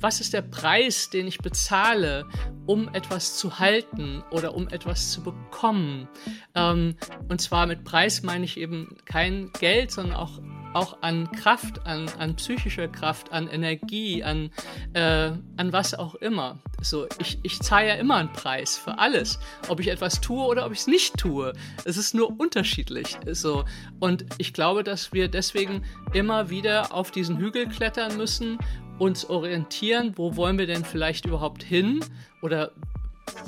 was 0.00 0.20
ist 0.20 0.32
der 0.32 0.42
Preis, 0.42 1.10
den 1.10 1.26
ich 1.26 1.38
bezahle, 1.38 2.26
um 2.66 2.88
etwas 2.94 3.36
zu 3.36 3.58
halten 3.58 4.22
oder 4.30 4.54
um 4.54 4.68
etwas 4.68 5.10
zu 5.10 5.22
bekommen? 5.22 6.08
Ähm, 6.54 6.96
und 7.28 7.40
zwar 7.40 7.66
mit 7.66 7.84
Preis 7.84 8.22
meine 8.22 8.44
ich 8.44 8.56
eben 8.56 8.96
kein 9.04 9.50
Geld, 9.58 9.90
sondern 9.90 10.16
auch 10.16 10.40
auch 10.72 10.98
an 11.00 11.30
Kraft, 11.32 11.86
an, 11.86 12.08
an 12.18 12.36
psychischer 12.36 12.88
Kraft, 12.88 13.32
an 13.32 13.48
Energie, 13.48 14.22
an, 14.22 14.50
äh, 14.92 15.32
an 15.56 15.72
was 15.72 15.94
auch 15.94 16.14
immer. 16.16 16.58
So, 16.80 17.06
ich, 17.18 17.38
ich 17.42 17.60
zahle 17.60 17.88
ja 17.88 17.94
immer 17.94 18.16
einen 18.16 18.32
Preis 18.32 18.78
für 18.78 18.98
alles, 18.98 19.38
ob 19.68 19.80
ich 19.80 19.88
etwas 19.88 20.20
tue 20.20 20.44
oder 20.44 20.66
ob 20.66 20.72
ich 20.72 20.80
es 20.80 20.86
nicht 20.86 21.16
tue. 21.16 21.52
Es 21.84 21.96
ist 21.96 22.14
nur 22.14 22.38
unterschiedlich. 22.38 23.18
So. 23.32 23.64
Und 23.98 24.24
ich 24.38 24.52
glaube, 24.52 24.84
dass 24.84 25.12
wir 25.12 25.28
deswegen 25.28 25.82
immer 26.12 26.50
wieder 26.50 26.94
auf 26.94 27.10
diesen 27.10 27.38
Hügel 27.38 27.68
klettern 27.68 28.16
müssen, 28.16 28.58
uns 29.00 29.24
orientieren, 29.24 30.12
wo 30.16 30.36
wollen 30.36 30.58
wir 30.58 30.66
denn 30.66 30.84
vielleicht 30.84 31.24
überhaupt 31.24 31.62
hin 31.62 32.04
oder 32.42 32.72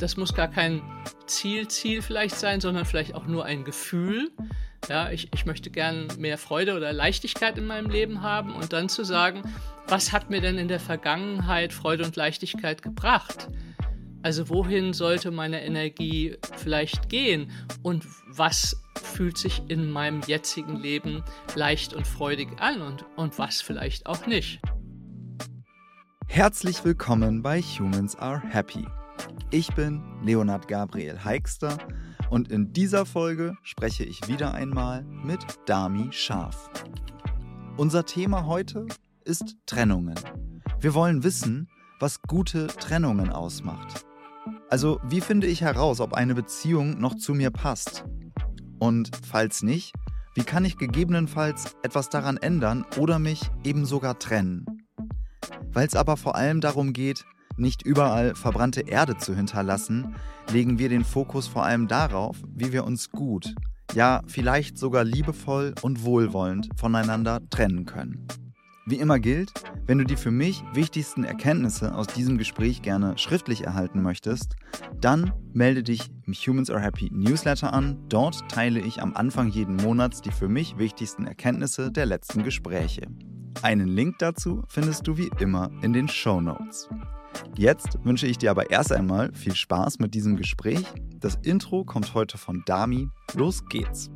das 0.00 0.16
muss 0.16 0.34
gar 0.34 0.48
kein 0.48 0.82
Ziel, 1.26 1.68
Ziel 1.68 2.02
vielleicht 2.02 2.36
sein, 2.36 2.60
sondern 2.60 2.84
vielleicht 2.84 3.14
auch 3.14 3.26
nur 3.26 3.44
ein 3.44 3.64
Gefühl. 3.64 4.30
Ja, 4.88 5.10
ich, 5.10 5.28
ich 5.32 5.44
möchte 5.44 5.70
gern 5.70 6.08
mehr 6.18 6.38
Freude 6.38 6.74
oder 6.74 6.92
Leichtigkeit 6.92 7.58
in 7.58 7.66
meinem 7.66 7.90
Leben 7.90 8.22
haben 8.22 8.54
und 8.54 8.72
dann 8.72 8.88
zu 8.88 9.04
sagen, 9.04 9.42
was 9.86 10.12
hat 10.12 10.30
mir 10.30 10.40
denn 10.40 10.58
in 10.58 10.68
der 10.68 10.80
Vergangenheit 10.80 11.72
Freude 11.72 12.04
und 12.04 12.16
Leichtigkeit 12.16 12.82
gebracht? 12.82 13.48
Also 14.22 14.48
wohin 14.48 14.92
sollte 14.92 15.30
meine 15.30 15.64
Energie 15.64 16.36
vielleicht 16.56 17.08
gehen 17.08 17.50
und 17.82 18.06
was 18.28 18.82
fühlt 19.02 19.36
sich 19.36 19.62
in 19.68 19.90
meinem 19.90 20.22
jetzigen 20.26 20.76
Leben 20.76 21.24
leicht 21.54 21.92
und 21.92 22.06
freudig 22.06 22.48
an 22.60 22.80
und, 22.80 23.04
und 23.16 23.38
was 23.38 23.60
vielleicht 23.60 24.06
auch 24.06 24.26
nicht? 24.26 24.60
Herzlich 26.34 26.82
willkommen 26.82 27.42
bei 27.42 27.60
Humans 27.60 28.16
Are 28.16 28.40
Happy. 28.40 28.86
Ich 29.50 29.68
bin 29.74 30.02
Leonard 30.22 30.66
Gabriel 30.66 31.22
Heikster 31.22 31.76
und 32.30 32.50
in 32.50 32.72
dieser 32.72 33.04
Folge 33.04 33.54
spreche 33.62 34.04
ich 34.04 34.26
wieder 34.28 34.54
einmal 34.54 35.02
mit 35.02 35.40
Dami 35.66 36.08
Scharf. 36.10 36.70
Unser 37.76 38.06
Thema 38.06 38.46
heute 38.46 38.86
ist 39.26 39.56
Trennungen. 39.66 40.18
Wir 40.80 40.94
wollen 40.94 41.22
wissen, 41.22 41.68
was 42.00 42.22
gute 42.22 42.68
Trennungen 42.68 43.28
ausmacht. 43.28 44.06
Also, 44.70 45.00
wie 45.04 45.20
finde 45.20 45.48
ich 45.48 45.60
heraus, 45.60 46.00
ob 46.00 46.14
eine 46.14 46.34
Beziehung 46.34 46.98
noch 46.98 47.14
zu 47.14 47.34
mir 47.34 47.50
passt? 47.50 48.06
Und 48.78 49.10
falls 49.22 49.62
nicht, 49.62 49.92
wie 50.34 50.44
kann 50.44 50.64
ich 50.64 50.78
gegebenenfalls 50.78 51.76
etwas 51.82 52.08
daran 52.08 52.38
ändern 52.38 52.86
oder 52.96 53.18
mich 53.18 53.50
eben 53.64 53.84
sogar 53.84 54.18
trennen? 54.18 54.81
Weil 55.72 55.86
es 55.86 55.96
aber 55.96 56.16
vor 56.16 56.36
allem 56.36 56.60
darum 56.60 56.92
geht, 56.92 57.24
nicht 57.56 57.82
überall 57.82 58.34
verbrannte 58.34 58.82
Erde 58.82 59.16
zu 59.16 59.34
hinterlassen, 59.34 60.14
legen 60.52 60.78
wir 60.78 60.88
den 60.88 61.04
Fokus 61.04 61.46
vor 61.46 61.64
allem 61.64 61.88
darauf, 61.88 62.36
wie 62.54 62.72
wir 62.72 62.84
uns 62.84 63.10
gut, 63.10 63.54
ja 63.94 64.22
vielleicht 64.26 64.78
sogar 64.78 65.04
liebevoll 65.04 65.74
und 65.82 66.04
wohlwollend 66.04 66.68
voneinander 66.76 67.40
trennen 67.50 67.84
können. 67.84 68.26
Wie 68.84 68.96
immer 68.96 69.20
gilt, 69.20 69.52
wenn 69.86 69.98
du 69.98 70.04
die 70.04 70.16
für 70.16 70.32
mich 70.32 70.64
wichtigsten 70.74 71.22
Erkenntnisse 71.22 71.94
aus 71.94 72.08
diesem 72.08 72.36
Gespräch 72.36 72.82
gerne 72.82 73.16
schriftlich 73.16 73.64
erhalten 73.64 74.02
möchtest, 74.02 74.56
dann 75.00 75.32
melde 75.52 75.84
dich 75.84 76.10
im 76.26 76.32
Humans 76.32 76.68
Are 76.68 76.80
Happy 76.80 77.08
Newsletter 77.12 77.72
an. 77.72 77.98
Dort 78.08 78.48
teile 78.50 78.80
ich 78.80 79.00
am 79.00 79.14
Anfang 79.14 79.48
jeden 79.48 79.76
Monats 79.76 80.20
die 80.20 80.32
für 80.32 80.48
mich 80.48 80.78
wichtigsten 80.78 81.26
Erkenntnisse 81.26 81.92
der 81.92 82.06
letzten 82.06 82.42
Gespräche. 82.42 83.06
Einen 83.60 83.88
Link 83.88 84.18
dazu 84.18 84.64
findest 84.68 85.06
du 85.06 85.16
wie 85.16 85.30
immer 85.38 85.70
in 85.82 85.92
den 85.92 86.08
Show 86.08 86.40
Notes. 86.40 86.88
Jetzt 87.56 87.98
wünsche 88.02 88.26
ich 88.26 88.38
dir 88.38 88.50
aber 88.50 88.70
erst 88.70 88.92
einmal 88.92 89.32
viel 89.34 89.54
Spaß 89.54 89.98
mit 89.98 90.14
diesem 90.14 90.36
Gespräch. 90.36 90.82
Das 91.20 91.36
Intro 91.42 91.84
kommt 91.84 92.14
heute 92.14 92.38
von 92.38 92.62
Dami. 92.64 93.08
Los 93.34 93.66
geht's. 93.68 94.10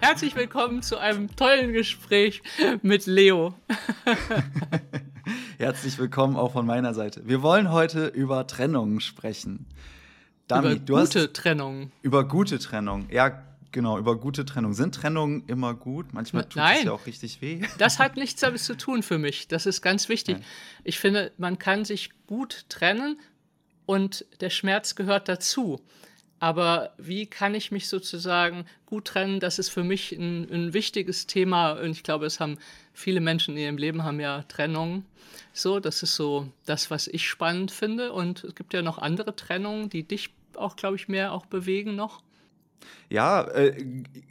Herzlich 0.00 0.36
willkommen 0.36 0.82
zu 0.82 0.98
einem 0.98 1.34
tollen 1.36 1.72
Gespräch 1.72 2.42
mit 2.82 3.06
Leo. 3.06 3.54
Herzlich 5.58 5.98
willkommen 5.98 6.36
auch 6.36 6.52
von 6.52 6.66
meiner 6.66 6.92
Seite. 6.92 7.26
Wir 7.26 7.42
wollen 7.42 7.70
heute 7.70 8.06
über 8.08 8.46
Trennungen 8.46 9.00
sprechen. 9.00 9.66
Dami, 10.48 10.74
über 10.74 11.00
gute 11.00 11.32
Trennungen. 11.32 11.92
Über 12.02 12.28
gute 12.28 12.58
Trennung. 12.58 13.06
Ja, 13.10 13.42
Genau, 13.72 13.98
über 13.98 14.16
gute 14.16 14.44
Trennung. 14.44 14.74
Sind 14.74 14.94
Trennungen 14.94 15.44
immer 15.46 15.72
gut? 15.72 16.12
Manchmal 16.12 16.44
tut 16.44 16.56
Nein, 16.56 16.78
es 16.78 16.84
ja 16.84 16.92
auch 16.92 17.06
richtig 17.06 17.40
weh. 17.40 17.62
Das 17.78 17.98
hat 17.98 18.16
nichts 18.16 18.40
damit 18.40 18.60
zu 18.60 18.76
tun 18.76 19.02
für 19.02 19.18
mich. 19.18 19.48
Das 19.48 19.64
ist 19.64 19.80
ganz 19.80 20.10
wichtig. 20.10 20.36
Nein. 20.36 20.46
Ich 20.84 20.98
finde, 20.98 21.32
man 21.38 21.58
kann 21.58 21.86
sich 21.86 22.10
gut 22.26 22.66
trennen 22.68 23.18
und 23.86 24.26
der 24.40 24.50
Schmerz 24.50 24.94
gehört 24.94 25.28
dazu. 25.28 25.80
Aber 26.38 26.92
wie 26.98 27.26
kann 27.26 27.54
ich 27.54 27.70
mich 27.70 27.88
sozusagen 27.88 28.66
gut 28.84 29.06
trennen? 29.06 29.40
Das 29.40 29.58
ist 29.58 29.70
für 29.70 29.84
mich 29.84 30.12
ein, 30.12 30.50
ein 30.50 30.74
wichtiges 30.74 31.26
Thema. 31.26 31.72
Und 31.72 31.92
ich 31.92 32.02
glaube, 32.02 32.26
es 32.26 32.40
haben 32.40 32.58
viele 32.92 33.20
Menschen 33.20 33.56
in 33.56 33.62
ihrem 33.62 33.78
Leben 33.78 34.02
haben 34.04 34.20
ja 34.20 34.42
Trennungen. 34.42 35.06
So, 35.52 35.80
das 35.80 36.02
ist 36.02 36.16
so 36.16 36.48
das, 36.66 36.90
was 36.90 37.06
ich 37.06 37.28
spannend 37.28 37.70
finde. 37.70 38.12
Und 38.12 38.44
es 38.44 38.54
gibt 38.54 38.74
ja 38.74 38.82
noch 38.82 38.98
andere 38.98 39.34
Trennungen, 39.34 39.88
die 39.88 40.02
dich 40.02 40.30
auch, 40.56 40.76
glaube 40.76 40.96
ich, 40.96 41.08
mehr 41.08 41.32
auch 41.32 41.46
bewegen 41.46 41.94
noch. 41.94 42.22
Ja, 43.08 43.42
äh, 43.42 43.74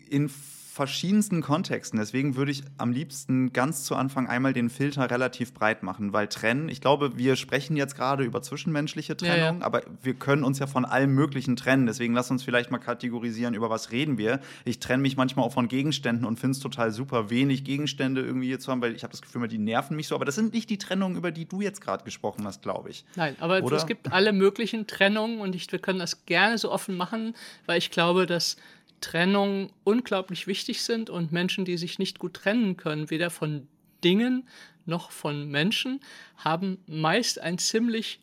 in 0.10 0.30
verschiedensten 0.72 1.42
Kontexten. 1.42 2.00
Deswegen 2.00 2.38
würde 2.38 2.52
ich 2.52 2.64
am 2.78 2.94
liebsten 2.94 3.52
ganz 3.52 3.84
zu 3.84 3.94
Anfang 3.94 4.28
einmal 4.28 4.54
den 4.54 4.70
Filter 4.70 5.12
relativ 5.12 5.54
breit 5.54 5.84
machen, 5.84 6.14
weil 6.14 6.28
trennen, 6.28 6.70
ich 6.70 6.80
glaube, 6.80 7.18
wir 7.18 7.36
sprechen 7.36 7.76
jetzt 7.76 7.98
gerade 7.98 8.24
über 8.24 8.42
zwischenmenschliche 8.42 9.18
Trennung, 9.18 9.38
ja, 9.38 9.60
ja. 9.60 9.66
aber 9.66 9.82
wir 10.02 10.14
können 10.14 10.46
uns 10.46 10.60
ja 10.60 10.68
von 10.68 10.86
allem 10.86 11.14
Möglichen 11.14 11.58
trennen. 11.58 11.88
Deswegen 11.88 12.14
lass 12.14 12.32
uns 12.32 12.44
vielleicht 12.44 12.72
mal 12.72 12.78
kategorisieren, 12.78 13.54
über 13.54 13.70
was 13.70 13.92
reden 13.92 14.18
wir. 14.18 14.40
Ich 14.64 14.80
trenne 14.80 15.02
mich 15.02 15.18
manchmal 15.18 15.46
auch 15.46 15.52
von 15.52 15.68
Gegenständen 15.68 16.26
und 16.26 16.40
finde 16.40 16.56
es 16.56 16.60
total 16.62 16.92
super, 16.92 17.30
wenig 17.30 17.66
Gegenstände 17.66 18.22
irgendwie 18.22 18.48
hier 18.48 18.62
zu 18.62 18.72
haben, 18.72 18.82
weil 18.82 18.96
ich 18.96 19.04
habe 19.04 19.12
das 19.12 19.22
Gefühl, 19.22 19.46
die 19.50 19.58
nerven 19.58 19.98
mich 19.98 20.08
so. 20.08 20.16
Aber 20.16 20.24
das 20.24 20.36
sind 20.36 20.54
nicht 20.54 20.70
die 20.70 20.78
Trennungen, 20.78 21.18
über 21.18 21.32
die 21.32 21.46
du 21.46 21.60
jetzt 21.60 21.82
gerade 21.82 22.06
gesprochen 22.06 22.48
hast, 22.48 22.62
glaube 22.62 22.90
ich. 22.92 23.04
Nein, 23.18 23.36
aber 23.42 23.62
Oder? 23.62 23.76
es 23.76 23.88
gibt 23.88 24.14
alle 24.14 24.32
möglichen 24.32 24.88
Trennungen 24.88 25.42
und 25.42 25.54
ich, 25.54 25.70
wir 25.70 25.80
können 25.80 26.00
das 26.00 26.26
gerne 26.26 26.58
so 26.58 26.72
offen 26.72 26.96
machen, 26.96 27.36
weil 27.66 27.78
ich 27.78 27.92
glaube, 27.92 28.26
dass 28.26 28.56
Trennung 29.02 29.72
unglaublich 29.84 30.48
wichtig 30.48 30.84
sind 30.84 31.10
und 31.10 31.32
Menschen, 31.32 31.66
die 31.66 31.78
sich 31.78 32.00
nicht 32.00 32.20
gut 32.20 32.36
trennen 32.36 32.78
können, 32.78 33.10
weder 33.10 33.30
von 33.30 33.68
Dingen 34.04 34.48
noch 34.86 35.12
von 35.12 35.50
Menschen, 35.50 36.00
haben 36.38 36.78
meist 36.88 37.40
ein 37.40 37.58
ziemlich, 37.58 38.20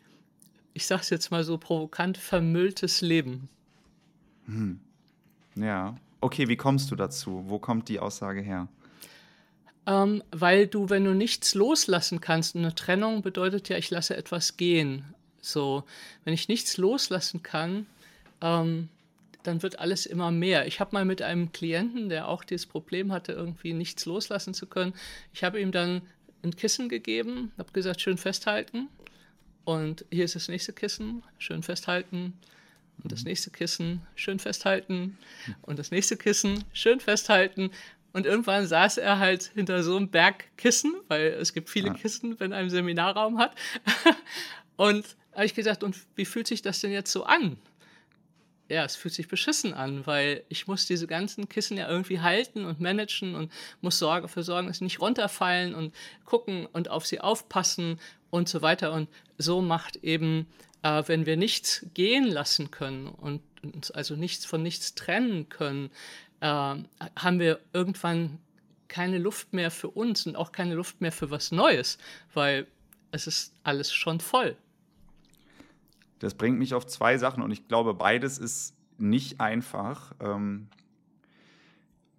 ich 0.72 0.86
sage 0.86 1.02
es 1.02 1.10
jetzt 1.10 1.30
mal 1.30 1.44
so 1.44 1.58
provokant, 1.58 2.16
vermülltes 2.16 3.00
Leben. 3.00 3.48
Hm. 4.46 4.80
Ja. 5.54 5.96
Okay, 6.20 6.48
wie 6.48 6.56
kommst 6.56 6.90
du 6.90 6.96
dazu? 6.96 7.44
Wo 7.46 7.58
kommt 7.58 7.88
die 7.88 8.00
Aussage 8.00 8.40
her? 8.40 8.68
Ähm, 9.86 10.22
weil 10.32 10.66
du, 10.66 10.90
wenn 10.90 11.04
du 11.04 11.14
nichts 11.14 11.54
loslassen 11.54 12.20
kannst, 12.20 12.56
eine 12.56 12.74
Trennung 12.74 13.22
bedeutet 13.22 13.68
ja, 13.68 13.76
ich 13.76 13.90
lasse 13.90 14.16
etwas 14.16 14.56
gehen. 14.56 15.14
So, 15.40 15.84
wenn 16.24 16.34
ich 16.34 16.48
nichts 16.48 16.76
loslassen 16.76 17.42
kann, 17.42 17.86
ähm, 18.40 18.88
dann 19.42 19.62
wird 19.62 19.78
alles 19.78 20.06
immer 20.06 20.30
mehr. 20.30 20.66
Ich 20.66 20.80
habe 20.80 20.90
mal 20.92 21.04
mit 21.04 21.22
einem 21.22 21.52
Klienten, 21.52 22.08
der 22.08 22.28
auch 22.28 22.44
dieses 22.44 22.66
Problem 22.66 23.12
hatte, 23.12 23.32
irgendwie 23.32 23.72
nichts 23.72 24.04
loslassen 24.04 24.54
zu 24.54 24.66
können, 24.66 24.94
ich 25.32 25.44
habe 25.44 25.60
ihm 25.60 25.72
dann 25.72 26.02
ein 26.42 26.54
Kissen 26.54 26.88
gegeben, 26.88 27.52
habe 27.58 27.72
gesagt, 27.72 28.00
schön 28.00 28.18
festhalten. 28.18 28.88
Und 29.64 30.04
hier 30.10 30.24
ist 30.24 30.34
das 30.34 30.48
nächste 30.48 30.72
Kissen, 30.72 31.22
schön 31.38 31.62
festhalten. 31.62 32.32
Und 33.02 33.12
das 33.12 33.22
mhm. 33.22 33.28
nächste 33.28 33.50
Kissen, 33.50 34.02
schön 34.14 34.38
festhalten. 34.38 35.18
Und 35.62 35.78
das 35.78 35.90
nächste 35.90 36.16
Kissen, 36.16 36.64
schön 36.72 37.00
festhalten. 37.00 37.70
Und 38.12 38.26
irgendwann 38.26 38.66
saß 38.66 38.98
er 38.98 39.18
halt 39.18 39.50
hinter 39.54 39.82
so 39.82 39.96
einem 39.96 40.08
Berg 40.08 40.44
Kissen, 40.56 40.94
weil 41.08 41.26
es 41.40 41.52
gibt 41.52 41.68
viele 41.68 41.88
ja. 41.88 41.94
Kissen, 41.94 42.40
wenn 42.40 42.52
er 42.52 42.58
einen 42.58 42.70
Seminarraum 42.70 43.38
hat. 43.38 43.54
und 44.76 45.04
habe 45.32 45.44
ich 45.44 45.54
gesagt, 45.54 45.84
und 45.84 45.96
wie 46.16 46.24
fühlt 46.24 46.46
sich 46.46 46.62
das 46.62 46.80
denn 46.80 46.90
jetzt 46.90 47.12
so 47.12 47.24
an? 47.24 47.58
Ja, 48.68 48.84
es 48.84 48.96
fühlt 48.96 49.14
sich 49.14 49.28
beschissen 49.28 49.72
an, 49.72 50.06
weil 50.06 50.44
ich 50.48 50.66
muss 50.66 50.86
diese 50.86 51.06
ganzen 51.06 51.48
Kissen 51.48 51.76
ja 51.76 51.88
irgendwie 51.88 52.20
halten 52.20 52.64
und 52.64 52.80
managen 52.80 53.34
und 53.34 53.50
muss 53.80 53.98
Sorge 53.98 54.22
dafür 54.22 54.42
sorgen, 54.42 54.68
dass 54.68 54.78
sie 54.78 54.84
nicht 54.84 55.00
runterfallen 55.00 55.74
und 55.74 55.94
gucken 56.24 56.66
und 56.66 56.90
auf 56.90 57.06
sie 57.06 57.20
aufpassen 57.20 57.98
und 58.30 58.48
so 58.48 58.60
weiter. 58.60 58.92
Und 58.92 59.08
so 59.38 59.62
macht 59.62 59.96
eben, 59.96 60.46
äh, 60.82 61.02
wenn 61.06 61.24
wir 61.24 61.36
nichts 61.36 61.86
gehen 61.94 62.26
lassen 62.26 62.70
können 62.70 63.08
und 63.08 63.40
uns 63.62 63.90
also 63.90 64.16
nichts 64.16 64.44
von 64.44 64.62
nichts 64.62 64.94
trennen 64.94 65.48
können, 65.48 65.90
äh, 66.40 66.46
haben 66.46 67.38
wir 67.38 67.60
irgendwann 67.72 68.38
keine 68.88 69.18
Luft 69.18 69.52
mehr 69.52 69.70
für 69.70 69.88
uns 69.88 70.26
und 70.26 70.36
auch 70.36 70.52
keine 70.52 70.74
Luft 70.74 71.00
mehr 71.00 71.12
für 71.12 71.30
was 71.30 71.52
Neues, 71.52 71.98
weil 72.34 72.66
es 73.12 73.26
ist 73.26 73.54
alles 73.64 73.92
schon 73.92 74.20
voll. 74.20 74.56
Das 76.18 76.34
bringt 76.34 76.58
mich 76.58 76.74
auf 76.74 76.86
zwei 76.86 77.18
Sachen 77.18 77.42
und 77.42 77.50
ich 77.50 77.68
glaube, 77.68 77.94
beides 77.94 78.38
ist 78.38 78.74
nicht 78.98 79.40
einfach. 79.40 80.12
Ähm, 80.20 80.68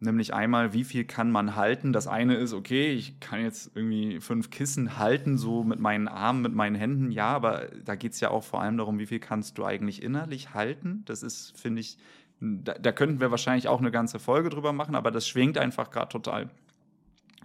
Nämlich 0.02 0.34
einmal, 0.34 0.72
wie 0.72 0.86
viel 0.86 1.04
kann 1.04 1.30
man 1.30 1.58
halten? 1.58 1.92
Das 1.92 2.08
eine 2.08 2.36
ist, 2.36 2.54
okay, 2.54 2.94
ich 2.94 3.20
kann 3.20 3.42
jetzt 3.42 3.72
irgendwie 3.76 4.22
fünf 4.22 4.50
Kissen 4.50 4.98
halten, 4.98 5.38
so 5.38 5.66
mit 5.66 5.82
meinen 5.82 6.08
Armen, 6.08 6.42
mit 6.42 6.54
meinen 6.54 6.76
Händen. 6.76 7.12
Ja, 7.12 7.28
aber 7.28 7.68
da 7.84 7.96
geht 7.96 8.14
es 8.14 8.22
ja 8.22 8.32
auch 8.32 8.44
vor 8.44 8.62
allem 8.62 8.78
darum, 8.78 8.98
wie 8.98 9.08
viel 9.08 9.20
kannst 9.20 9.58
du 9.58 9.66
eigentlich 9.66 10.02
innerlich 10.02 10.54
halten? 10.54 11.04
Das 11.06 11.22
ist, 11.22 11.60
finde 11.60 11.82
ich, 11.82 11.98
da, 12.40 12.76
da, 12.76 12.94
könnten 12.94 13.20
wir 13.20 13.30
wahrscheinlich 13.30 13.68
auch 13.68 13.82
eine 13.82 13.92
ganze 13.92 14.20
Folge 14.20 14.50
drüber 14.50 14.72
machen, 14.72 14.96
aber 14.96 15.12
das 15.12 15.28
schwingt 15.28 15.58
einfach 15.58 15.92
gerade 15.92 16.08
total, 16.08 16.50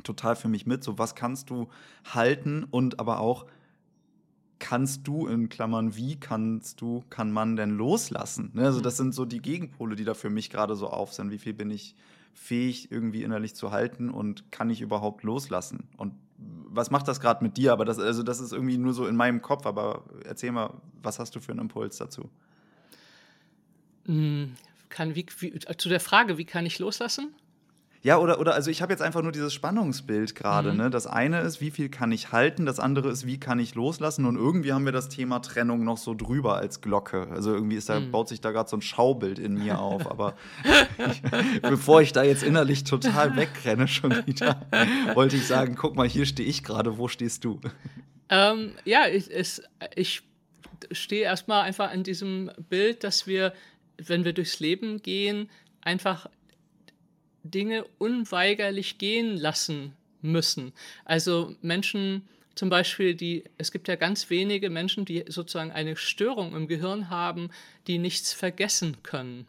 total 0.04 0.36
für 0.36 0.48
mich 0.48 0.64
mit. 0.64 0.84
So, 0.84 0.96
was 0.96 1.16
kannst 1.16 1.50
du 1.50 1.68
halten 2.04 2.64
und 2.70 3.00
aber 3.00 3.18
auch, 3.18 3.46
kannst 4.58 5.06
du 5.06 5.26
in 5.26 5.48
Klammern, 5.48 5.96
wie 5.96 6.16
kannst 6.16 6.80
du, 6.80 7.04
kann 7.10 7.32
man 7.32 7.56
denn 7.56 7.70
loslassen? 7.70 8.50
Ne? 8.54 8.64
Also, 8.64 8.80
das 8.80 8.96
sind 8.96 9.14
so 9.14 9.24
die 9.24 9.40
Gegenpole, 9.40 9.96
die 9.96 10.04
da 10.04 10.14
für 10.14 10.30
mich 10.30 10.50
gerade 10.50 10.76
so 10.76 10.88
auf 10.88 11.12
sind. 11.12 11.30
Wie 11.30 11.38
viel 11.38 11.54
bin 11.54 11.70
ich 11.70 11.94
fähig, 12.32 12.90
irgendwie 12.90 13.22
innerlich 13.22 13.54
zu 13.54 13.70
halten 13.70 14.10
und 14.10 14.50
kann 14.50 14.70
ich 14.70 14.80
überhaupt 14.80 15.22
loslassen? 15.22 15.88
Und 15.96 16.14
was 16.38 16.90
macht 16.90 17.06
das 17.08 17.20
gerade 17.20 17.44
mit 17.44 17.56
dir? 17.56 17.72
Aber 17.72 17.84
das, 17.84 17.98
also 17.98 18.22
das 18.22 18.40
ist 18.40 18.52
irgendwie 18.52 18.78
nur 18.78 18.92
so 18.92 19.06
in 19.06 19.16
meinem 19.16 19.40
Kopf, 19.40 19.66
aber 19.66 20.04
erzähl 20.24 20.52
mal, 20.52 20.74
was 21.02 21.18
hast 21.18 21.34
du 21.36 21.40
für 21.40 21.52
einen 21.52 21.60
Impuls 21.60 21.96
dazu? 21.98 22.28
Hm, 24.06 24.54
kann, 24.88 25.14
wie, 25.14 25.26
wie, 25.38 25.58
zu 25.76 25.88
der 25.88 26.00
Frage, 26.00 26.36
wie 26.38 26.44
kann 26.44 26.66
ich 26.66 26.78
loslassen? 26.78 27.34
Ja, 28.04 28.18
oder, 28.18 28.38
oder 28.38 28.52
also 28.52 28.70
ich 28.70 28.82
habe 28.82 28.92
jetzt 28.92 29.00
einfach 29.00 29.22
nur 29.22 29.32
dieses 29.32 29.54
Spannungsbild 29.54 30.34
gerade. 30.34 30.72
Mhm. 30.72 30.76
Ne? 30.76 30.90
Das 30.90 31.06
eine 31.06 31.40
ist, 31.40 31.62
wie 31.62 31.70
viel 31.70 31.88
kann 31.88 32.12
ich 32.12 32.32
halten, 32.32 32.66
das 32.66 32.78
andere 32.78 33.08
ist, 33.08 33.26
wie 33.26 33.40
kann 33.40 33.58
ich 33.58 33.74
loslassen. 33.74 34.26
Und 34.26 34.36
irgendwie 34.36 34.74
haben 34.74 34.84
wir 34.84 34.92
das 34.92 35.08
Thema 35.08 35.38
Trennung 35.40 35.84
noch 35.84 35.96
so 35.96 36.12
drüber 36.12 36.56
als 36.56 36.82
Glocke. 36.82 37.28
Also 37.30 37.54
irgendwie 37.54 37.76
ist 37.76 37.88
da, 37.88 37.98
mhm. 37.98 38.10
baut 38.10 38.28
sich 38.28 38.42
da 38.42 38.50
gerade 38.50 38.68
so 38.68 38.76
ein 38.76 38.82
Schaubild 38.82 39.38
in 39.38 39.54
mir 39.54 39.78
auf. 39.78 40.06
Aber 40.10 40.34
ich, 40.98 41.22
bevor 41.62 42.02
ich 42.02 42.12
da 42.12 42.22
jetzt 42.22 42.42
innerlich 42.42 42.84
total 42.84 43.36
wegrenne 43.36 43.88
schon 43.88 44.26
wieder, 44.26 44.60
wollte 45.14 45.36
ich 45.36 45.46
sagen, 45.46 45.74
guck 45.74 45.96
mal, 45.96 46.06
hier 46.06 46.26
stehe 46.26 46.46
ich 46.46 46.62
gerade, 46.62 46.98
wo 46.98 47.08
stehst 47.08 47.42
du? 47.42 47.58
Ähm, 48.28 48.72
ja, 48.84 49.08
ich, 49.08 49.30
ich 49.96 50.22
stehe 50.92 51.22
erstmal 51.22 51.62
einfach 51.62 51.90
an 51.90 52.02
diesem 52.02 52.50
Bild, 52.68 53.02
dass 53.02 53.26
wir, 53.26 53.54
wenn 53.96 54.26
wir 54.26 54.34
durchs 54.34 54.60
Leben 54.60 55.00
gehen, 55.00 55.48
einfach 55.80 56.26
Dinge 57.44 57.84
unweigerlich 57.98 58.98
gehen 58.98 59.36
lassen 59.36 59.92
müssen. 60.22 60.72
Also 61.04 61.54
Menschen 61.62 62.28
zum 62.54 62.70
Beispiel, 62.70 63.14
die, 63.14 63.44
es 63.58 63.72
gibt 63.72 63.88
ja 63.88 63.96
ganz 63.96 64.30
wenige 64.30 64.70
Menschen, 64.70 65.04
die 65.04 65.24
sozusagen 65.28 65.72
eine 65.72 65.96
Störung 65.96 66.54
im 66.54 66.68
Gehirn 66.68 67.10
haben, 67.10 67.50
die 67.86 67.98
nichts 67.98 68.32
vergessen 68.32 69.02
können. 69.02 69.46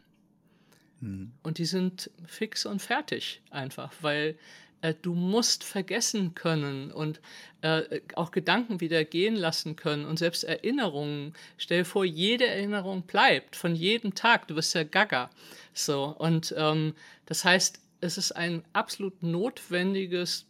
Mhm. 1.00 1.32
Und 1.42 1.58
die 1.58 1.66
sind 1.66 2.10
fix 2.26 2.66
und 2.66 2.82
fertig 2.82 3.40
einfach, 3.50 3.92
weil 4.00 4.36
äh, 4.82 4.94
du 5.00 5.14
musst 5.14 5.62
vergessen 5.62 6.34
können 6.34 6.90
und 6.90 7.20
äh, 7.62 8.00
auch 8.14 8.30
Gedanken 8.30 8.80
wieder 8.80 9.04
gehen 9.04 9.36
lassen 9.36 9.76
können 9.76 10.04
und 10.04 10.18
selbst 10.18 10.44
Erinnerungen. 10.44 11.34
Stell 11.58 11.78
dir 11.78 11.84
vor, 11.84 12.04
jede 12.04 12.46
Erinnerung 12.46 13.02
bleibt 13.02 13.56
von 13.56 13.74
jedem 13.74 14.14
Tag. 14.14 14.48
Du 14.48 14.56
wirst 14.56 14.74
ja 14.74 14.82
gaga. 14.82 15.30
So, 15.74 16.14
und 16.18 16.54
ähm, 16.56 16.94
das 17.26 17.44
heißt, 17.44 17.80
es 18.00 18.18
ist 18.18 18.32
ein 18.32 18.62
absolut 18.72 19.22
notwendiges 19.22 20.46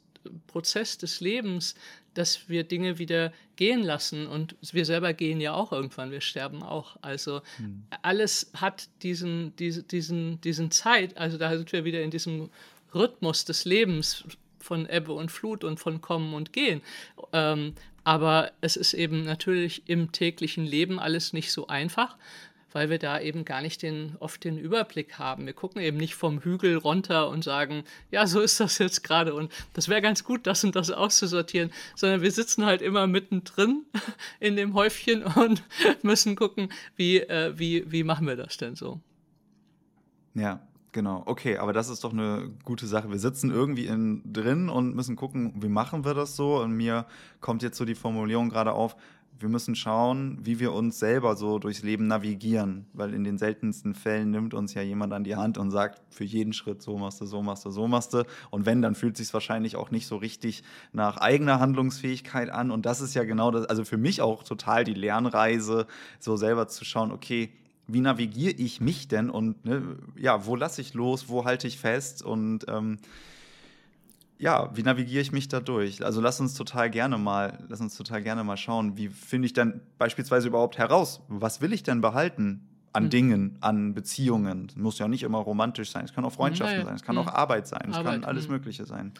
Prozess 0.46 0.98
des 0.98 1.20
Lebens, 1.20 1.74
dass 2.14 2.48
wir 2.48 2.64
Dinge 2.64 2.98
wieder 2.98 3.32
gehen 3.56 3.82
lassen. 3.82 4.26
Und 4.26 4.56
wir 4.72 4.84
selber 4.84 5.12
gehen 5.12 5.40
ja 5.40 5.54
auch 5.54 5.72
irgendwann, 5.72 6.10
wir 6.10 6.20
sterben 6.20 6.62
auch. 6.62 6.96
Also 7.02 7.42
hm. 7.58 7.84
alles 8.02 8.50
hat 8.54 8.88
diesen, 9.02 9.54
diese, 9.56 9.82
diesen, 9.82 10.40
diesen 10.40 10.70
Zeit, 10.70 11.16
also 11.16 11.38
da 11.38 11.56
sind 11.56 11.72
wir 11.72 11.84
wieder 11.84 12.02
in 12.02 12.10
diesem 12.10 12.50
Rhythmus 12.94 13.44
des 13.44 13.64
Lebens 13.64 14.24
von 14.58 14.88
Ebbe 14.88 15.12
und 15.12 15.30
Flut 15.30 15.62
und 15.62 15.78
von 15.78 16.00
Kommen 16.00 16.34
und 16.34 16.52
Gehen. 16.52 16.80
Ähm, 17.32 17.74
aber 18.04 18.52
es 18.60 18.76
ist 18.76 18.94
eben 18.94 19.24
natürlich 19.24 19.88
im 19.88 20.12
täglichen 20.12 20.64
Leben 20.64 20.98
alles 20.98 21.32
nicht 21.32 21.52
so 21.52 21.66
einfach 21.66 22.16
weil 22.76 22.90
wir 22.90 22.98
da 22.98 23.18
eben 23.18 23.46
gar 23.46 23.62
nicht 23.62 23.80
den, 23.80 24.16
oft 24.20 24.44
den 24.44 24.58
Überblick 24.58 25.18
haben. 25.18 25.46
Wir 25.46 25.54
gucken 25.54 25.80
eben 25.80 25.96
nicht 25.96 26.14
vom 26.14 26.40
Hügel 26.40 26.76
runter 26.76 27.30
und 27.30 27.42
sagen, 27.42 27.84
ja, 28.10 28.26
so 28.26 28.38
ist 28.42 28.60
das 28.60 28.76
jetzt 28.76 29.02
gerade 29.02 29.32
und 29.32 29.50
das 29.72 29.88
wäre 29.88 30.02
ganz 30.02 30.24
gut, 30.24 30.46
das 30.46 30.62
und 30.62 30.76
das 30.76 30.90
auszusortieren, 30.90 31.70
sondern 31.94 32.20
wir 32.20 32.30
sitzen 32.30 32.66
halt 32.66 32.82
immer 32.82 33.06
mittendrin 33.06 33.86
in 34.40 34.56
dem 34.56 34.74
Häufchen 34.74 35.22
und 35.22 35.62
müssen 36.02 36.36
gucken, 36.36 36.68
wie, 36.96 37.20
äh, 37.20 37.58
wie, 37.58 37.90
wie 37.90 38.04
machen 38.04 38.26
wir 38.26 38.36
das 38.36 38.58
denn 38.58 38.74
so. 38.74 39.00
Ja, 40.34 40.60
Genau, 40.96 41.24
okay, 41.26 41.58
aber 41.58 41.74
das 41.74 41.90
ist 41.90 42.04
doch 42.04 42.12
eine 42.14 42.50
gute 42.64 42.86
Sache. 42.86 43.10
Wir 43.10 43.18
sitzen 43.18 43.50
irgendwie 43.50 43.84
in, 43.84 44.22
drin 44.32 44.70
und 44.70 44.96
müssen 44.96 45.14
gucken, 45.14 45.52
wie 45.62 45.68
machen 45.68 46.06
wir 46.06 46.14
das 46.14 46.36
so? 46.36 46.62
Und 46.62 46.72
mir 46.72 47.04
kommt 47.42 47.62
jetzt 47.62 47.76
so 47.76 47.84
die 47.84 47.94
Formulierung 47.94 48.48
gerade 48.48 48.72
auf, 48.72 48.96
wir 49.38 49.48
müssen 49.48 49.74
schauen, 49.74 50.38
wie 50.42 50.60
wir 50.60 50.72
uns 50.72 50.98
selber 50.98 51.36
so 51.36 51.58
durchs 51.58 51.82
Leben 51.82 52.06
navigieren, 52.06 52.86
weil 52.92 53.12
in 53.12 53.24
den 53.24 53.38
seltensten 53.38 53.94
Fällen 53.94 54.30
nimmt 54.30 54.54
uns 54.54 54.74
ja 54.74 54.82
jemand 54.82 55.12
an 55.12 55.24
die 55.24 55.36
Hand 55.36 55.58
und 55.58 55.70
sagt, 55.70 56.00
für 56.10 56.24
jeden 56.24 56.52
Schritt 56.52 56.82
so 56.82 56.96
machst 56.96 57.20
du, 57.20 57.26
so 57.26 57.42
machst 57.42 57.64
du, 57.64 57.70
so 57.70 57.86
machst 57.86 58.14
du. 58.14 58.24
Und 58.50 58.66
wenn, 58.66 58.82
dann 58.82 58.94
fühlt 58.94 59.16
sich 59.16 59.32
wahrscheinlich 59.34 59.76
auch 59.76 59.90
nicht 59.90 60.06
so 60.06 60.16
richtig 60.16 60.62
nach 60.92 61.18
eigener 61.18 61.60
Handlungsfähigkeit 61.60 62.50
an. 62.50 62.70
Und 62.70 62.86
das 62.86 63.00
ist 63.00 63.14
ja 63.14 63.24
genau 63.24 63.50
das, 63.50 63.66
also 63.66 63.84
für 63.84 63.98
mich 63.98 64.22
auch 64.22 64.42
total 64.42 64.84
die 64.84 64.94
Lernreise, 64.94 65.86
so 66.18 66.36
selber 66.36 66.68
zu 66.68 66.84
schauen, 66.84 67.12
okay, 67.12 67.50
wie 67.86 68.00
navigiere 68.00 68.54
ich 68.54 68.80
mich 68.80 69.08
denn 69.08 69.30
und 69.30 69.64
ne, 69.64 69.96
ja, 70.16 70.46
wo 70.46 70.56
lasse 70.56 70.80
ich 70.80 70.94
los, 70.94 71.28
wo 71.28 71.44
halte 71.44 71.68
ich 71.68 71.78
fest 71.78 72.22
und 72.22 72.66
ähm, 72.68 72.98
ja, 74.38 74.70
wie 74.76 74.82
navigiere 74.82 75.22
ich 75.22 75.32
mich 75.32 75.48
da 75.48 75.60
durch? 75.60 76.04
Also 76.04 76.20
lass 76.20 76.40
uns 76.40 76.54
total 76.54 76.90
gerne 76.90 77.16
mal, 77.18 77.64
lass 77.68 77.80
uns 77.80 77.96
total 77.96 78.22
gerne 78.22 78.44
mal 78.44 78.56
schauen, 78.56 78.96
wie 78.96 79.08
finde 79.08 79.46
ich 79.46 79.52
denn 79.52 79.80
beispielsweise 79.98 80.48
überhaupt 80.48 80.78
heraus, 80.78 81.22
was 81.28 81.60
will 81.60 81.72
ich 81.72 81.82
denn 81.82 82.00
behalten 82.00 82.68
an 82.92 83.04
mhm. 83.04 83.10
Dingen, 83.10 83.58
an 83.60 83.94
Beziehungen? 83.94 84.70
Muss 84.76 84.98
ja 84.98 85.08
nicht 85.08 85.22
immer 85.22 85.38
romantisch 85.38 85.90
sein, 85.90 86.04
es 86.04 86.12
kann 86.12 86.24
auch 86.24 86.32
Freundschaften 86.32 86.78
Nein. 86.78 86.86
sein, 86.86 86.94
es 86.96 87.02
kann 87.02 87.16
mhm. 87.16 87.22
auch 87.22 87.28
Arbeit 87.28 87.66
sein, 87.66 87.88
es 87.90 87.96
Arbeit, 87.96 88.12
kann 88.12 88.24
alles 88.24 88.46
mhm. 88.46 88.54
Mögliche 88.54 88.84
sein. 88.84 89.12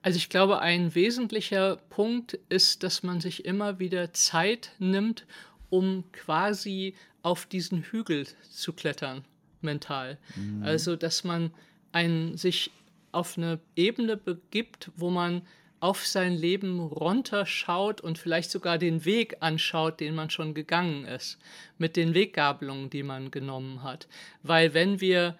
Also 0.00 0.16
ich 0.16 0.30
glaube, 0.30 0.60
ein 0.60 0.94
wesentlicher 0.94 1.76
Punkt 1.90 2.38
ist, 2.48 2.82
dass 2.82 3.02
man 3.02 3.20
sich 3.20 3.44
immer 3.44 3.78
wieder 3.78 4.12
Zeit 4.12 4.72
nimmt, 4.78 5.26
um 5.70 6.04
quasi 6.12 6.94
auf 7.22 7.46
diesen 7.46 7.82
Hügel 7.82 8.26
zu 8.50 8.72
klettern, 8.72 9.24
mental. 9.60 10.18
Mhm. 10.34 10.62
Also 10.64 10.96
dass 10.96 11.22
man 11.22 11.52
ein, 11.92 12.36
sich 12.36 12.72
auf 13.12 13.36
eine 13.36 13.60
Ebene 13.76 14.16
begibt, 14.16 14.90
wo 14.96 15.10
man 15.10 15.42
auf 15.80 16.06
sein 16.06 16.34
Leben 16.34 16.78
runterschaut 16.78 18.00
und 18.00 18.16
vielleicht 18.16 18.50
sogar 18.50 18.78
den 18.78 19.04
Weg 19.04 19.36
anschaut, 19.40 19.98
den 19.98 20.14
man 20.14 20.30
schon 20.30 20.54
gegangen 20.54 21.04
ist, 21.04 21.38
mit 21.76 21.96
den 21.96 22.14
Weggabelungen, 22.14 22.88
die 22.88 23.02
man 23.02 23.32
genommen 23.32 23.82
hat. 23.82 24.06
Weil 24.44 24.74
wenn 24.74 25.00
wir, 25.00 25.36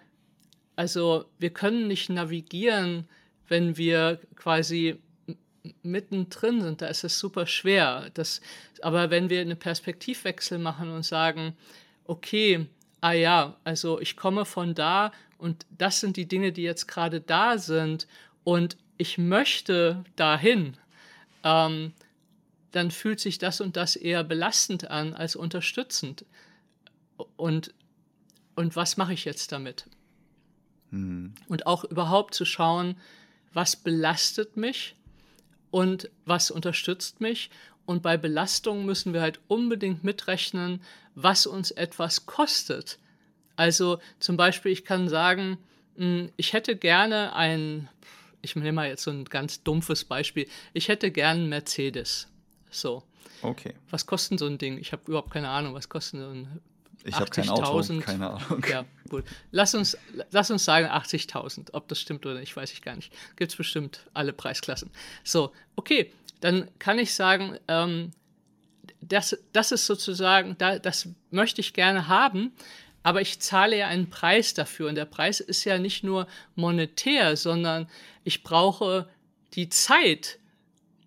also 0.75 1.25
wir 1.39 1.51
können 1.51 1.87
nicht 1.87 2.09
navigieren, 2.09 3.07
wenn 3.47 3.77
wir 3.77 4.19
quasi 4.35 4.99
mittendrin 5.81 6.61
sind, 6.61 6.81
da 6.81 6.87
ist 6.87 7.05
es 7.05 7.17
super 7.17 7.47
schwer. 7.47 8.09
Das, 8.13 8.41
aber 8.81 9.09
wenn 9.09 9.29
wir 9.29 9.39
einen 9.39 9.57
Perspektivwechsel 9.57 10.57
machen 10.57 10.91
und 10.91 11.03
sagen, 11.03 11.55
okay, 12.05 12.67
ah 12.99 13.13
ja, 13.13 13.55
also 13.63 13.99
ich 14.01 14.17
komme 14.17 14.43
von 14.43 14.73
da 14.73 15.13
und 15.43 15.65
das 15.77 15.99
sind 15.99 16.15
die 16.15 16.25
Dinge, 16.25 16.53
die 16.53 16.63
jetzt 16.63 16.87
gerade 16.87 17.19
da 17.19 17.57
sind 17.57 18.07
und 18.45 18.77
ich 18.97 19.17
möchte 19.17 20.05
dahin, 20.15 20.77
ähm, 21.43 21.91
dann 22.71 22.91
fühlt 22.91 23.19
sich 23.19 23.39
das 23.39 23.59
und 23.59 23.75
das 23.75 23.97
eher 23.97 24.23
belastend 24.23 24.89
an 24.89 25.13
als 25.13 25.35
unterstützend. 25.35 26.23
Und, 27.35 27.73
und 28.55 28.77
was 28.77 28.95
mache 28.95 29.11
ich 29.11 29.25
jetzt 29.25 29.51
damit? 29.51 29.85
Mhm. 30.91 31.33
Und 31.49 31.67
auch 31.67 31.83
überhaupt 31.83 32.33
zu 32.35 32.45
schauen, 32.45 32.95
was 33.51 33.75
belastet 33.75 34.55
mich 34.55 34.95
und 35.71 36.09
was 36.23 36.51
unterstützt 36.51 37.19
mich. 37.19 37.49
Und 37.85 38.01
bei 38.01 38.15
Belastung 38.15 38.85
müssen 38.85 39.11
wir 39.11 39.19
halt 39.19 39.41
unbedingt 39.49 40.05
mitrechnen, 40.05 40.81
was 41.15 41.45
uns 41.45 41.71
etwas 41.71 42.25
kostet. 42.25 42.97
Also 43.55 43.99
zum 44.19 44.37
Beispiel, 44.37 44.71
ich 44.71 44.85
kann 44.85 45.09
sagen, 45.09 45.57
hm, 45.95 46.31
ich 46.37 46.53
hätte 46.53 46.75
gerne 46.75 47.35
ein, 47.35 47.89
ich 48.41 48.55
nehme 48.55 48.73
mal 48.73 48.87
jetzt 48.87 49.03
so 49.03 49.11
ein 49.11 49.25
ganz 49.25 49.63
dumpfes 49.63 50.05
Beispiel, 50.05 50.47
ich 50.73 50.87
hätte 50.87 51.11
gerne 51.11 51.41
einen 51.41 51.49
Mercedes. 51.49 52.27
So. 52.69 53.03
Okay. 53.41 53.73
Was 53.89 54.05
kostet 54.05 54.39
so 54.39 54.47
ein 54.47 54.57
Ding? 54.57 54.77
Ich 54.77 54.91
habe 54.91 55.03
überhaupt 55.07 55.31
keine 55.31 55.49
Ahnung, 55.49 55.73
was 55.73 55.89
kostet 55.89 56.21
so 56.21 56.27
ein 56.27 56.61
ich 57.05 57.15
habe 57.15 57.29
kein 57.29 57.49
Auto, 57.49 57.99
keine 57.99 58.29
Ahnung. 58.31 58.65
Ja, 58.69 58.85
gut. 59.09 59.25
Lass 59.51 59.75
uns, 59.75 59.97
lass 60.31 60.49
uns 60.51 60.63
sagen 60.63 60.87
80.000. 60.87 61.73
Ob 61.73 61.87
das 61.87 61.99
stimmt 61.99 62.25
oder 62.25 62.39
nicht, 62.39 62.55
weiß 62.55 62.71
ich 62.71 62.81
gar 62.81 62.95
nicht. 62.95 63.11
Gibt 63.35 63.51
es 63.51 63.57
bestimmt 63.57 64.05
alle 64.13 64.31
Preisklassen. 64.31 64.89
So, 65.23 65.51
okay, 65.75 66.11
dann 66.39 66.69
kann 66.79 66.99
ich 66.99 67.13
sagen, 67.13 67.57
ähm, 67.67 68.11
das, 69.01 69.37
das 69.51 69.71
ist 69.73 69.85
sozusagen, 69.85 70.55
da, 70.57 70.79
das 70.79 71.09
möchte 71.29 71.61
ich 71.61 71.73
gerne 71.73 72.07
haben, 72.07 72.53
aber 73.03 73.21
ich 73.21 73.39
zahle 73.39 73.77
ja 73.77 73.87
einen 73.87 74.09
Preis 74.09 74.53
dafür. 74.53 74.89
Und 74.89 74.95
der 74.95 75.05
Preis 75.05 75.39
ist 75.41 75.65
ja 75.65 75.77
nicht 75.77 76.03
nur 76.03 76.27
monetär, 76.55 77.35
sondern 77.35 77.87
ich 78.23 78.43
brauche 78.43 79.07
die 79.53 79.69
Zeit, 79.69 80.39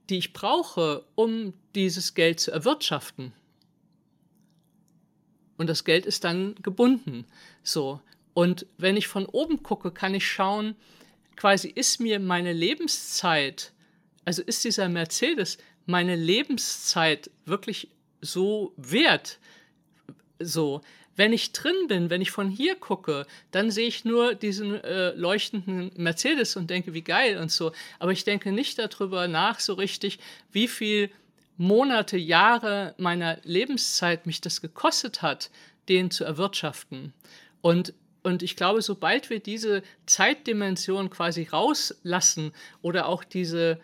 die 0.09 0.19
ich 0.19 0.33
brauche, 0.33 1.05
um 1.15 1.55
dieses 1.75 2.15
Geld 2.15 2.39
zu 2.39 2.53
erwirtschaften. 2.53 3.33
Und 5.57 5.69
das 5.69 5.85
Geld 5.85 6.07
ist 6.07 6.25
dann 6.25 6.55
gebunden. 6.63 7.25
So. 7.63 8.01
Und 8.35 8.67
wenn 8.77 8.97
ich 8.97 9.09
von 9.09 9.25
oben 9.27 9.63
gucke, 9.63 9.91
kann 9.91 10.15
ich 10.15 10.29
schauen, 10.29 10.77
quasi 11.35 11.69
ist 11.69 12.01
mir 12.01 12.21
meine 12.21 12.53
Lebenszeit, 12.53 13.73
also 14.25 14.43
ist 14.43 14.65
dieser 14.65 14.89
Mercedes 14.89 15.59
meine 15.87 16.17
Lebenszeit 16.17 17.31
wirklich 17.45 17.89
so 18.21 18.75
wert? 18.77 19.39
So, 20.39 20.83
wenn 21.17 21.33
ich 21.33 21.53
drin 21.53 21.89
bin, 21.89 22.11
wenn 22.11 22.21
ich 22.21 22.31
von 22.31 22.49
hier 22.49 22.77
gucke, 22.77 23.27
dann 23.51 23.71
sehe 23.71 23.89
ich 23.89 24.05
nur 24.05 24.35
diesen 24.35 24.83
äh, 24.85 25.11
leuchtenden 25.11 25.91
Mercedes 25.97 26.57
und 26.57 26.71
denke, 26.71 26.95
wie 26.95 27.03
geil 27.03 27.39
und 27.39 27.51
so. 27.51 27.73
Aber 27.99 28.13
ich 28.13 28.25
denke 28.25 28.53
nicht 28.53 28.79
darüber 28.79 29.27
nach 29.27 29.61
so 29.61 29.75
richtig, 29.75 30.19
wie 30.53 30.69
viel 30.69 31.11
Monate, 31.57 32.19
Jahre 32.19 32.95
meiner 32.99 33.39
Lebenszeit 33.43 34.27
mich 34.27 34.43
das 34.43 34.61
gekostet 34.61 35.23
hat, 35.23 35.51
den 35.89 36.11
zu 36.11 36.25
erwirtschaften. 36.25 37.13
Und 37.63 37.95
und 38.27 38.43
ich 38.43 38.57
glaube, 38.57 38.83
sobald 38.83 39.31
wir 39.31 39.39
diese 39.39 39.85
Zeitdimension 40.05 41.11
quasi 41.11 41.45
rauslassen 41.45 42.51
oder 42.83 43.07
auch 43.07 43.23
diese, 43.23 43.79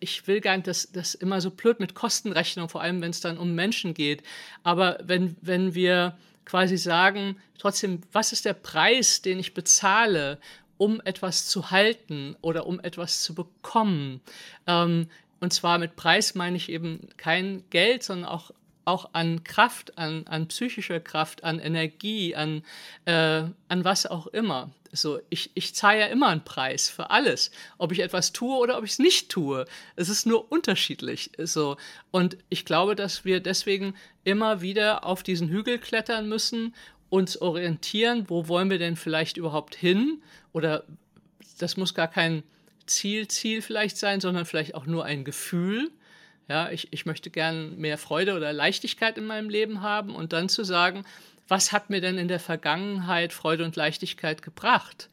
ich 0.00 0.26
will 0.26 0.40
gar 0.40 0.56
nicht, 0.56 0.66
dass 0.66 0.90
das 0.92 1.14
immer 1.14 1.40
so 1.40 1.50
blöd 1.50 1.80
mit 1.80 1.94
Kostenrechnung, 1.94 2.68
vor 2.68 2.82
allem 2.82 3.00
wenn 3.00 3.10
es 3.10 3.20
dann 3.20 3.38
um 3.38 3.54
Menschen 3.54 3.94
geht. 3.94 4.22
Aber 4.62 4.98
wenn, 5.02 5.36
wenn 5.40 5.74
wir 5.74 6.16
quasi 6.44 6.76
sagen, 6.76 7.36
trotzdem, 7.58 8.02
was 8.12 8.32
ist 8.32 8.44
der 8.44 8.54
Preis, 8.54 9.22
den 9.22 9.38
ich 9.38 9.54
bezahle, 9.54 10.38
um 10.78 11.00
etwas 11.04 11.46
zu 11.46 11.70
halten 11.70 12.36
oder 12.42 12.66
um 12.66 12.80
etwas 12.80 13.22
zu 13.22 13.34
bekommen? 13.34 14.20
Ähm, 14.66 15.08
und 15.40 15.52
zwar 15.52 15.78
mit 15.78 15.96
Preis 15.96 16.34
meine 16.34 16.56
ich 16.56 16.68
eben 16.68 17.08
kein 17.16 17.64
Geld, 17.70 18.02
sondern 18.02 18.28
auch 18.28 18.50
auch 18.86 19.10
an 19.12 19.44
Kraft, 19.44 19.98
an, 19.98 20.26
an 20.26 20.48
psychischer 20.48 21.00
Kraft, 21.00 21.44
an 21.44 21.58
Energie, 21.58 22.34
an, 22.34 22.62
äh, 23.04 23.42
an 23.68 23.84
was 23.84 24.06
auch 24.06 24.28
immer. 24.28 24.70
So, 24.92 25.20
ich, 25.28 25.50
ich 25.54 25.74
zahle 25.74 26.00
ja 26.00 26.06
immer 26.06 26.28
einen 26.28 26.44
Preis 26.44 26.88
für 26.88 27.10
alles, 27.10 27.50
ob 27.78 27.92
ich 27.92 28.00
etwas 28.00 28.32
tue 28.32 28.56
oder 28.56 28.78
ob 28.78 28.84
ich 28.84 28.92
es 28.92 28.98
nicht 28.98 29.28
tue. 29.28 29.66
Es 29.96 30.08
ist 30.08 30.26
nur 30.26 30.50
unterschiedlich. 30.50 31.32
So. 31.38 31.76
Und 32.10 32.38
ich 32.48 32.64
glaube, 32.64 32.94
dass 32.94 33.24
wir 33.24 33.40
deswegen 33.40 33.94
immer 34.24 34.60
wieder 34.60 35.04
auf 35.04 35.22
diesen 35.22 35.48
Hügel 35.48 35.78
klettern 35.78 36.28
müssen, 36.28 36.74
uns 37.08 37.40
orientieren, 37.40 38.24
wo 38.28 38.48
wollen 38.48 38.70
wir 38.70 38.78
denn 38.78 38.96
vielleicht 38.96 39.36
überhaupt 39.36 39.74
hin? 39.74 40.22
Oder 40.52 40.84
das 41.58 41.76
muss 41.76 41.94
gar 41.94 42.08
kein 42.08 42.42
Ziel, 42.86 43.28
Ziel 43.28 43.62
vielleicht 43.62 43.96
sein, 43.96 44.20
sondern 44.20 44.46
vielleicht 44.46 44.74
auch 44.74 44.86
nur 44.86 45.04
ein 45.04 45.24
Gefühl. 45.24 45.90
Ja, 46.48 46.70
ich, 46.70 46.92
ich 46.92 47.06
möchte 47.06 47.30
gern 47.30 47.76
mehr 47.76 47.98
Freude 47.98 48.36
oder 48.36 48.52
Leichtigkeit 48.52 49.18
in 49.18 49.26
meinem 49.26 49.50
Leben 49.50 49.82
haben 49.82 50.14
und 50.14 50.32
dann 50.32 50.48
zu 50.48 50.64
sagen, 50.64 51.04
was 51.48 51.72
hat 51.72 51.90
mir 51.90 52.00
denn 52.00 52.18
in 52.18 52.28
der 52.28 52.40
Vergangenheit 52.40 53.32
Freude 53.32 53.64
und 53.64 53.76
Leichtigkeit 53.76 54.42
gebracht? 54.42 55.08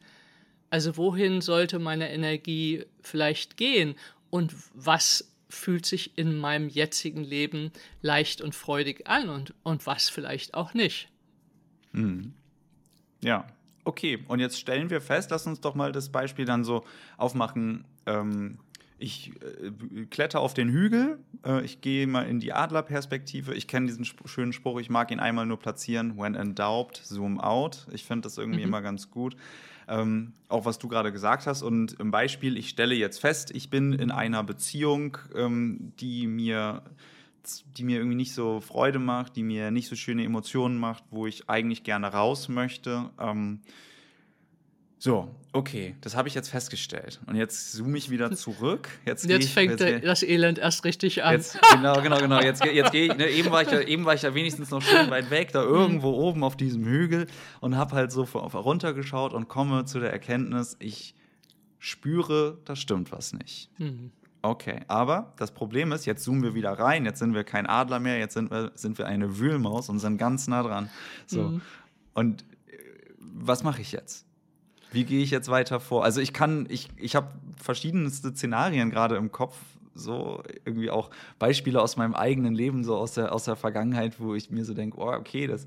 Also 0.70 0.96
wohin 0.96 1.40
sollte 1.40 1.78
meine 1.78 2.12
Energie 2.12 2.84
vielleicht 3.02 3.56
gehen 3.56 3.94
und 4.30 4.54
was 4.74 5.32
fühlt 5.48 5.86
sich 5.86 6.18
in 6.18 6.36
meinem 6.36 6.68
jetzigen 6.68 7.22
Leben 7.22 7.72
leicht 8.02 8.40
und 8.40 8.54
freudig 8.54 9.06
an 9.06 9.28
und, 9.28 9.54
und 9.62 9.86
was 9.86 10.08
vielleicht 10.08 10.54
auch 10.54 10.74
nicht? 10.74 11.08
Hm. 11.92 12.34
Ja, 13.22 13.46
okay. 13.84 14.24
Und 14.26 14.40
jetzt 14.40 14.58
stellen 14.58 14.90
wir 14.90 15.00
fest, 15.00 15.30
lass 15.30 15.46
uns 15.46 15.60
doch 15.60 15.74
mal 15.74 15.92
das 15.92 16.10
Beispiel 16.10 16.44
dann 16.44 16.64
so 16.64 16.84
aufmachen. 17.16 17.84
Ähm, 18.06 18.58
ich 19.04 19.32
äh, 19.42 20.06
kletter 20.06 20.40
auf 20.40 20.54
den 20.54 20.70
Hügel, 20.70 21.18
äh, 21.44 21.64
ich 21.64 21.80
gehe 21.80 22.06
mal 22.06 22.22
in 22.22 22.40
die 22.40 22.52
Adlerperspektive. 22.52 23.54
Ich 23.54 23.68
kenne 23.68 23.86
diesen 23.86 24.04
sp 24.08 24.26
schönen 24.26 24.52
Spruch, 24.52 24.80
ich 24.80 24.90
mag 24.90 25.10
ihn 25.10 25.20
einmal 25.20 25.46
nur 25.46 25.58
platzieren. 25.58 26.18
When 26.18 26.34
in 26.34 26.54
doubt, 26.54 27.00
zoom 27.04 27.40
out. 27.40 27.86
Ich 27.92 28.04
finde 28.04 28.22
das 28.22 28.38
irgendwie 28.38 28.60
mhm. 28.60 28.68
immer 28.68 28.82
ganz 28.82 29.10
gut. 29.10 29.36
Ähm, 29.86 30.32
auch 30.48 30.64
was 30.64 30.78
du 30.78 30.88
gerade 30.88 31.12
gesagt 31.12 31.46
hast. 31.46 31.62
Und 31.62 32.00
im 32.00 32.10
Beispiel, 32.10 32.56
ich 32.56 32.70
stelle 32.70 32.94
jetzt 32.94 33.20
fest, 33.20 33.50
ich 33.54 33.68
bin 33.68 33.92
in 33.92 34.10
einer 34.10 34.42
Beziehung, 34.42 35.18
ähm, 35.34 35.92
die 36.00 36.26
mir 36.26 36.82
die 37.76 37.84
mir 37.84 37.98
irgendwie 37.98 38.16
nicht 38.16 38.32
so 38.32 38.62
Freude 38.62 38.98
macht, 38.98 39.36
die 39.36 39.42
mir 39.42 39.70
nicht 39.70 39.86
so 39.86 39.96
schöne 39.96 40.24
Emotionen 40.24 40.78
macht, 40.78 41.04
wo 41.10 41.26
ich 41.26 41.50
eigentlich 41.50 41.84
gerne 41.84 42.06
raus 42.06 42.48
möchte. 42.48 43.10
Ähm, 43.20 43.60
so, 45.04 45.28
okay, 45.52 45.96
das 46.00 46.16
habe 46.16 46.28
ich 46.28 46.34
jetzt 46.34 46.48
festgestellt. 46.48 47.20
Und 47.26 47.36
jetzt 47.36 47.72
zoome 47.72 47.98
ich 47.98 48.08
wieder 48.08 48.32
zurück. 48.32 48.88
Jetzt, 49.04 49.28
jetzt 49.28 49.44
ich, 49.44 49.52
fängt 49.52 49.78
jetzt, 49.78 50.02
das 50.02 50.22
Elend 50.22 50.58
erst 50.58 50.82
richtig 50.86 51.22
an. 51.22 51.34
Jetzt, 51.34 51.58
genau, 51.72 52.00
genau, 52.00 52.16
genau. 52.16 52.40
Jetzt, 52.40 52.64
jetzt 52.64 52.90
gehe 52.90 53.12
ich, 53.12 53.14
ne, 53.18 53.28
eben, 53.28 53.50
war 53.50 53.60
ich 53.60 53.70
ja, 53.70 53.82
eben 53.82 54.06
war 54.06 54.14
ich 54.14 54.22
ja 54.22 54.34
wenigstens 54.34 54.70
noch 54.70 54.80
schön 54.80 55.10
weit 55.10 55.28
weg, 55.28 55.52
da 55.52 55.62
irgendwo 55.62 56.08
mhm. 56.08 56.18
oben 56.18 56.42
auf 56.42 56.56
diesem 56.56 56.86
Hügel 56.86 57.26
und 57.60 57.76
habe 57.76 57.94
halt 57.94 58.12
so 58.12 58.22
runtergeschaut 58.22 59.34
und 59.34 59.46
komme 59.46 59.84
zu 59.84 60.00
der 60.00 60.10
Erkenntnis, 60.10 60.74
ich 60.78 61.14
spüre, 61.78 62.56
da 62.64 62.74
stimmt 62.74 63.12
was 63.12 63.34
nicht. 63.34 63.68
Mhm. 63.76 64.10
Okay, 64.40 64.80
aber 64.88 65.34
das 65.36 65.52
Problem 65.52 65.92
ist, 65.92 66.06
jetzt 66.06 66.24
zoomen 66.24 66.42
wir 66.42 66.54
wieder 66.54 66.72
rein, 66.72 67.04
jetzt 67.04 67.18
sind 67.18 67.34
wir 67.34 67.44
kein 67.44 67.66
Adler 67.66 68.00
mehr, 68.00 68.18
jetzt 68.18 68.32
sind 68.32 68.50
wir, 68.50 68.72
sind 68.74 68.96
wir 68.96 69.06
eine 69.06 69.38
Wühlmaus 69.38 69.90
und 69.90 69.98
sind 69.98 70.16
ganz 70.16 70.48
nah 70.48 70.62
dran. 70.62 70.88
So. 71.26 71.42
Mhm. 71.42 71.60
Und 72.14 72.42
äh, 72.68 72.78
was 73.18 73.64
mache 73.64 73.82
ich 73.82 73.92
jetzt? 73.92 74.24
Wie 74.94 75.04
gehe 75.04 75.22
ich 75.22 75.30
jetzt 75.30 75.50
weiter 75.50 75.80
vor? 75.80 76.04
Also 76.04 76.20
ich 76.20 76.32
kann, 76.32 76.66
ich, 76.68 76.88
ich 76.96 77.16
habe 77.16 77.28
verschiedenste 77.56 78.30
Szenarien 78.30 78.90
gerade 78.90 79.16
im 79.16 79.32
Kopf, 79.32 79.56
so 79.94 80.42
irgendwie 80.64 80.90
auch 80.90 81.10
Beispiele 81.38 81.80
aus 81.80 81.96
meinem 81.96 82.14
eigenen 82.14 82.54
Leben, 82.54 82.84
so 82.84 82.96
aus 82.96 83.14
der, 83.14 83.32
aus 83.32 83.44
der 83.44 83.56
Vergangenheit, 83.56 84.18
wo 84.18 84.34
ich 84.34 84.50
mir 84.50 84.64
so 84.64 84.74
denke, 84.74 84.98
oh, 84.98 85.12
okay, 85.12 85.46
das, 85.46 85.66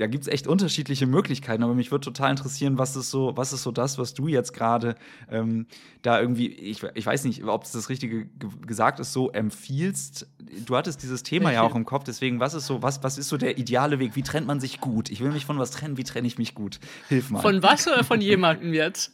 da 0.00 0.06
gibt 0.06 0.22
es 0.22 0.28
echt 0.28 0.46
unterschiedliche 0.46 1.06
Möglichkeiten, 1.06 1.62
aber 1.62 1.74
mich 1.74 1.90
würde 1.90 2.04
total 2.04 2.30
interessieren, 2.30 2.78
was 2.78 2.96
ist 2.96 3.10
so, 3.10 3.36
was 3.36 3.52
ist 3.52 3.62
so 3.62 3.70
das, 3.70 3.98
was 3.98 4.14
du 4.14 4.28
jetzt 4.28 4.54
gerade 4.54 4.94
ähm, 5.30 5.66
da 6.00 6.18
irgendwie, 6.18 6.46
ich, 6.46 6.82
ich 6.94 7.04
weiß 7.04 7.24
nicht, 7.24 7.44
ob 7.44 7.64
es 7.64 7.72
das 7.72 7.90
Richtige 7.90 8.26
gesagt 8.66 8.98
ist, 8.98 9.12
so 9.12 9.30
empfiehlst. 9.30 10.26
Du 10.64 10.74
hattest 10.74 11.02
dieses 11.02 11.22
Thema 11.22 11.52
ja 11.52 11.60
auch 11.60 11.74
im 11.74 11.84
Kopf, 11.84 12.04
deswegen, 12.04 12.40
was 12.40 12.54
ist 12.54 12.66
so, 12.66 12.82
was, 12.82 13.02
was 13.02 13.18
ist 13.18 13.28
so 13.28 13.36
der 13.36 13.58
ideale 13.58 13.98
Weg? 13.98 14.16
Wie 14.16 14.22
trennt 14.22 14.46
man 14.46 14.58
sich 14.58 14.80
gut? 14.80 15.10
Ich 15.10 15.20
will 15.20 15.32
mich 15.32 15.44
von 15.44 15.58
was 15.58 15.70
trennen, 15.70 15.98
wie 15.98 16.04
trenne 16.04 16.26
ich 16.26 16.38
mich 16.38 16.54
gut? 16.54 16.80
Hilf 17.10 17.28
mal. 17.28 17.42
Von 17.42 17.62
was 17.62 17.86
oder 17.86 18.02
von 18.02 18.22
jemandem 18.22 18.72
jetzt? 18.72 19.12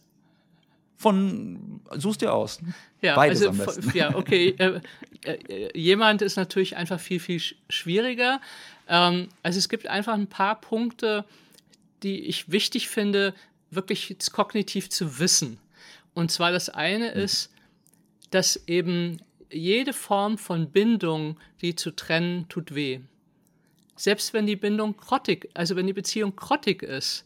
Von, 0.98 1.80
suchst 1.96 2.22
dir 2.22 2.32
aus. 2.32 2.60
Ja, 3.02 3.16
Beides 3.16 3.44
also, 3.44 3.50
am 3.50 3.66
besten. 3.66 3.90
ja, 3.92 4.14
okay. 4.14 4.54
Äh, 4.56 4.80
äh, 5.24 5.78
jemand 5.78 6.22
ist 6.22 6.36
natürlich 6.36 6.76
einfach 6.76 7.00
viel, 7.00 7.20
viel 7.20 7.42
schwieriger. 7.68 8.40
Ähm, 8.88 9.28
also 9.42 9.58
es 9.58 9.68
gibt 9.68 9.86
einfach 9.86 10.14
ein 10.14 10.28
paar 10.28 10.60
Punkte, 10.60 11.24
die 12.02 12.20
ich 12.20 12.50
wichtig 12.50 12.88
finde, 12.88 13.34
wirklich 13.70 14.16
kognitiv 14.32 14.90
zu 14.90 15.18
wissen. 15.18 15.58
Und 16.14 16.30
zwar 16.30 16.52
das 16.52 16.68
eine 16.68 17.10
mhm. 17.10 17.20
ist, 17.20 17.52
dass 18.30 18.62
eben 18.66 19.20
jede 19.50 19.92
Form 19.92 20.38
von 20.38 20.70
Bindung, 20.70 21.38
die 21.60 21.74
zu 21.74 21.90
trennen, 21.90 22.48
tut 22.48 22.74
weh. 22.74 23.00
Selbst 23.96 24.32
wenn 24.32 24.46
die 24.46 24.56
Bindung 24.56 24.96
grottig, 24.96 25.48
also 25.54 25.76
wenn 25.76 25.86
die 25.86 25.92
Beziehung 25.92 26.36
grottig 26.36 26.82
ist, 26.82 27.24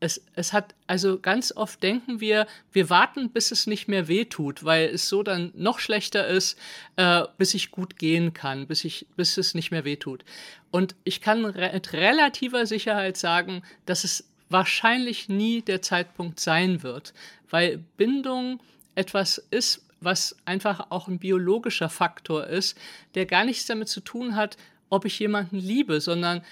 es, 0.00 0.22
es 0.34 0.52
hat, 0.52 0.74
also 0.86 1.18
ganz 1.18 1.52
oft 1.52 1.82
denken 1.82 2.20
wir, 2.20 2.46
wir 2.72 2.90
warten, 2.90 3.30
bis 3.30 3.50
es 3.50 3.66
nicht 3.66 3.88
mehr 3.88 4.08
wehtut, 4.08 4.64
weil 4.64 4.88
es 4.88 5.08
so 5.08 5.22
dann 5.22 5.52
noch 5.54 5.78
schlechter 5.78 6.26
ist, 6.26 6.58
äh, 6.96 7.22
bis 7.38 7.54
ich 7.54 7.70
gut 7.70 7.98
gehen 7.98 8.34
kann, 8.34 8.66
bis, 8.66 8.84
ich, 8.84 9.06
bis 9.16 9.36
es 9.38 9.54
nicht 9.54 9.70
mehr 9.70 9.84
wehtut. 9.84 10.24
Und 10.70 10.94
ich 11.04 11.20
kann 11.20 11.44
re 11.44 11.70
mit 11.72 11.92
relativer 11.92 12.66
Sicherheit 12.66 13.16
sagen, 13.16 13.62
dass 13.86 14.04
es 14.04 14.28
wahrscheinlich 14.48 15.28
nie 15.28 15.62
der 15.62 15.82
Zeitpunkt 15.82 16.40
sein 16.40 16.82
wird, 16.82 17.14
weil 17.50 17.78
Bindung 17.96 18.60
etwas 18.94 19.38
ist, 19.50 19.82
was 20.00 20.36
einfach 20.44 20.90
auch 20.90 21.08
ein 21.08 21.18
biologischer 21.18 21.88
Faktor 21.88 22.46
ist, 22.46 22.78
der 23.14 23.26
gar 23.26 23.44
nichts 23.44 23.66
damit 23.66 23.88
zu 23.88 24.00
tun 24.00 24.36
hat, 24.36 24.56
ob 24.88 25.04
ich 25.04 25.18
jemanden 25.18 25.56
liebe, 25.56 26.00
sondern 26.00 26.42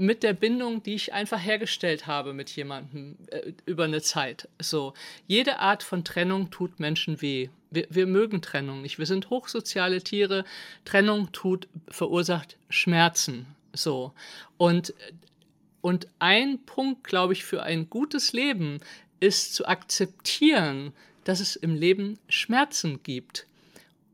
mit 0.00 0.22
der 0.22 0.32
Bindung, 0.32 0.82
die 0.82 0.94
ich 0.94 1.12
einfach 1.12 1.38
hergestellt 1.38 2.06
habe 2.06 2.32
mit 2.32 2.48
jemandem 2.56 3.16
äh, 3.26 3.52
über 3.66 3.84
eine 3.84 4.00
Zeit. 4.00 4.48
So, 4.58 4.94
jede 5.26 5.58
Art 5.58 5.82
von 5.82 6.04
Trennung 6.04 6.50
tut 6.50 6.80
Menschen 6.80 7.20
weh. 7.20 7.50
Wir, 7.70 7.86
wir, 7.90 8.06
mögen 8.06 8.40
Trennung 8.40 8.80
nicht. 8.80 8.98
Wir 8.98 9.04
sind 9.04 9.28
hochsoziale 9.28 10.02
Tiere. 10.02 10.44
Trennung 10.86 11.32
tut, 11.32 11.68
verursacht 11.88 12.56
Schmerzen. 12.70 13.44
So. 13.74 14.14
Und, 14.56 14.94
und 15.82 16.08
ein 16.18 16.64
Punkt, 16.64 17.04
glaube 17.04 17.34
ich, 17.34 17.44
für 17.44 17.62
ein 17.62 17.90
gutes 17.90 18.32
Leben 18.32 18.78
ist 19.20 19.54
zu 19.54 19.66
akzeptieren, 19.66 20.94
dass 21.24 21.40
es 21.40 21.56
im 21.56 21.74
Leben 21.74 22.18
Schmerzen 22.26 23.02
gibt. 23.02 23.46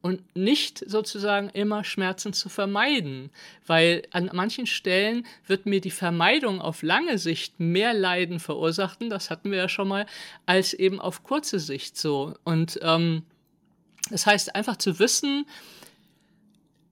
Und 0.03 0.23
nicht 0.37 0.85
sozusagen 0.88 1.49
immer 1.50 1.83
Schmerzen 1.85 2.33
zu 2.33 2.49
vermeiden, 2.49 3.31
weil 3.67 4.03
an 4.12 4.31
manchen 4.33 4.67
Stellen 4.67 5.26
wird 5.47 5.67
mir 5.67 5.81
die 5.81 5.91
Vermeidung 5.91 6.61
auf 6.61 6.83
lange 6.83 7.19
Sicht 7.19 7.59
mehr 7.59 7.93
Leiden 7.95 8.38
verursachen, 8.38 9.11
das 9.11 9.31
hatten 9.31 9.50
wir 9.50 9.59
ja 9.59 9.69
schon 9.69 9.88
mal, 9.88 10.07
als 10.45 10.75
eben 10.75 11.00
auf 11.00 11.23
kurze 11.23 11.59
Sicht 11.59 11.97
so. 11.97 12.35
Und 12.45 12.79
ähm, 12.83 13.23
das 14.11 14.26
heißt 14.26 14.55
einfach 14.55 14.76
zu 14.76 14.99
wissen, 14.99 15.47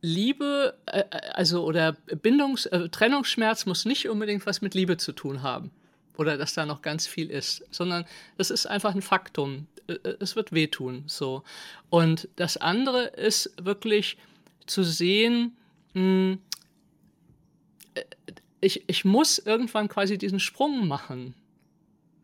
Liebe, 0.01 0.77
äh, 0.87 1.05
also 1.33 1.65
oder 1.65 1.93
Bindungs-, 2.23 2.67
äh, 2.67 2.89
Trennungsschmerz 2.89 3.67
muss 3.67 3.85
nicht 3.85 4.09
unbedingt 4.09 4.45
was 4.47 4.61
mit 4.61 4.75
Liebe 4.75 4.97
zu 4.97 5.13
tun 5.13 5.43
haben 5.43 5.71
oder 6.17 6.37
dass 6.37 6.55
da 6.55 6.67
noch 6.67 6.83
ganz 6.83 7.07
viel 7.07 7.31
ist, 7.31 7.65
sondern 7.71 8.05
es 8.39 8.51
ist 8.51 8.67
einfach 8.67 8.95
ein 8.95 9.03
Faktum. 9.03 9.67
Äh, 9.87 9.95
äh, 9.95 10.17
es 10.21 10.37
wird 10.37 10.53
wehtun, 10.53 11.05
so. 11.07 11.43
Und 11.91 12.29
das 12.37 12.57
andere 12.57 13.05
ist 13.05 13.53
wirklich 13.61 14.17
zu 14.67 14.83
sehen, 14.83 15.57
mh, 15.95 16.01
hm, 16.01 16.39
äh, 17.95 18.05
ich, 18.61 18.85
ich 18.87 19.05
muss 19.05 19.39
irgendwann 19.39 19.89
quasi 19.89 20.17
diesen 20.17 20.41
Sprung 20.41 20.89
machen. 20.89 21.35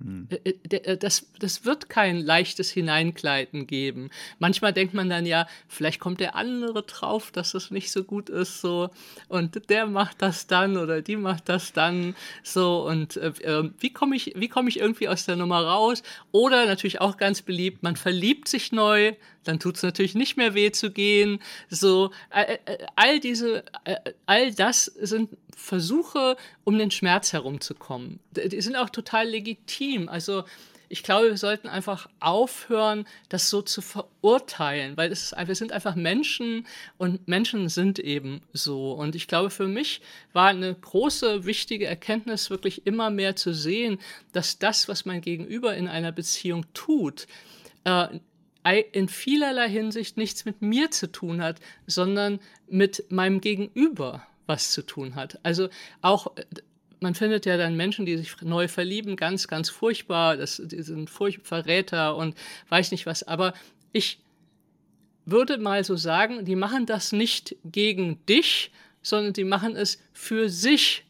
Hm. 0.02 0.28
Äh, 0.30 0.50
äh, 0.70 0.76
äh, 0.76 0.96
das, 0.96 1.30
das 1.38 1.64
wird 1.64 1.88
kein 1.88 2.20
leichtes 2.20 2.70
Hineinkleiden 2.70 3.66
geben. 3.66 4.10
Manchmal 4.38 4.72
denkt 4.72 4.94
man 4.94 5.10
dann 5.10 5.26
ja, 5.26 5.46
vielleicht 5.68 6.00
kommt 6.00 6.20
der 6.20 6.36
andere 6.36 6.82
drauf, 6.82 7.30
dass 7.30 7.54
es 7.54 7.70
nicht 7.70 7.92
so 7.92 8.04
gut 8.04 8.30
ist, 8.30 8.60
so 8.60 8.90
und 9.28 9.68
der 9.68 9.86
macht 9.86 10.22
das 10.22 10.46
dann 10.46 10.76
oder 10.78 11.02
die 11.02 11.16
macht 11.16 11.48
das 11.48 11.72
dann 11.72 12.14
so 12.42 12.86
und 12.86 13.16
äh, 13.18 13.32
wie 13.78 13.92
komme 13.92 14.16
ich, 14.16 14.32
wie 14.36 14.48
komme 14.48 14.70
ich 14.70 14.80
irgendwie 14.80 15.08
aus 15.08 15.26
der 15.26 15.36
Nummer 15.36 15.62
raus? 15.62 16.02
Oder 16.32 16.66
natürlich 16.66 17.00
auch 17.00 17.16
ganz 17.18 17.42
beliebt, 17.42 17.82
man 17.82 17.96
verliebt 17.96 18.48
sich 18.48 18.72
neu, 18.72 19.12
dann 19.44 19.58
tut 19.58 19.76
es 19.76 19.82
natürlich 19.82 20.14
nicht 20.14 20.36
mehr 20.36 20.54
weh 20.54 20.70
zu 20.70 20.90
gehen. 20.90 21.40
So, 21.68 22.10
all, 22.30 22.58
all 22.96 23.20
diese, 23.20 23.64
all 24.26 24.52
das 24.54 24.84
sind 24.84 25.30
Versuche, 25.56 26.36
um 26.64 26.78
den 26.78 26.90
Schmerz 26.90 27.32
herumzukommen. 27.32 28.20
Die 28.30 28.60
sind 28.60 28.76
auch 28.76 28.90
total 28.90 29.28
legitim. 29.28 30.08
Also 30.08 30.44
ich 30.92 31.04
glaube, 31.04 31.28
wir 31.28 31.36
sollten 31.36 31.68
einfach 31.68 32.08
aufhören, 32.18 33.06
das 33.28 33.48
so 33.48 33.62
zu 33.62 33.80
verurteilen, 33.80 34.96
weil 34.96 35.12
es 35.12 35.32
wir 35.32 35.54
sind 35.54 35.70
einfach 35.70 35.94
Menschen 35.94 36.66
und 36.98 37.28
Menschen 37.28 37.68
sind 37.68 38.00
eben 38.00 38.42
so. 38.52 38.92
Und 38.92 39.14
ich 39.14 39.28
glaube, 39.28 39.50
für 39.50 39.68
mich 39.68 40.00
war 40.32 40.48
eine 40.48 40.74
große, 40.74 41.46
wichtige 41.46 41.86
Erkenntnis, 41.86 42.50
wirklich 42.50 42.86
immer 42.88 43.08
mehr 43.10 43.36
zu 43.36 43.54
sehen, 43.54 44.00
dass 44.32 44.58
das, 44.58 44.88
was 44.88 45.04
mein 45.04 45.20
Gegenüber 45.20 45.76
in 45.76 45.86
einer 45.86 46.10
Beziehung 46.10 46.66
tut, 46.74 47.28
äh, 47.84 48.08
in 48.92 49.08
vielerlei 49.08 49.68
Hinsicht 49.68 50.16
nichts 50.16 50.44
mit 50.44 50.62
mir 50.62 50.90
zu 50.90 51.10
tun 51.10 51.42
hat, 51.42 51.60
sondern 51.86 52.40
mit 52.68 53.04
meinem 53.10 53.40
Gegenüber 53.40 54.26
was 54.46 54.72
zu 54.72 54.82
tun 54.82 55.14
hat. 55.14 55.38
Also 55.42 55.68
auch 56.02 56.32
man 57.00 57.14
findet 57.14 57.46
ja 57.46 57.56
dann 57.56 57.76
Menschen, 57.76 58.06
die 58.06 58.16
sich 58.16 58.30
neu 58.42 58.68
verlieben, 58.68 59.16
ganz, 59.16 59.48
ganz 59.48 59.70
furchtbar. 59.70 60.36
Das, 60.36 60.60
die 60.62 60.82
sind 60.82 61.10
furcht 61.10 61.46
Verräter 61.46 62.16
und 62.16 62.36
weiß 62.68 62.90
nicht 62.90 63.06
was. 63.06 63.22
Aber 63.22 63.54
ich 63.92 64.20
würde 65.24 65.58
mal 65.58 65.82
so 65.84 65.96
sagen, 65.96 66.44
die 66.44 66.56
machen 66.56 66.86
das 66.86 67.12
nicht 67.12 67.56
gegen 67.64 68.24
dich, 68.26 68.70
sondern 69.02 69.32
die 69.32 69.44
machen 69.44 69.76
es 69.76 69.98
für 70.12 70.48
sich. 70.48 71.04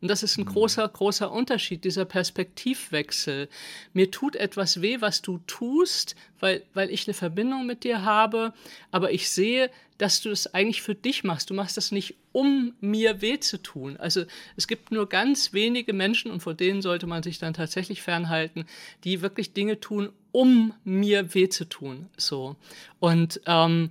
Und 0.00 0.08
das 0.08 0.22
ist 0.22 0.36
ein 0.36 0.44
mhm. 0.44 0.50
großer, 0.50 0.86
großer 0.86 1.30
Unterschied, 1.30 1.84
dieser 1.84 2.04
Perspektivwechsel. 2.04 3.48
Mir 3.92 4.10
tut 4.10 4.36
etwas 4.36 4.82
weh, 4.82 5.00
was 5.00 5.22
du 5.22 5.38
tust, 5.46 6.16
weil, 6.38 6.62
weil 6.74 6.90
ich 6.90 7.06
eine 7.06 7.14
Verbindung 7.14 7.66
mit 7.66 7.82
dir 7.84 8.04
habe, 8.04 8.52
aber 8.90 9.12
ich 9.12 9.30
sehe, 9.30 9.70
dass 9.98 10.20
du 10.20 10.28
das 10.28 10.52
eigentlich 10.52 10.82
für 10.82 10.94
dich 10.94 11.24
machst. 11.24 11.48
Du 11.48 11.54
machst 11.54 11.76
das 11.78 11.90
nicht, 11.92 12.16
um 12.32 12.74
mir 12.80 13.22
weh 13.22 13.40
zu 13.40 13.62
tun. 13.62 13.96
Also 13.96 14.24
es 14.56 14.68
gibt 14.68 14.92
nur 14.92 15.08
ganz 15.08 15.54
wenige 15.54 15.94
Menschen, 15.94 16.30
und 16.30 16.40
vor 16.40 16.52
denen 16.52 16.82
sollte 16.82 17.06
man 17.06 17.22
sich 17.22 17.38
dann 17.38 17.54
tatsächlich 17.54 18.02
fernhalten, 18.02 18.66
die 19.04 19.22
wirklich 19.22 19.54
Dinge 19.54 19.80
tun, 19.80 20.10
um 20.32 20.74
mir 20.84 21.34
weh 21.34 21.48
zu 21.48 21.64
tun. 21.64 22.10
So. 22.18 22.56
Und, 23.00 23.40
ähm, 23.46 23.90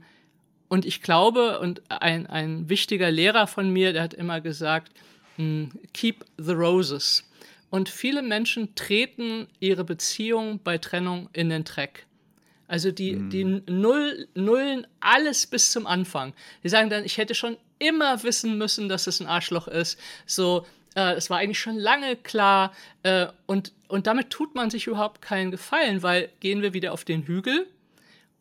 und 0.67 0.85
ich 0.85 1.01
glaube, 1.01 1.59
und 1.59 1.81
ein, 1.89 2.27
ein 2.27 2.69
wichtiger 2.69 3.09
Lehrer 3.09 3.47
von 3.47 3.71
mir, 3.71 3.93
der 3.93 4.03
hat 4.03 4.13
immer 4.13 4.41
gesagt, 4.41 4.91
keep 5.93 6.25
the 6.37 6.53
roses. 6.53 7.23
Und 7.69 7.89
viele 7.89 8.21
Menschen 8.21 8.73
treten 8.75 9.47
ihre 9.59 9.83
Beziehung 9.83 10.59
bei 10.63 10.77
Trennung 10.77 11.29
in 11.33 11.49
den 11.49 11.63
Dreck. 11.63 12.05
Also 12.67 12.91
die, 12.91 13.15
mhm. 13.15 13.29
die 13.29 13.43
Null, 13.43 14.27
nullen 14.33 14.87
alles 14.99 15.45
bis 15.45 15.71
zum 15.71 15.85
Anfang. 15.85 16.33
Die 16.63 16.69
sagen 16.69 16.89
dann, 16.89 17.03
ich 17.03 17.17
hätte 17.17 17.35
schon 17.35 17.57
immer 17.79 18.23
wissen 18.23 18.57
müssen, 18.57 18.89
dass 18.89 19.07
es 19.07 19.19
ein 19.19 19.27
Arschloch 19.27 19.67
ist. 19.67 19.99
So, 20.25 20.65
äh, 20.95 21.13
es 21.13 21.29
war 21.29 21.37
eigentlich 21.37 21.59
schon 21.59 21.77
lange 21.77 22.15
klar. 22.15 22.73
Äh, 23.03 23.27
und, 23.45 23.73
und 23.87 24.07
damit 24.07 24.29
tut 24.29 24.55
man 24.55 24.69
sich 24.69 24.87
überhaupt 24.87 25.21
keinen 25.21 25.51
Gefallen, 25.51 26.01
weil 26.01 26.29
gehen 26.39 26.61
wir 26.61 26.73
wieder 26.73 26.93
auf 26.93 27.03
den 27.03 27.23
Hügel, 27.23 27.67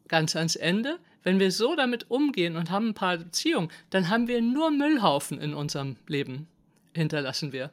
ganz 0.08 0.36
ans 0.36 0.56
Ende. 0.56 0.98
Wenn 1.22 1.40
wir 1.40 1.50
so 1.50 1.74
damit 1.74 2.10
umgehen 2.10 2.56
und 2.56 2.70
haben 2.70 2.90
ein 2.90 2.94
paar 2.94 3.16
Beziehungen, 3.16 3.70
dann 3.90 4.08
haben 4.10 4.28
wir 4.28 4.40
nur 4.42 4.70
Müllhaufen 4.70 5.40
in 5.40 5.54
unserem 5.54 5.96
Leben, 6.06 6.46
hinterlassen 6.94 7.52
wir, 7.52 7.70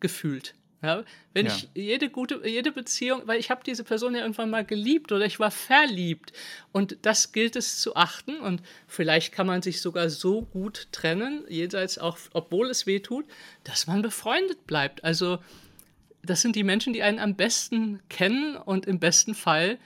gefühlt. 0.00 0.54
Ja, 0.82 1.04
wenn 1.32 1.46
ja. 1.46 1.54
ich 1.54 1.68
jede 1.74 2.10
gute, 2.10 2.42
jede 2.44 2.72
Beziehung, 2.72 3.22
weil 3.26 3.38
ich 3.38 3.52
habe 3.52 3.62
diese 3.64 3.84
Person 3.84 4.16
ja 4.16 4.22
irgendwann 4.22 4.50
mal 4.50 4.64
geliebt 4.64 5.12
oder 5.12 5.24
ich 5.24 5.38
war 5.38 5.52
verliebt 5.52 6.32
und 6.72 6.96
das 7.02 7.30
gilt 7.30 7.54
es 7.54 7.80
zu 7.80 7.94
achten 7.94 8.40
und 8.40 8.62
vielleicht 8.88 9.32
kann 9.32 9.46
man 9.46 9.62
sich 9.62 9.80
sogar 9.80 10.10
so 10.10 10.42
gut 10.42 10.88
trennen, 10.90 11.44
jenseits 11.48 11.98
auch, 11.98 12.18
obwohl 12.32 12.68
es 12.68 12.84
weh 12.84 12.98
tut, 12.98 13.26
dass 13.62 13.86
man 13.86 14.02
befreundet 14.02 14.66
bleibt. 14.66 15.04
Also 15.04 15.38
das 16.24 16.42
sind 16.42 16.56
die 16.56 16.64
Menschen, 16.64 16.92
die 16.92 17.04
einen 17.04 17.20
am 17.20 17.36
besten 17.36 18.00
kennen 18.08 18.56
und 18.56 18.86
im 18.86 18.98
besten 18.98 19.36
Fall 19.36 19.78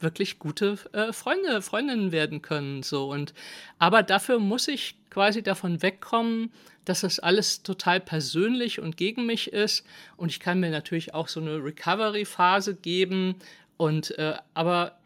wirklich 0.00 0.38
gute 0.38 0.76
äh, 0.92 1.14
Freunde, 1.14 1.62
Freundinnen 1.62 2.12
werden 2.12 2.42
können. 2.42 2.82
So 2.82 3.10
und 3.10 3.32
aber 3.78 4.02
dafür 4.02 4.38
muss 4.40 4.68
ich 4.68 4.96
quasi 5.08 5.42
davon 5.42 5.80
wegkommen, 5.80 6.52
dass 6.84 7.00
das 7.00 7.18
alles 7.18 7.62
total 7.62 8.00
persönlich 8.00 8.80
und 8.80 8.96
gegen 8.96 9.26
mich 9.26 9.52
ist. 9.52 9.84
Und 10.16 10.30
ich 10.30 10.40
kann 10.40 10.60
mir 10.60 10.70
natürlich 10.70 11.14
auch 11.14 11.28
so 11.28 11.40
eine 11.40 11.62
Recovery-Phase 11.62 12.74
geben. 12.74 13.36
Und 13.76 14.16
äh, 14.18 14.36
aber, 14.54 14.98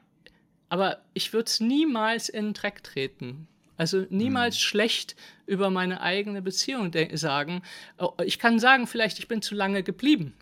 aber 0.69 0.99
ich 1.15 1.33
würde 1.33 1.47
es 1.47 1.61
niemals 1.61 2.29
in 2.29 2.47
den 2.47 2.55
Dreck 2.55 2.83
treten. 2.83 3.47
Also 3.77 4.07
niemals 4.11 4.57
mhm. 4.57 4.61
schlecht 4.61 5.17
über 5.47 5.71
meine 5.71 6.01
eigene 6.01 6.43
Beziehung 6.43 6.93
sagen. 7.15 7.63
Oh, 7.97 8.13
ich 8.25 8.39
kann 8.39 8.59
sagen, 8.59 8.87
vielleicht 8.87 9.19
ich 9.21 9.29
bin 9.29 9.41
zu 9.41 9.55
lange 9.55 9.83
geblieben. 9.83 10.35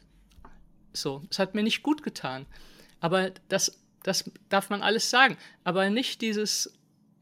So, 0.95 1.23
es 1.31 1.39
hat 1.39 1.55
mir 1.55 1.63
nicht 1.63 1.83
gut 1.83 2.03
getan. 2.03 2.47
Aber 3.01 3.31
das, 3.49 3.79
das 4.03 4.31
darf 4.49 4.71
man 4.71 4.83
alles 4.83 5.11
sagen. 5.11 5.37
Aber 5.65 5.91
nicht 5.91 6.23
dieses 6.23 6.76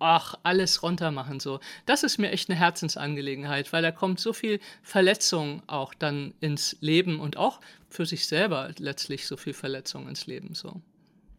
ach, 0.05 0.35
alles 0.43 0.83
runter 0.83 1.11
machen 1.11 1.41
so. 1.41 1.61
Das 1.87 2.03
ist 2.03 2.19
mir 2.19 2.31
echt 2.31 2.51
eine 2.51 2.59
Herzensangelegenheit, 2.59 3.73
weil 3.73 3.83
da 3.83 3.91
kommt 3.91 4.21
so 4.21 4.33
viel 4.33 4.61
Verletzung 4.83 5.63
auch 5.67 5.95
dann 5.95 6.35
ins 6.41 6.77
Leben 6.81 7.21
und 7.21 7.37
auch 7.37 7.61
für 7.89 8.07
sich 8.07 8.27
selber 8.27 8.71
letztlich 8.79 9.27
so 9.27 9.37
viel 9.37 9.55
Verletzung 9.55 10.09
ins 10.09 10.27
Leben 10.27 10.55
so. 10.55 10.81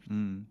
Mhm. 0.08 0.48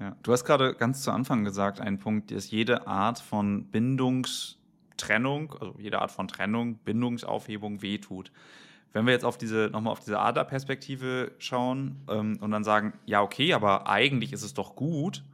Ja. 0.00 0.16
Du 0.22 0.32
hast 0.32 0.44
gerade 0.44 0.74
ganz 0.74 1.02
zu 1.02 1.10
Anfang 1.10 1.42
gesagt, 1.44 1.80
ein 1.80 1.98
Punkt, 1.98 2.30
dass 2.30 2.50
jede 2.50 2.86
Art 2.86 3.18
von 3.18 3.64
Bindungstrennung, 3.64 5.52
also 5.60 5.74
jede 5.78 6.00
Art 6.00 6.12
von 6.12 6.28
Trennung, 6.28 6.76
Bindungsaufhebung 6.76 7.82
wehtut. 7.82 8.30
Wenn 8.92 9.06
wir 9.06 9.12
jetzt 9.12 9.24
auf 9.24 9.36
diese, 9.36 9.68
nochmal 9.72 9.92
auf 9.92 10.00
diese 10.00 10.20
Adlerperspektive 10.20 11.32
schauen 11.38 11.96
ähm, 12.08 12.38
und 12.40 12.52
dann 12.52 12.62
sagen, 12.62 12.92
ja, 13.06 13.20
okay, 13.20 13.52
aber 13.52 13.88
eigentlich 13.88 14.32
ist 14.32 14.44
es 14.44 14.54
doch 14.54 14.76
gut, 14.76 15.24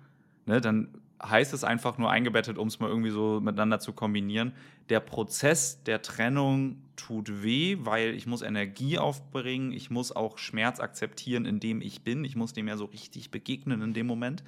ne, 0.47 0.63
dann 0.63 0.89
heißt 1.25 1.55
es 1.55 1.65
einfach 1.65 1.99
nur 1.99 2.11
eingebettet, 2.11 2.59
um 2.59 2.69
es 2.69 2.81
mal 2.81 2.89
irgendwie 2.89 3.11
so 3.11 3.41
miteinander 3.41 3.81
zu 3.81 3.93
kombinieren. 3.93 4.53
Der 4.89 5.01
Prozess 5.01 5.83
der 5.85 6.03
Trennung 6.03 6.83
tut 6.97 7.43
weh, 7.43 7.79
weil 7.81 8.15
ich 8.15 8.27
muss 8.27 8.43
Energie 8.43 8.99
aufbringen, 8.99 9.73
ich 9.73 9.91
muss 9.91 10.13
auch 10.13 10.39
Schmerz 10.39 10.81
akzeptieren, 10.81 11.47
in 11.47 11.61
dem 11.61 11.81
ich 11.81 12.03
bin. 12.03 12.25
Ich 12.25 12.37
muss 12.37 12.53
dem 12.53 12.69
ja 12.69 12.77
so 12.77 12.85
richtig 12.85 13.31
begegnen 13.31 13.83
in 13.83 13.95
dem 13.95 14.07
Moment. 14.07 14.45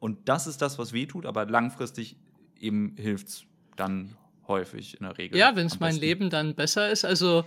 Und 0.00 0.28
das 0.28 0.46
ist 0.46 0.62
das, 0.62 0.78
was 0.78 0.92
weh 0.92 1.06
tut, 1.06 1.26
aber 1.26 1.46
langfristig 1.46 2.16
eben 2.60 2.94
hilft 2.96 3.28
es 3.28 3.44
dann 3.76 4.16
häufig 4.46 4.98
in 5.00 5.06
der 5.06 5.18
Regel. 5.18 5.38
Ja, 5.38 5.56
wenn 5.56 5.66
es 5.66 5.80
mein 5.80 5.96
Leben 5.96 6.30
dann 6.30 6.54
besser 6.54 6.90
ist. 6.90 7.04
Also 7.04 7.44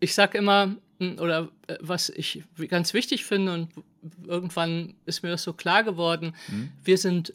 ich 0.00 0.14
sage 0.14 0.38
immer, 0.38 0.74
oder 1.00 1.48
äh, 1.66 1.76
was 1.80 2.08
ich 2.08 2.44
ganz 2.68 2.94
wichtig 2.94 3.24
finde 3.24 3.52
und 3.52 3.68
irgendwann 4.26 4.94
ist 5.06 5.22
mir 5.22 5.30
das 5.30 5.42
so 5.42 5.52
klar 5.52 5.82
geworden, 5.82 6.34
mhm. 6.48 6.70
wir 6.82 6.98
sind 6.98 7.34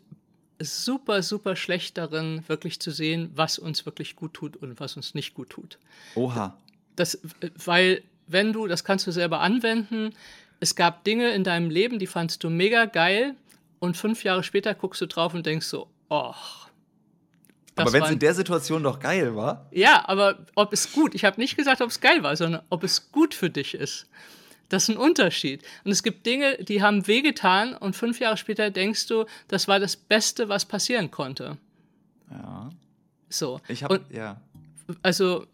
super, 0.59 1.23
super 1.23 1.55
schlecht 1.55 1.97
darin, 1.97 2.43
wirklich 2.47 2.79
zu 2.79 2.91
sehen, 2.91 3.31
was 3.35 3.59
uns 3.59 3.85
wirklich 3.85 4.15
gut 4.15 4.33
tut 4.33 4.57
und 4.57 4.79
was 4.79 4.95
uns 4.95 5.13
nicht 5.13 5.33
gut 5.33 5.49
tut. 5.49 5.77
Oha. 6.15 6.57
Das, 6.95 7.19
weil, 7.63 8.03
wenn 8.27 8.53
du, 8.53 8.67
das 8.67 8.83
kannst 8.83 9.07
du 9.07 9.11
selber 9.11 9.39
anwenden, 9.39 10.13
es 10.59 10.75
gab 10.75 11.03
Dinge 11.03 11.31
in 11.31 11.43
deinem 11.43 11.69
Leben, 11.69 11.99
die 11.99 12.07
fandst 12.07 12.43
du 12.43 12.49
mega 12.49 12.85
geil 12.85 13.35
und 13.79 13.95
fünf 13.95 14.23
Jahre 14.23 14.43
später 14.43 14.75
guckst 14.75 15.01
du 15.01 15.07
drauf 15.07 15.33
und 15.33 15.45
denkst 15.45 15.67
so, 15.67 15.87
oh, 16.09 16.33
aber 17.81 17.93
wenn 17.93 18.03
es 18.03 18.11
in 18.11 18.19
der 18.19 18.33
Situation 18.33 18.83
doch 18.83 18.99
geil 18.99 19.35
war. 19.35 19.65
Ja, 19.71 20.03
aber 20.07 20.39
ob 20.55 20.73
es 20.73 20.91
gut, 20.91 21.15
ich 21.15 21.25
habe 21.25 21.39
nicht 21.39 21.55
gesagt, 21.55 21.81
ob 21.81 21.89
es 21.89 22.01
geil 22.01 22.23
war, 22.23 22.35
sondern 22.35 22.61
ob 22.69 22.83
es 22.83 23.11
gut 23.11 23.33
für 23.33 23.49
dich 23.49 23.73
ist. 23.73 24.07
Das 24.69 24.83
ist 24.83 24.89
ein 24.89 24.97
Unterschied. 24.97 25.63
Und 25.83 25.91
es 25.91 26.03
gibt 26.03 26.25
Dinge, 26.25 26.57
die 26.63 26.81
haben 26.81 27.07
wehgetan 27.07 27.75
und 27.75 27.95
fünf 27.95 28.19
Jahre 28.19 28.37
später 28.37 28.69
denkst 28.69 29.07
du, 29.07 29.25
das 29.47 29.67
war 29.67 29.79
das 29.79 29.97
Beste, 29.97 30.47
was 30.47 30.65
passieren 30.65 31.11
konnte. 31.11 31.57
Ja. 32.31 32.69
So. 33.29 33.59
Ich 33.67 33.83
habe, 33.83 34.01
ja. 34.11 34.39
Also, 35.03 35.45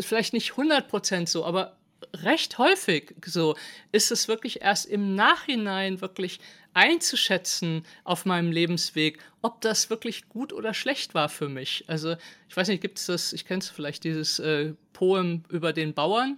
vielleicht 0.00 0.32
nicht 0.32 0.52
100% 0.52 1.26
so, 1.28 1.44
aber 1.44 1.76
recht 2.12 2.58
häufig 2.58 3.14
so 3.24 3.56
ist 3.92 4.12
es 4.12 4.28
wirklich 4.28 4.62
erst 4.62 4.86
im 4.86 5.14
Nachhinein 5.14 6.00
wirklich 6.00 6.38
einzuschätzen 6.74 7.84
auf 8.02 8.26
meinem 8.26 8.50
Lebensweg, 8.50 9.18
ob 9.42 9.60
das 9.60 9.90
wirklich 9.90 10.28
gut 10.28 10.52
oder 10.52 10.74
schlecht 10.74 11.14
war 11.14 11.28
für 11.28 11.48
mich. 11.48 11.84
Also 11.86 12.16
ich 12.48 12.56
weiß 12.56 12.68
nicht, 12.68 12.80
gibt 12.80 12.98
es 12.98 13.06
das, 13.06 13.32
ich 13.32 13.44
kenne 13.44 13.60
es 13.60 13.68
vielleicht, 13.68 14.04
dieses 14.04 14.38
äh, 14.40 14.74
Poem 14.92 15.44
über 15.48 15.72
den 15.72 15.94
Bauern, 15.94 16.36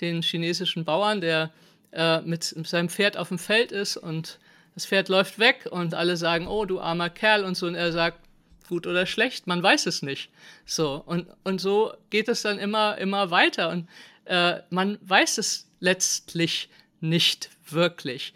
den 0.00 0.22
chinesischen 0.22 0.84
Bauern, 0.84 1.20
der 1.20 1.52
äh, 1.92 2.20
mit, 2.22 2.44
seinem 2.44 2.88
Pferd 2.88 3.16
auf 3.16 3.28
dem 3.28 3.38
Feld 3.38 3.72
ist 3.72 3.96
und 3.96 4.38
das 4.74 4.86
Pferd 4.86 5.08
läuft 5.08 5.38
weg 5.38 5.68
und 5.70 5.94
alle 5.94 6.16
sagen, 6.16 6.46
oh 6.46 6.64
du 6.64 6.80
armer 6.80 7.10
Kerl 7.10 7.44
und 7.44 7.56
so 7.56 7.66
und 7.66 7.74
er 7.74 7.92
sagt, 7.92 8.20
gut 8.68 8.86
oder 8.86 9.06
schlecht, 9.06 9.46
man 9.46 9.62
weiß 9.62 9.86
es 9.86 10.02
nicht. 10.02 10.30
So 10.64 11.02
und, 11.06 11.28
und 11.44 11.60
so 11.60 11.94
geht 12.10 12.28
es 12.28 12.42
dann 12.42 12.58
immer, 12.58 12.98
immer 12.98 13.30
weiter 13.30 13.70
und 13.70 13.88
äh, 14.24 14.60
man 14.70 14.98
weiß 15.02 15.38
es 15.38 15.68
letztlich 15.80 16.68
nicht 17.00 17.50
wirklich. 17.68 18.32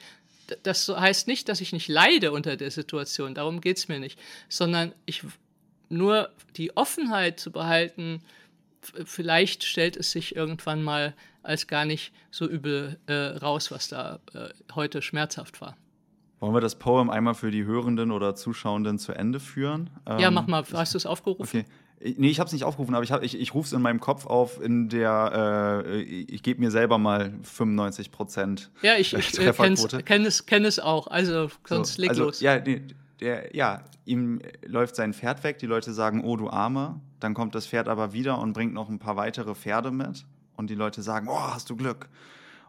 Das 0.62 0.88
heißt 0.88 1.28
nicht, 1.28 1.48
dass 1.48 1.60
ich 1.60 1.72
nicht 1.72 1.88
leide 1.88 2.32
unter 2.32 2.56
der 2.56 2.70
Situation, 2.70 3.34
darum 3.34 3.60
geht 3.60 3.78
es 3.78 3.88
mir 3.88 4.00
nicht, 4.00 4.18
sondern 4.48 4.92
ich 5.06 5.22
nur 5.88 6.30
die 6.56 6.76
Offenheit 6.76 7.38
zu 7.38 7.50
behalten, 7.50 8.22
vielleicht 9.04 9.64
stellt 9.64 9.96
es 9.96 10.10
sich 10.10 10.36
irgendwann 10.36 10.82
mal 10.82 11.14
als 11.42 11.66
gar 11.66 11.84
nicht 11.84 12.12
so 12.30 12.46
übel 12.46 12.98
äh, 13.06 13.14
raus, 13.14 13.70
was 13.70 13.88
da 13.88 14.20
äh, 14.34 14.48
heute 14.74 15.02
schmerzhaft 15.02 15.60
war. 15.60 15.76
Wollen 16.40 16.54
wir 16.54 16.60
das 16.60 16.78
Poem 16.78 17.10
einmal 17.10 17.34
für 17.34 17.50
die 17.50 17.64
Hörenden 17.64 18.10
oder 18.10 18.34
Zuschauenden 18.34 18.98
zu 18.98 19.12
Ende 19.12 19.40
führen? 19.40 19.90
ja, 20.06 20.28
ähm, 20.28 20.34
mach 20.34 20.46
mal. 20.46 20.64
Hast 20.72 20.94
du 20.94 20.98
es 20.98 21.06
aufgerufen? 21.06 21.42
Okay. 21.42 21.64
Nee, 22.16 22.30
ich 22.30 22.40
habe 22.40 22.46
es 22.46 22.54
nicht 22.54 22.64
aufgerufen, 22.64 22.94
aber 22.94 23.04
ich, 23.04 23.10
ich, 23.10 23.38
ich 23.38 23.52
rufe 23.52 23.66
es 23.66 23.72
in 23.74 23.82
meinem 23.82 24.00
Kopf 24.00 24.24
auf, 24.24 24.58
in 24.58 24.88
der 24.88 25.82
äh, 25.84 26.00
ich 26.00 26.42
gebe 26.42 26.58
mir 26.58 26.70
selber 26.70 26.96
mal 26.96 27.34
95 27.42 28.10
Prozent 28.10 28.70
Ja, 28.80 28.94
ich, 28.96 29.12
ich 29.12 29.38
äh, 29.38 29.52
kenne 30.02 30.26
es, 30.26 30.46
kenn 30.46 30.64
es 30.64 30.78
auch, 30.78 31.08
also 31.08 31.50
sonst 31.66 31.96
so, 31.96 32.00
leg 32.00 32.10
also, 32.10 32.24
los. 32.24 32.40
Ja, 32.40 32.58
nee, 32.58 32.80
der, 33.20 33.54
ja, 33.54 33.84
ihm 34.06 34.40
läuft 34.64 34.96
sein 34.96 35.12
Pferd 35.12 35.44
weg, 35.44 35.58
die 35.58 35.66
Leute 35.66 35.92
sagen, 35.92 36.24
oh 36.24 36.38
du 36.38 36.48
Arme, 36.48 37.00
dann 37.20 37.34
kommt 37.34 37.54
das 37.54 37.66
Pferd 37.66 37.88
aber 37.88 38.12
wieder 38.12 38.38
und 38.38 38.52
bringt 38.52 38.74
noch 38.74 38.88
ein 38.88 38.98
paar 38.98 39.16
weitere 39.16 39.54
Pferde 39.54 39.90
mit 39.90 40.24
und 40.56 40.70
die 40.70 40.74
Leute 40.74 41.02
sagen, 41.02 41.28
oh, 41.28 41.54
hast 41.54 41.70
du 41.70 41.76
Glück. 41.76 42.08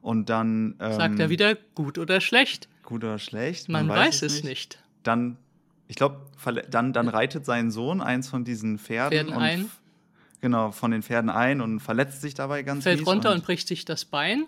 Und 0.01 0.29
dann... 0.29 0.75
Ähm, 0.79 0.93
Sagt 0.93 1.19
er 1.19 1.29
wieder 1.29 1.55
gut 1.75 1.97
oder 1.97 2.21
schlecht. 2.21 2.67
Gut 2.83 3.03
oder 3.03 3.19
schlecht? 3.19 3.69
Man, 3.69 3.87
Man 3.87 3.97
weiß, 3.97 4.07
weiß, 4.07 4.21
es 4.23 4.33
nicht. 4.35 4.45
nicht. 4.45 4.83
Dann 5.03 5.37
ich 5.91 5.97
glaube, 5.97 6.21
dann, 6.69 6.93
dann 6.93 7.09
reitet 7.09 7.45
sein 7.45 7.69
Sohn 7.69 7.99
eins 7.99 8.29
von 8.29 8.45
diesen 8.45 8.79
Pferden. 8.79 9.27
Pferden 9.27 9.33
ein. 9.33 9.69
Genau, 10.39 10.71
von 10.71 10.91
den 10.91 11.03
Pferden 11.03 11.29
ein 11.29 11.59
und 11.59 11.81
verletzt 11.81 12.21
sich 12.21 12.33
dabei 12.33 12.63
ganz 12.63 12.85
Fällt 12.85 13.05
runter 13.05 13.31
und, 13.31 13.39
und, 13.39 13.45
bricht 13.45 13.67
sich 13.67 13.83
das 13.83 14.05
Bein. 14.05 14.45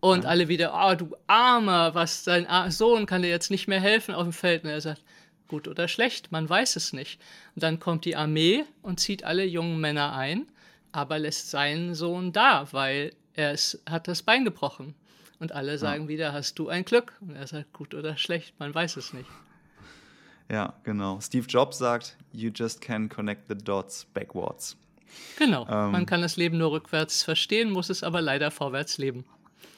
Und 0.00 0.24
ja. 0.24 0.30
alle 0.30 0.48
wieder, 0.48 0.72
oh, 0.74 0.94
du 0.94 1.14
Armer, 1.26 1.94
was, 1.94 2.24
dein 2.24 2.70
Sohn 2.70 3.04
kann 3.04 3.20
dir 3.20 3.28
jetzt 3.28 3.50
nicht 3.50 3.68
mehr 3.68 3.78
helfen 3.78 4.14
auf 4.14 4.22
dem 4.22 4.32
Feld. 4.32 4.64
Und 4.64 4.70
er 4.70 4.80
sagt, 4.80 5.02
gut 5.48 5.68
oder 5.68 5.88
schlecht, 5.88 6.32
man 6.32 6.48
weiß 6.48 6.76
es 6.76 6.92
nicht. 6.92 7.20
Und 7.54 7.62
dann 7.62 7.80
kommt 7.80 8.04
die 8.04 8.16
Armee 8.16 8.64
und 8.82 9.00
zieht 9.00 9.24
alle 9.24 9.44
jungen 9.44 9.80
Männer 9.80 10.14
ein, 10.14 10.46
aber 10.92 11.18
lässt 11.18 11.50
seinen 11.50 11.94
Sohn 11.94 12.32
da, 12.32 12.68
weil 12.72 13.12
er 13.34 13.52
ist, 13.52 13.82
hat 13.88 14.08
das 14.08 14.22
Bein 14.22 14.44
gebrochen. 14.44 14.94
Und 15.40 15.52
alle 15.52 15.78
sagen 15.78 16.04
ja. 16.04 16.08
wieder, 16.08 16.32
hast 16.32 16.58
du 16.58 16.68
ein 16.68 16.84
Glück? 16.84 17.12
Und 17.20 17.36
er 17.36 17.46
sagt, 17.46 17.72
gut 17.72 17.94
oder 17.94 18.16
schlecht, 18.16 18.58
man 18.58 18.74
weiß 18.74 18.96
es 18.96 19.12
nicht. 19.12 19.28
Ja, 20.50 20.74
genau. 20.84 21.20
Steve 21.20 21.46
Jobs 21.46 21.78
sagt, 21.78 22.16
you 22.32 22.50
just 22.54 22.80
can 22.80 23.08
connect 23.08 23.48
the 23.48 23.54
dots 23.54 24.04
backwards. 24.14 24.76
Genau. 25.38 25.66
Ähm, 25.68 25.92
Man 25.92 26.06
kann 26.06 26.22
das 26.22 26.36
Leben 26.36 26.58
nur 26.58 26.72
rückwärts 26.72 27.22
verstehen, 27.22 27.70
muss 27.70 27.90
es 27.90 28.02
aber 28.02 28.20
leider 28.20 28.50
vorwärts 28.50 28.98
leben. 28.98 29.24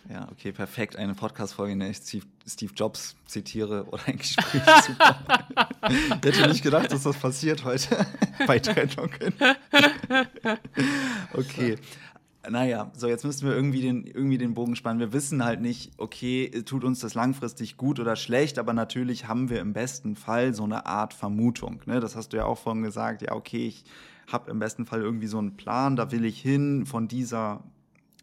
Ja, 0.08 0.28
okay, 0.30 0.52
perfekt. 0.52 0.96
Eine 0.96 1.14
Podcast-Folge, 1.14 1.72
in 1.72 1.80
der 1.80 1.90
ich 1.90 1.96
Steve, 1.96 2.72
Jobs 2.74 3.16
zitiere 3.26 3.84
oder 3.86 4.02
ein 4.06 4.18
Gespräch. 4.18 4.62
Super. 4.86 5.18
ich 5.88 6.24
hätte 6.24 6.48
nicht 6.48 6.62
gedacht, 6.62 6.92
dass 6.92 7.02
das 7.02 7.16
passiert 7.16 7.64
heute 7.64 8.06
bei 8.46 8.58
Trennungen. 8.60 9.34
okay. 11.32 11.76
Naja, 12.48 12.92
so 12.94 13.08
jetzt 13.08 13.24
müssen 13.24 13.48
wir 13.48 13.56
irgendwie 13.56 13.80
den, 13.80 14.06
irgendwie 14.06 14.38
den 14.38 14.54
Bogen 14.54 14.76
spannen. 14.76 15.00
Wir 15.00 15.12
wissen 15.12 15.44
halt 15.44 15.60
nicht, 15.60 15.90
okay, 15.96 16.62
tut 16.64 16.84
uns 16.84 17.00
das 17.00 17.14
langfristig 17.14 17.76
gut 17.76 17.98
oder 17.98 18.14
schlecht, 18.14 18.60
aber 18.60 18.72
natürlich 18.72 19.26
haben 19.26 19.50
wir 19.50 19.60
im 19.60 19.72
besten 19.72 20.14
Fall 20.14 20.54
so 20.54 20.62
eine 20.62 20.86
Art 20.86 21.14
Vermutung. 21.14 21.82
Ne? 21.86 21.98
Das 21.98 22.14
hast 22.14 22.32
du 22.32 22.36
ja 22.36 22.44
auch 22.44 22.58
vorhin 22.58 22.84
gesagt, 22.84 23.22
ja, 23.22 23.32
okay, 23.32 23.66
ich 23.66 23.84
habe 24.30 24.52
im 24.52 24.60
besten 24.60 24.86
Fall 24.86 25.00
irgendwie 25.00 25.26
so 25.26 25.38
einen 25.38 25.56
Plan, 25.56 25.96
da 25.96 26.12
will 26.12 26.24
ich 26.24 26.40
hin 26.40 26.86
von 26.86 27.08
dieser 27.08 27.64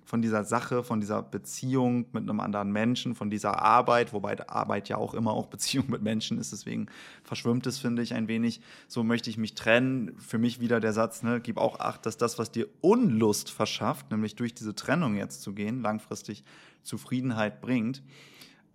von 0.05 0.21
dieser 0.21 0.43
Sache, 0.43 0.83
von 0.83 0.99
dieser 0.99 1.21
Beziehung 1.21 2.05
mit 2.11 2.23
einem 2.23 2.39
anderen 2.39 2.71
Menschen, 2.71 3.15
von 3.15 3.29
dieser 3.29 3.61
Arbeit, 3.61 4.13
wobei 4.13 4.47
Arbeit 4.47 4.89
ja 4.89 4.97
auch 4.97 5.13
immer 5.13 5.31
auch 5.31 5.47
Beziehung 5.47 5.89
mit 5.89 6.01
Menschen 6.01 6.37
ist, 6.39 6.51
deswegen 6.51 6.87
verschwimmt 7.23 7.65
es, 7.67 7.79
finde 7.79 8.01
ich, 8.01 8.13
ein 8.13 8.27
wenig. 8.27 8.61
So 8.87 9.03
möchte 9.03 9.29
ich 9.29 9.37
mich 9.37 9.55
trennen. 9.55 10.15
Für 10.17 10.37
mich 10.37 10.59
wieder 10.59 10.79
der 10.79 10.93
Satz, 10.93 11.23
ne, 11.23 11.39
gib 11.41 11.57
auch 11.57 11.79
Acht, 11.79 12.05
dass 12.05 12.17
das, 12.17 12.37
was 12.37 12.51
dir 12.51 12.67
Unlust 12.81 13.49
verschafft, 13.49 14.11
nämlich 14.11 14.35
durch 14.35 14.53
diese 14.53 14.75
Trennung 14.75 15.15
jetzt 15.15 15.41
zu 15.41 15.53
gehen, 15.53 15.81
langfristig 15.81 16.43
Zufriedenheit 16.83 17.61
bringt. 17.61 18.03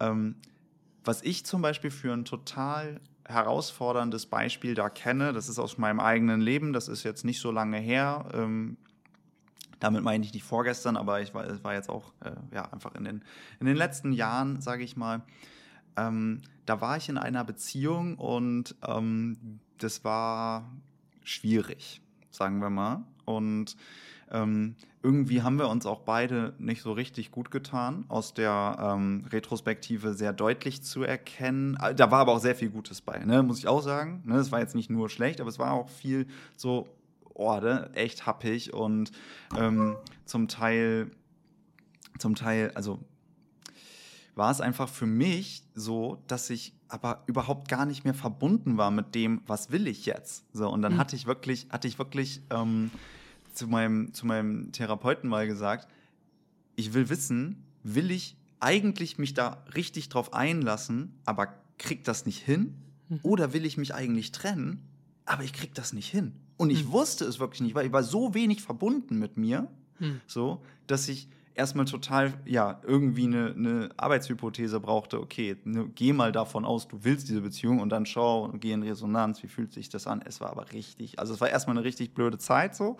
Ähm, 0.01 0.37
was 1.05 1.23
ich 1.23 1.47
zum 1.47 1.63
Beispiel 1.63 1.91
für 1.91 2.13
ein 2.13 2.25
total 2.25 3.01
herausforderndes 3.25 4.27
Beispiel 4.27 4.75
da 4.75 4.89
kenne, 4.89 5.33
das 5.33 5.49
ist 5.49 5.59
aus 5.59 5.79
meinem 5.79 6.01
eigenen 6.01 6.41
Leben, 6.41 6.73
das 6.73 6.89
ist 6.89 7.03
jetzt 7.03 7.25
nicht 7.25 7.41
so 7.41 7.51
lange 7.51 7.79
her. 7.79 8.29
Ähm, 8.33 8.79
damit 9.81 10.03
meine 10.03 10.25
ich 10.25 10.33
nicht 10.33 10.45
vorgestern, 10.45 10.97
aber 10.97 11.21
ich 11.21 11.35
war, 11.35 11.63
war 11.63 11.75
jetzt 11.75 11.89
auch 11.89 12.13
äh, 12.25 12.33
ja, 12.55 12.71
einfach 12.73 12.95
in 12.95 13.05
den, 13.05 13.23
in 13.61 13.67
den 13.67 13.77
letzten 13.77 14.13
Jahren, 14.13 14.61
sage 14.61 14.85
ich 14.85 14.97
mal. 14.97 15.23
Ähm, 15.97 16.43
da 16.67 16.81
war 16.81 16.97
ich 16.97 17.09
in 17.09 17.19
einer 17.19 17.45
Beziehung 17.45 18.17
und 18.17 18.77
ähm, 18.87 19.61
das 19.79 20.05
war 20.05 20.71
schwierig, 21.23 22.01
sagen 22.31 22.61
wir 22.61 22.71
mal. 22.71 23.05
Und 23.25 23.77
ähm, 24.31 24.77
irgendwie 25.03 25.43
haben 25.43 25.59
wir 25.59 25.69
uns 25.69 25.87
auch 25.87 26.01
beide 26.01 26.55
nicht 26.59 26.83
so 26.83 26.93
richtig 26.93 27.31
gut 27.31 27.51
getan, 27.51 28.05
aus 28.09 28.35
der 28.35 28.77
ähm, 28.81 29.25
Retrospektive 29.31 30.15
sehr 30.15 30.33
deutlich 30.33 30.83
zu 30.83 31.03
erkennen. 31.03 31.79
Da 31.97 32.11
war 32.11 32.21
aber 32.21 32.33
auch 32.33 32.41
sehr 32.41 32.55
viel 32.55 32.71
Gutes 32.71 33.01
bei, 33.01 33.19
ne? 33.25 33.43
muss 33.43 33.59
ich 33.59 33.69
auch 33.69 33.83
sagen. 33.83 34.23
Ne? 34.25 34.37
Es 34.37 34.51
war 34.51 34.61
jetzt 34.61 34.75
nicht 34.75 34.91
nur 34.91 35.09
schlecht, 35.09 35.41
aber 35.41 35.49
es 35.49 35.59
war 35.59 35.73
auch 35.73 35.89
viel 35.89 36.27
so 36.57 36.89
Orde, 37.39 37.91
echt 37.95 38.27
happig 38.27 38.73
und 38.73 39.13
ähm, 39.57 39.97
zum 40.25 40.49
Teil, 40.49 41.11
zum 42.19 42.35
Teil, 42.35 42.73
also 42.75 42.99
war 44.35 44.51
es 44.53 44.61
einfach 44.61 44.89
für 44.89 45.07
mich 45.07 45.65
so, 45.75 46.23
dass 46.29 46.49
ich 46.49 46.73
aber 46.89 47.25
überhaupt 47.27 47.69
gar 47.69 47.85
nicht 47.87 48.05
mehr 48.05 48.15
verbunden 48.15 48.77
war 48.77 48.91
mit 48.91 49.15
dem, 49.15 49.43
was 49.47 49.71
will 49.71 49.87
ich 49.89 50.07
jetzt. 50.07 50.45
So, 50.53 50.71
und 50.71 50.81
dann 50.81 50.95
mhm. 50.95 50.99
hatte 50.99 51.17
ich 51.17 51.27
wirklich, 51.27 51.67
hatte 51.71 51.89
ich 51.89 51.99
wirklich 51.99 52.41
ähm, 52.51 52.91
zu, 53.53 53.67
meinem, 53.67 54.15
zu 54.15 54.27
meinem 54.27 54.71
Therapeuten 54.73 55.29
mal 55.29 55.47
gesagt, 55.47 55.89
ich 56.77 56.95
will 56.95 57.09
wissen, 57.09 57.65
will 57.83 58.11
ich 58.11 58.37
eigentlich 58.61 59.19
mich 59.19 59.35
da 59.35 59.65
richtig 59.75 60.09
drauf 60.09 60.33
einlassen, 60.33 61.19
aber 61.25 61.49
krieg 61.77 62.05
das 62.05 62.25
nicht 62.25 62.41
hin? 62.41 62.75
Mhm. 63.09 63.21
Oder 63.23 63.53
will 63.53 63.67
ich 63.67 63.77
mich 63.77 63.95
eigentlich 63.95 64.33
trennen, 64.33 64.87
aber 65.25 65.43
ich 65.43 65.53
krieg 65.53 65.75
das 65.75 65.93
nicht 65.93 66.09
hin? 66.09 66.33
Und 66.59 66.71
ich 66.71 66.83
hm. 66.83 66.93
wusste 66.93 67.25
es 67.25 67.41
wirklich 67.41 67.63
nicht, 67.63 67.75
weil 67.75 67.87
ich 67.87 67.93
war 67.93 68.03
so 68.03 68.35
wenig 68.35 68.61
verbunden 68.63 69.19
mit 69.19 69.39
mir, 69.39 69.69
hm. 69.99 70.21
so, 70.27 70.61
dass 70.87 71.09
ich 71.09 71.29
erstmal 71.55 71.87
total, 71.87 72.35
ja, 72.45 72.81
irgendwie 72.87 73.25
eine, 73.25 73.55
eine 73.55 73.91
Arbeitshypothese 73.97 74.79
brauchte. 74.81 75.21
Okay, 75.21 75.57
ne, 75.65 75.91
geh 75.95 76.13
mal 76.13 76.31
davon 76.31 76.65
aus, 76.65 76.87
du 76.87 77.03
willst 77.03 77.29
diese 77.29 77.41
Beziehung 77.41 77.81
und 77.81 77.89
dann 77.91 78.07
schau, 78.07 78.49
geh 78.55 78.73
in 78.73 78.83
Resonanz, 78.83 79.43
wie 79.43 79.49
fühlt 79.49 79.73
sich 79.73 79.89
das 79.89 80.07
an? 80.07 80.23
Es 80.25 80.41
war 80.41 80.51
aber 80.51 80.73
richtig, 80.73 81.19
also 81.19 81.35
es 81.35 81.41
war 81.41 81.49
erstmal 81.49 81.77
eine 81.77 81.85
richtig 81.85 82.15
blöde 82.15 82.39
Zeit 82.39 82.77
so. 82.77 82.97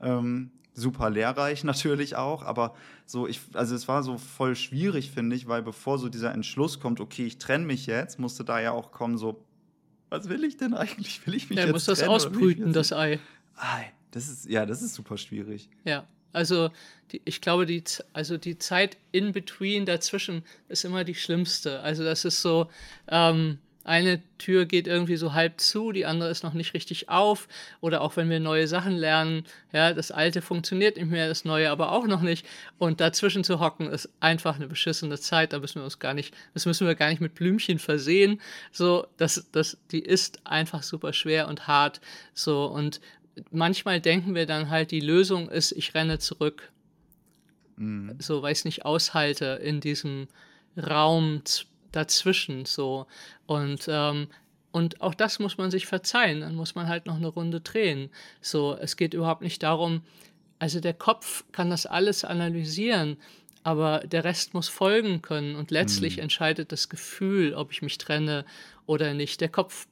Ähm, 0.00 0.50
super 0.74 1.10
lehrreich 1.10 1.64
natürlich 1.64 2.16
auch, 2.16 2.42
aber 2.42 2.74
so 3.06 3.26
ich, 3.26 3.40
also 3.54 3.74
es 3.74 3.88
war 3.88 4.02
so 4.02 4.18
voll 4.18 4.56
schwierig, 4.56 5.10
finde 5.10 5.34
ich, 5.36 5.48
weil 5.48 5.62
bevor 5.62 5.98
so 5.98 6.08
dieser 6.08 6.32
Entschluss 6.32 6.80
kommt, 6.80 7.00
okay, 7.00 7.24
ich 7.24 7.38
trenne 7.38 7.64
mich 7.64 7.86
jetzt, 7.86 8.18
musste 8.18 8.44
da 8.44 8.60
ja 8.60 8.72
auch 8.72 8.92
kommen, 8.92 9.16
so, 9.16 9.44
was 10.12 10.28
will 10.28 10.44
ich 10.44 10.58
denn 10.58 10.74
eigentlich? 10.74 11.26
Will 11.26 11.34
ich 11.34 11.48
mich 11.48 11.58
ja, 11.58 11.64
jetzt 11.64 11.72
muss 11.72 11.86
das 11.86 12.02
ausbrüten, 12.02 12.72
das 12.72 12.92
Ei. 12.92 13.18
Ei. 13.56 13.92
Das 14.10 14.28
ist, 14.28 14.48
ja, 14.48 14.66
das 14.66 14.82
ist 14.82 14.94
super 14.94 15.16
schwierig. 15.16 15.70
Ja, 15.84 16.06
also 16.34 16.70
die, 17.10 17.22
ich 17.24 17.40
glaube, 17.40 17.64
die, 17.64 17.82
also 18.12 18.36
die 18.36 18.58
Zeit 18.58 18.98
in 19.10 19.32
between 19.32 19.86
dazwischen 19.86 20.44
ist 20.68 20.84
immer 20.84 21.04
die 21.04 21.14
schlimmste. 21.14 21.80
Also 21.80 22.04
das 22.04 22.26
ist 22.26 22.42
so, 22.42 22.70
ähm, 23.08 23.58
eine 23.84 24.22
Tür 24.38 24.64
geht 24.66 24.86
irgendwie 24.86 25.16
so 25.16 25.32
halb 25.32 25.60
zu, 25.60 25.92
die 25.92 26.06
andere 26.06 26.30
ist 26.30 26.44
noch 26.44 26.52
nicht 26.52 26.74
richtig 26.74 27.08
auf. 27.08 27.48
Oder 27.80 28.00
auch 28.00 28.16
wenn 28.16 28.30
wir 28.30 28.40
neue 28.40 28.68
Sachen 28.68 28.96
lernen, 28.96 29.44
ja, 29.72 29.92
das 29.92 30.10
Alte 30.10 30.42
funktioniert 30.42 30.96
nicht 30.96 31.10
mehr, 31.10 31.28
das 31.28 31.44
Neue 31.44 31.70
aber 31.70 31.92
auch 31.92 32.06
noch 32.06 32.22
nicht. 32.22 32.46
Und 32.78 33.00
dazwischen 33.00 33.44
zu 33.44 33.60
hocken, 33.60 33.88
ist 33.88 34.08
einfach 34.20 34.56
eine 34.56 34.68
beschissene 34.68 35.18
Zeit. 35.18 35.52
Da 35.52 35.58
müssen 35.58 35.76
wir 35.76 35.84
uns 35.84 35.98
gar 35.98 36.14
nicht, 36.14 36.34
das 36.54 36.66
müssen 36.66 36.86
wir 36.86 36.94
gar 36.94 37.10
nicht 37.10 37.20
mit 37.20 37.34
Blümchen 37.34 37.78
versehen. 37.78 38.40
So, 38.70 39.06
das, 39.16 39.48
das, 39.52 39.78
die 39.90 40.00
ist 40.00 40.46
einfach 40.46 40.82
super 40.82 41.12
schwer 41.12 41.48
und 41.48 41.66
hart. 41.66 42.00
So, 42.34 42.66
und 42.66 43.00
manchmal 43.50 44.00
denken 44.00 44.34
wir 44.34 44.46
dann 44.46 44.70
halt, 44.70 44.90
die 44.90 45.00
Lösung 45.00 45.48
ist, 45.48 45.72
ich 45.72 45.94
renne 45.94 46.18
zurück. 46.18 46.70
Mhm. 47.76 48.16
So, 48.18 48.42
weil 48.42 48.52
ich 48.52 48.58
es 48.58 48.64
nicht 48.64 48.84
aushalte 48.84 49.60
in 49.62 49.80
diesem 49.80 50.28
Raum 50.76 51.42
dazwischen 51.92 52.64
so. 52.64 53.06
Und, 53.46 53.86
ähm, 53.88 54.28
und 54.72 55.00
auch 55.00 55.14
das 55.14 55.38
muss 55.38 55.58
man 55.58 55.70
sich 55.70 55.86
verzeihen. 55.86 56.40
Dann 56.40 56.54
muss 56.54 56.74
man 56.74 56.88
halt 56.88 57.06
noch 57.06 57.16
eine 57.16 57.28
Runde 57.28 57.60
drehen. 57.60 58.10
So, 58.40 58.76
es 58.80 58.96
geht 58.96 59.14
überhaupt 59.14 59.42
nicht 59.42 59.62
darum, 59.62 60.02
also 60.58 60.78
der 60.78 60.94
Kopf 60.94 61.44
kann 61.50 61.70
das 61.70 61.86
alles 61.86 62.24
analysieren, 62.24 63.16
aber 63.64 64.00
der 64.00 64.22
Rest 64.22 64.54
muss 64.54 64.68
folgen 64.68 65.20
können 65.20 65.56
und 65.56 65.72
letztlich 65.72 66.16
mhm. 66.16 66.24
entscheidet 66.24 66.70
das 66.70 66.88
Gefühl, 66.88 67.54
ob 67.54 67.72
ich 67.72 67.82
mich 67.82 67.98
trenne 67.98 68.44
oder 68.86 69.12
nicht. 69.12 69.40
Der 69.40 69.48
Kopf 69.48 69.86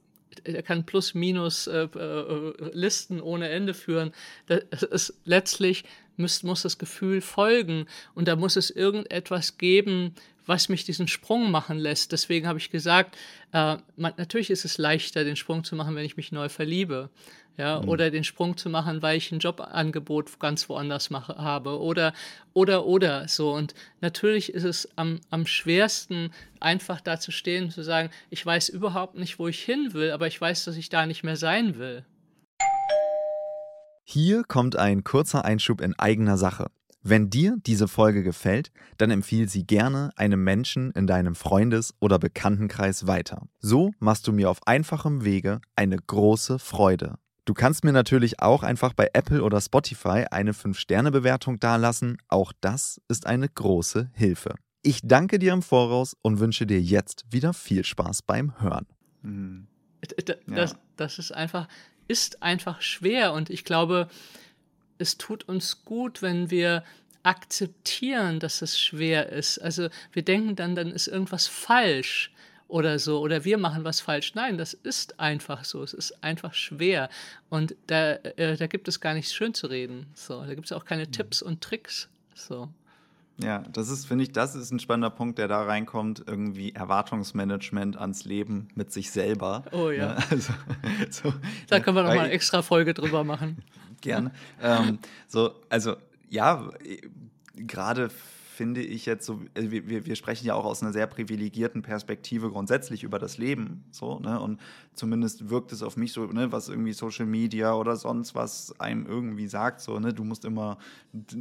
er 0.44 0.62
kann 0.62 0.86
plus 0.86 1.14
minus 1.14 1.66
äh, 1.66 1.84
äh, 1.84 2.70
Listen 2.72 3.20
ohne 3.20 3.48
Ende 3.48 3.74
führen. 3.74 4.12
Das 4.46 4.82
ist, 4.84 5.14
letztlich 5.24 5.84
muss, 6.16 6.42
muss 6.42 6.62
das 6.62 6.78
Gefühl 6.78 7.20
folgen 7.20 7.86
und 8.14 8.28
da 8.28 8.36
muss 8.36 8.56
es 8.56 8.70
irgendetwas 8.70 9.58
geben, 9.58 10.14
was 10.46 10.68
mich 10.68 10.84
diesen 10.84 11.08
Sprung 11.08 11.50
machen 11.50 11.78
lässt. 11.78 12.12
Deswegen 12.12 12.46
habe 12.46 12.58
ich 12.58 12.70
gesagt, 12.70 13.16
äh, 13.52 13.76
man, 13.96 14.12
natürlich 14.16 14.50
ist 14.50 14.64
es 14.64 14.78
leichter, 14.78 15.24
den 15.24 15.36
Sprung 15.36 15.64
zu 15.64 15.76
machen, 15.76 15.94
wenn 15.94 16.04
ich 16.04 16.16
mich 16.16 16.32
neu 16.32 16.48
verliebe. 16.48 17.10
Ja, 17.56 17.80
mhm. 17.80 17.88
oder 17.88 18.10
den 18.10 18.24
Sprung 18.24 18.56
zu 18.56 18.70
machen, 18.70 19.02
weil 19.02 19.18
ich 19.18 19.32
ein 19.32 19.38
Jobangebot 19.38 20.38
ganz 20.38 20.68
woanders 20.68 21.10
mache, 21.10 21.36
habe. 21.36 21.78
Oder, 21.78 22.14
oder, 22.54 22.86
oder 22.86 23.28
so. 23.28 23.52
Und 23.52 23.74
natürlich 24.00 24.54
ist 24.54 24.64
es 24.64 24.88
am, 24.96 25.20
am 25.28 25.46
schwersten, 25.46 26.32
einfach 26.58 27.02
da 27.02 27.20
zu 27.20 27.32
stehen 27.32 27.64
und 27.64 27.72
zu 27.72 27.82
sagen, 27.82 28.10
ich 28.30 28.46
weiß 28.46 28.70
überhaupt 28.70 29.16
nicht, 29.16 29.38
wo 29.38 29.46
ich 29.46 29.60
hin 29.60 29.92
will, 29.92 30.10
aber 30.12 30.26
ich 30.26 30.40
weiß, 30.40 30.64
dass 30.64 30.76
ich 30.76 30.88
da 30.88 31.04
nicht 31.04 31.22
mehr 31.22 31.36
sein 31.36 31.76
will. 31.76 32.06
Hier 34.04 34.42
kommt 34.42 34.76
ein 34.76 35.04
kurzer 35.04 35.44
Einschub 35.44 35.80
in 35.80 35.96
eigener 35.98 36.36
Sache. 36.36 36.70
Wenn 37.02 37.30
dir 37.30 37.56
diese 37.64 37.88
Folge 37.88 38.22
gefällt, 38.22 38.70
dann 38.98 39.10
empfiehl 39.10 39.48
sie 39.48 39.66
gerne 39.66 40.10
einem 40.16 40.44
Menschen 40.44 40.90
in 40.90 41.06
deinem 41.06 41.34
Freundes- 41.34 41.94
oder 41.98 42.18
Bekanntenkreis 42.18 43.06
weiter. 43.06 43.48
So 43.58 43.92
machst 44.00 44.26
du 44.26 44.32
mir 44.32 44.50
auf 44.50 44.66
einfachem 44.66 45.24
Wege 45.24 45.60
eine 45.76 45.96
große 45.96 46.58
Freude. 46.58 47.14
Du 47.46 47.54
kannst 47.54 47.84
mir 47.84 47.92
natürlich 47.92 48.40
auch 48.40 48.62
einfach 48.62 48.92
bei 48.92 49.08
Apple 49.14 49.42
oder 49.42 49.62
Spotify 49.62 50.26
eine 50.30 50.52
5-Sterne-Bewertung 50.52 51.58
dalassen. 51.58 52.18
Auch 52.28 52.52
das 52.60 53.00
ist 53.08 53.26
eine 53.26 53.48
große 53.48 54.10
Hilfe. 54.12 54.54
Ich 54.82 55.00
danke 55.02 55.38
dir 55.38 55.54
im 55.54 55.62
Voraus 55.62 56.16
und 56.20 56.38
wünsche 56.38 56.66
dir 56.66 56.80
jetzt 56.80 57.24
wieder 57.30 57.54
viel 57.54 57.84
Spaß 57.84 58.22
beim 58.22 58.60
Hören. 58.60 58.86
Mhm. 59.22 59.66
Das, 60.46 60.76
das 60.96 61.18
ist 61.18 61.32
einfach, 61.32 61.66
ist 62.08 62.42
einfach 62.42 62.82
schwer 62.82 63.32
und 63.32 63.50
ich 63.50 63.64
glaube, 63.64 64.08
es 65.00 65.18
tut 65.18 65.48
uns 65.48 65.84
gut, 65.84 66.22
wenn 66.22 66.50
wir 66.50 66.84
akzeptieren, 67.22 68.40
dass 68.40 68.62
es 68.62 68.78
schwer 68.78 69.30
ist. 69.30 69.58
Also 69.58 69.88
wir 70.12 70.22
denken 70.22 70.56
dann, 70.56 70.74
dann 70.74 70.90
ist 70.90 71.06
irgendwas 71.06 71.46
falsch 71.46 72.32
oder 72.68 72.98
so 72.98 73.20
oder 73.20 73.44
wir 73.44 73.58
machen 73.58 73.84
was 73.84 74.00
falsch. 74.00 74.34
Nein, 74.34 74.56
das 74.56 74.74
ist 74.74 75.20
einfach 75.20 75.64
so. 75.64 75.82
Es 75.82 75.92
ist 75.92 76.22
einfach 76.22 76.54
schwer 76.54 77.10
und 77.48 77.74
da, 77.86 78.12
äh, 78.12 78.56
da 78.56 78.66
gibt 78.66 78.88
es 78.88 79.00
gar 79.00 79.14
nichts 79.14 79.34
schön 79.34 79.54
zu 79.54 79.66
reden. 79.66 80.06
So, 80.14 80.44
da 80.44 80.54
gibt 80.54 80.66
es 80.66 80.72
auch 80.72 80.84
keine 80.84 81.06
mhm. 81.06 81.12
Tipps 81.12 81.42
und 81.42 81.60
Tricks. 81.60 82.08
So. 82.34 82.68
Ja, 83.42 83.62
das 83.72 83.88
ist, 83.88 84.06
finde 84.06 84.24
ich, 84.24 84.32
das 84.32 84.54
ist 84.54 84.70
ein 84.70 84.78
spannender 84.78 85.10
Punkt, 85.10 85.38
der 85.38 85.48
da 85.48 85.62
reinkommt. 85.62 86.22
Irgendwie 86.26 86.74
Erwartungsmanagement 86.74 87.96
ans 87.96 88.24
Leben 88.24 88.68
mit 88.74 88.92
sich 88.92 89.10
selber. 89.10 89.64
Oh 89.72 89.90
ja. 89.90 90.14
ne? 90.14 90.16
also, 90.30 90.52
so, 91.10 91.34
da 91.68 91.80
können 91.80 91.96
wir 91.96 92.02
nochmal 92.02 92.20
eine 92.20 92.32
extra 92.32 92.62
Folge 92.62 92.94
drüber 92.94 93.24
machen. 93.24 93.62
Gerne. 94.00 94.30
ähm, 94.62 94.98
so, 95.28 95.54
also 95.68 95.96
ja, 96.28 96.70
gerade 97.54 98.10
finde 98.60 98.82
ich 98.82 99.06
jetzt 99.06 99.24
so, 99.24 99.40
also 99.56 99.70
wir, 99.70 100.04
wir 100.04 100.16
sprechen 100.16 100.44
ja 100.44 100.52
auch 100.52 100.66
aus 100.66 100.82
einer 100.82 100.92
sehr 100.92 101.06
privilegierten 101.06 101.80
Perspektive 101.80 102.50
grundsätzlich 102.50 103.04
über 103.04 103.18
das 103.18 103.38
Leben, 103.38 103.84
so, 103.90 104.18
ne? 104.18 104.38
Und 104.38 104.60
zumindest 104.92 105.48
wirkt 105.48 105.72
es 105.72 105.82
auf 105.82 105.96
mich 105.96 106.12
so, 106.12 106.26
ne, 106.26 106.52
was 106.52 106.68
irgendwie 106.68 106.92
Social 106.92 107.24
Media 107.24 107.72
oder 107.72 107.96
sonst 107.96 108.34
was 108.34 108.78
einem 108.78 109.06
irgendwie 109.06 109.46
sagt, 109.46 109.80
so, 109.80 109.98
ne, 109.98 110.12
du 110.12 110.24
musst 110.24 110.44
immer, 110.44 110.76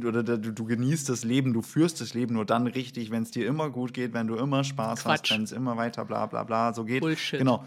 oder 0.02 0.22
du, 0.22 0.50
du 0.50 0.64
genießt 0.64 1.10
das 1.10 1.22
Leben, 1.22 1.52
du 1.52 1.60
führst 1.60 2.00
das 2.00 2.14
Leben 2.14 2.32
nur 2.32 2.46
dann 2.46 2.66
richtig, 2.66 3.10
wenn 3.10 3.24
es 3.24 3.30
dir 3.30 3.46
immer 3.46 3.68
gut 3.68 3.92
geht, 3.92 4.14
wenn 4.14 4.26
du 4.26 4.36
immer 4.36 4.64
Spaß 4.64 5.02
Quatsch. 5.02 5.30
hast, 5.30 5.36
wenn 5.36 5.42
es 5.42 5.52
immer 5.52 5.76
weiter 5.76 6.06
bla 6.06 6.24
bla 6.24 6.44
bla 6.44 6.72
so 6.72 6.86
geht. 6.86 7.02
Bullshit. 7.02 7.40
Genau. 7.40 7.66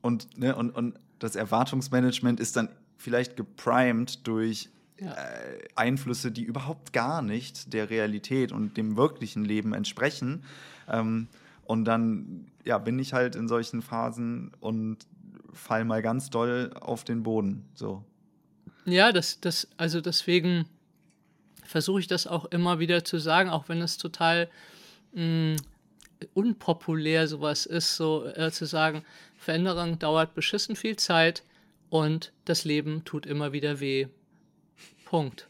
Und, 0.00 0.38
ne, 0.38 0.54
und, 0.54 0.70
und 0.70 0.94
das 1.18 1.34
Erwartungsmanagement 1.34 2.38
ist 2.38 2.54
dann 2.54 2.68
vielleicht 2.98 3.36
geprimed 3.36 4.24
durch 4.28 4.68
ja. 5.02 5.12
Äh, 5.12 5.68
Einflüsse, 5.74 6.30
die 6.30 6.42
überhaupt 6.42 6.92
gar 6.92 7.22
nicht 7.22 7.72
der 7.72 7.90
Realität 7.90 8.52
und 8.52 8.76
dem 8.76 8.96
wirklichen 8.96 9.44
Leben 9.44 9.74
entsprechen. 9.74 10.44
Ähm, 10.88 11.28
und 11.64 11.84
dann 11.84 12.46
ja, 12.64 12.78
bin 12.78 12.98
ich 12.98 13.12
halt 13.12 13.34
in 13.36 13.48
solchen 13.48 13.82
Phasen 13.82 14.52
und 14.60 14.98
fall 15.52 15.84
mal 15.84 16.02
ganz 16.02 16.30
doll 16.30 16.72
auf 16.80 17.04
den 17.04 17.22
Boden. 17.22 17.64
So. 17.74 18.04
Ja, 18.84 19.12
das, 19.12 19.40
das, 19.40 19.68
also 19.76 20.00
deswegen 20.00 20.66
versuche 21.64 22.00
ich 22.00 22.06
das 22.06 22.26
auch 22.26 22.46
immer 22.46 22.78
wieder 22.78 23.04
zu 23.04 23.18
sagen, 23.18 23.50
auch 23.50 23.68
wenn 23.68 23.80
es 23.80 23.96
total 23.96 24.48
mh, 25.12 25.54
mm, 25.54 25.56
unpopulär 26.34 27.26
sowas 27.26 27.66
ist, 27.66 27.96
so 27.96 28.26
äh, 28.26 28.50
zu 28.50 28.66
sagen, 28.66 29.04
Veränderung 29.36 29.98
dauert 29.98 30.34
beschissen 30.34 30.76
viel 30.76 30.96
Zeit 30.96 31.42
und 31.90 32.32
das 32.44 32.64
Leben 32.64 33.04
tut 33.04 33.26
immer 33.26 33.52
wieder 33.52 33.80
weh. 33.80 34.06
Punkt. 35.12 35.46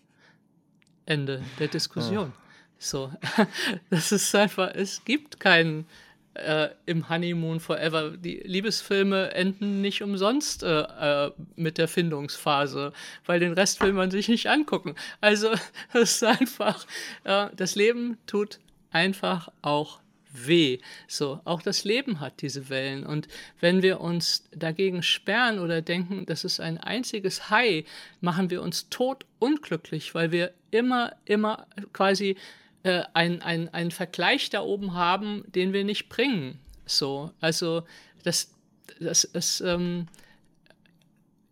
Ende 1.07 1.41
der 1.61 1.69
Diskussion. 1.69 2.33
Oh. 2.35 2.41
So, 2.79 3.13
das 3.91 4.11
ist 4.11 4.35
einfach, 4.35 4.75
es 4.75 5.05
gibt 5.05 5.39
keinen 5.39 5.87
äh, 6.35 6.71
im 6.85 7.09
Honeymoon 7.09 7.61
Forever. 7.61 8.11
Die 8.17 8.41
Liebesfilme 8.45 9.33
enden 9.35 9.81
nicht 9.81 10.03
umsonst 10.03 10.65
äh, 10.65 10.81
äh, 11.27 11.31
mit 11.55 11.79
der 11.79 11.87
Findungsphase, 11.87 12.93
weil 13.25 13.39
den 13.39 13.53
Rest 13.53 13.81
will 13.83 13.93
man 13.93 14.11
sich 14.11 14.27
nicht 14.27 14.49
angucken. 14.49 14.97
Also, 15.21 15.53
es 15.93 16.15
ist 16.15 16.25
einfach, 16.25 16.85
das 17.23 17.77
Leben 17.77 18.19
tut 18.27 18.59
einfach 18.91 19.49
auch 19.63 20.01
weh. 20.33 20.79
So, 21.07 21.41
auch 21.45 21.63
das 21.63 21.85
Leben 21.85 22.21
hat 22.21 22.43
diese 22.43 22.69
Wellen. 22.69 23.05
Und 23.05 23.29
wenn 23.61 23.83
wir 23.83 24.01
uns 24.01 24.45
dagegen 24.55 25.03
sperren 25.03 25.59
oder 25.59 25.83
denken, 25.83 26.27
das 26.27 26.45
ist 26.45 26.61
ein 26.61 26.79
einziges 26.79 27.51
Hai, 27.51 27.85
machen 28.21 28.51
wir 28.51 28.63
uns 28.63 28.89
tot 28.89 29.27
unglücklich, 29.39 30.15
weil 30.15 30.33
wir 30.33 30.53
immer, 30.71 31.13
immer 31.25 31.67
quasi 31.93 32.37
äh, 32.83 33.03
einen 33.13 33.69
ein 33.69 33.91
Vergleich 33.91 34.51
da 34.51 34.63
oben 34.63 34.95
haben, 34.95 35.45
den 35.55 35.73
wir 35.73 35.85
nicht 35.85 36.09
bringen. 36.09 36.59
So, 36.87 37.33
also 37.41 37.85
das, 38.25 38.53
das 39.01 39.25
ist, 39.25 39.61
ähm, 39.61 40.09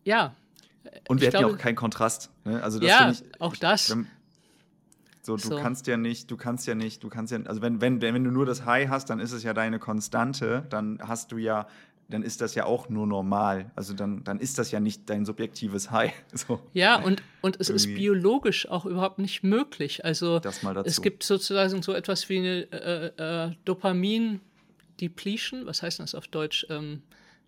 ja. 0.03 0.35
Und 1.07 1.21
wir 1.21 1.27
hätten 1.27 1.41
ja 1.41 1.47
auch 1.47 1.57
keinen 1.57 1.75
Kontrast. 1.75 2.29
Ne? 2.43 2.61
Also 2.61 2.79
das 2.79 2.89
ja, 2.89 3.11
ich, 3.11 3.23
auch 3.39 3.55
das. 3.55 3.91
Wenn, 3.91 4.07
so, 5.21 5.35
du 5.35 5.49
so. 5.49 5.57
kannst 5.57 5.87
ja 5.87 5.97
nicht, 5.97 6.31
du 6.31 6.37
kannst 6.37 6.67
ja 6.67 6.75
nicht, 6.75 7.03
du 7.03 7.09
kannst 7.09 7.31
ja, 7.31 7.39
also 7.45 7.61
wenn, 7.61 7.79
wenn, 7.79 8.01
wenn 8.01 8.23
du 8.23 8.31
nur 8.31 8.45
das 8.45 8.65
High 8.65 8.89
hast, 8.89 9.09
dann 9.09 9.19
ist 9.19 9.31
es 9.31 9.43
ja 9.43 9.53
deine 9.53 9.77
Konstante, 9.77 10.65
dann 10.69 10.99
hast 11.01 11.31
du 11.31 11.37
ja, 11.37 11.67
dann 12.09 12.23
ist 12.23 12.41
das 12.41 12.55
ja 12.55 12.65
auch 12.65 12.89
nur 12.89 13.05
normal. 13.05 13.71
Also 13.75 13.93
dann, 13.93 14.23
dann 14.23 14.39
ist 14.39 14.57
das 14.57 14.71
ja 14.71 14.79
nicht 14.79 15.07
dein 15.09 15.25
subjektives 15.25 15.91
High. 15.91 16.13
So. 16.33 16.59
Ja, 16.73 17.01
und, 17.01 17.21
und 17.41 17.59
es 17.59 17.69
Irgendwie. 17.69 17.93
ist 17.93 17.97
biologisch 17.97 18.67
auch 18.67 18.85
überhaupt 18.85 19.19
nicht 19.19 19.43
möglich. 19.43 20.05
Also 20.05 20.41
es 20.85 21.01
gibt 21.01 21.23
sozusagen 21.23 21.83
so 21.83 21.93
etwas 21.93 22.29
wie 22.29 22.39
eine 22.39 22.71
äh, 22.71 23.47
äh, 23.47 23.51
Dopamin-Depletion, 23.65 25.65
was 25.65 25.83
heißt 25.83 25.99
das 25.99 26.15
auf 26.15 26.27
Deutsch? 26.27 26.65
Ähm, 26.69 27.03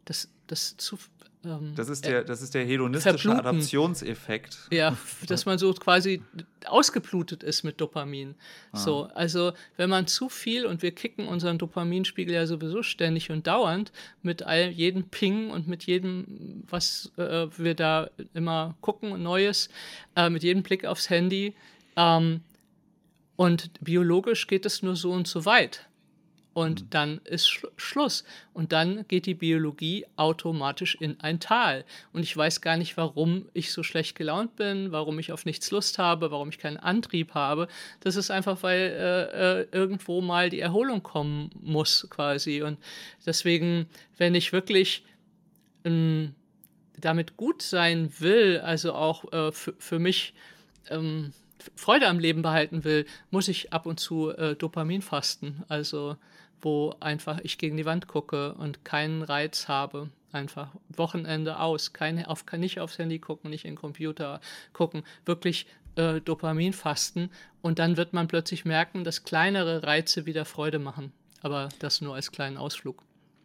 das, 0.05 0.29
das 0.47 0.77
zu, 0.77 0.97
ähm, 1.45 1.73
das, 1.75 1.89
ist 1.89 2.05
der, 2.05 2.23
das 2.23 2.41
ist 2.41 2.53
der 2.53 2.65
hedonistische 2.65 3.17
verbluten. 3.17 3.47
Adaptionseffekt. 3.47 4.57
Ja, 4.71 4.97
dass 5.27 5.45
man 5.45 5.57
so 5.57 5.73
quasi 5.73 6.21
ausgeblutet 6.65 7.43
ist 7.43 7.63
mit 7.63 7.81
Dopamin. 7.81 8.35
Ah. 8.71 8.77
So, 8.77 9.09
also 9.13 9.53
wenn 9.77 9.89
man 9.89 10.07
zu 10.07 10.29
viel 10.29 10.65
und 10.65 10.81
wir 10.81 10.91
kicken 10.91 11.27
unseren 11.27 11.57
Dopaminspiegel 11.57 12.33
ja 12.33 12.47
sowieso 12.47 12.83
ständig 12.83 13.31
und 13.31 13.47
dauernd 13.47 13.91
mit 14.21 14.43
all 14.43 14.69
jedem 14.69 15.03
Ping 15.05 15.49
und 15.49 15.67
mit 15.67 15.83
jedem, 15.83 16.63
was 16.69 17.11
äh, 17.17 17.47
wir 17.57 17.75
da 17.75 18.09
immer 18.33 18.75
gucken, 18.81 19.21
Neues, 19.21 19.69
äh, 20.15 20.29
mit 20.29 20.43
jedem 20.43 20.63
Blick 20.63 20.85
aufs 20.85 21.09
Handy. 21.09 21.53
Ähm, 21.95 22.41
und 23.35 23.71
biologisch 23.81 24.47
geht 24.47 24.65
es 24.65 24.83
nur 24.83 24.95
so 24.95 25.11
und 25.11 25.27
so 25.27 25.45
weit. 25.45 25.87
Und 26.53 26.83
mhm. 26.83 26.89
dann 26.89 27.21
ist 27.23 27.49
Sch 27.49 27.65
Schluss. 27.77 28.23
Und 28.53 28.71
dann 28.71 29.07
geht 29.07 29.25
die 29.25 29.33
Biologie 29.33 30.05
automatisch 30.15 30.95
in 30.99 31.19
ein 31.19 31.39
Tal. 31.39 31.85
Und 32.11 32.21
ich 32.23 32.35
weiß 32.35 32.61
gar 32.61 32.77
nicht, 32.77 32.97
warum 32.97 33.49
ich 33.53 33.71
so 33.71 33.83
schlecht 33.83 34.15
gelaunt 34.15 34.55
bin, 34.55 34.91
warum 34.91 35.19
ich 35.19 35.31
auf 35.31 35.45
nichts 35.45 35.71
Lust 35.71 35.97
habe, 35.97 36.31
warum 36.31 36.49
ich 36.49 36.59
keinen 36.59 36.77
Antrieb 36.77 37.33
habe. 37.33 37.67
Das 38.01 38.15
ist 38.15 38.31
einfach, 38.31 38.61
weil 38.61 38.79
äh, 38.79 39.61
äh, 39.61 39.67
irgendwo 39.71 40.21
mal 40.21 40.49
die 40.49 40.59
Erholung 40.59 41.03
kommen 41.03 41.49
muss, 41.59 42.07
quasi. 42.09 42.61
Und 42.61 42.77
deswegen, 43.25 43.87
wenn 44.17 44.35
ich 44.35 44.53
wirklich 44.53 45.03
ähm, 45.83 46.35
damit 46.99 47.37
gut 47.37 47.61
sein 47.61 48.11
will, 48.19 48.59
also 48.63 48.93
auch 48.93 49.31
äh, 49.33 49.51
für 49.51 49.99
mich 49.99 50.33
ähm, 50.89 51.33
Freude 51.75 52.07
am 52.07 52.19
Leben 52.19 52.41
behalten 52.41 52.83
will, 52.83 53.05
muss 53.31 53.47
ich 53.47 53.73
ab 53.73 53.85
und 53.85 53.99
zu 53.99 54.31
äh, 54.31 54.55
Dopamin 54.55 55.01
fasten. 55.01 55.63
Also 55.67 56.17
wo 56.63 56.95
einfach 56.99 57.39
ich 57.43 57.57
gegen 57.57 57.77
die 57.77 57.85
Wand 57.85 58.07
gucke 58.07 58.53
und 58.53 58.85
keinen 58.85 59.21
Reiz 59.21 59.67
habe. 59.67 60.09
Einfach 60.31 60.69
Wochenende 60.89 61.59
aus, 61.59 61.93
keine, 61.93 62.27
auf, 62.29 62.43
nicht 62.53 62.79
aufs 62.79 62.97
Handy 62.97 63.19
gucken, 63.19 63.51
nicht 63.51 63.65
in 63.65 63.71
den 63.71 63.79
Computer 63.79 64.41
gucken, 64.73 65.03
wirklich 65.25 65.67
äh, 65.95 66.21
Dopamin 66.21 66.73
fasten 66.73 67.29
und 67.61 67.77
dann 67.79 67.97
wird 67.97 68.13
man 68.13 68.27
plötzlich 68.27 68.65
merken, 68.65 69.03
dass 69.03 69.23
kleinere 69.23 69.83
Reize 69.83 70.25
wieder 70.25 70.45
Freude 70.45 70.79
machen. 70.79 71.11
Aber 71.41 71.69
das 71.79 72.01
nur 72.01 72.15
als 72.15 72.31
kleinen 72.31 72.57
Ausflug. 72.57 73.03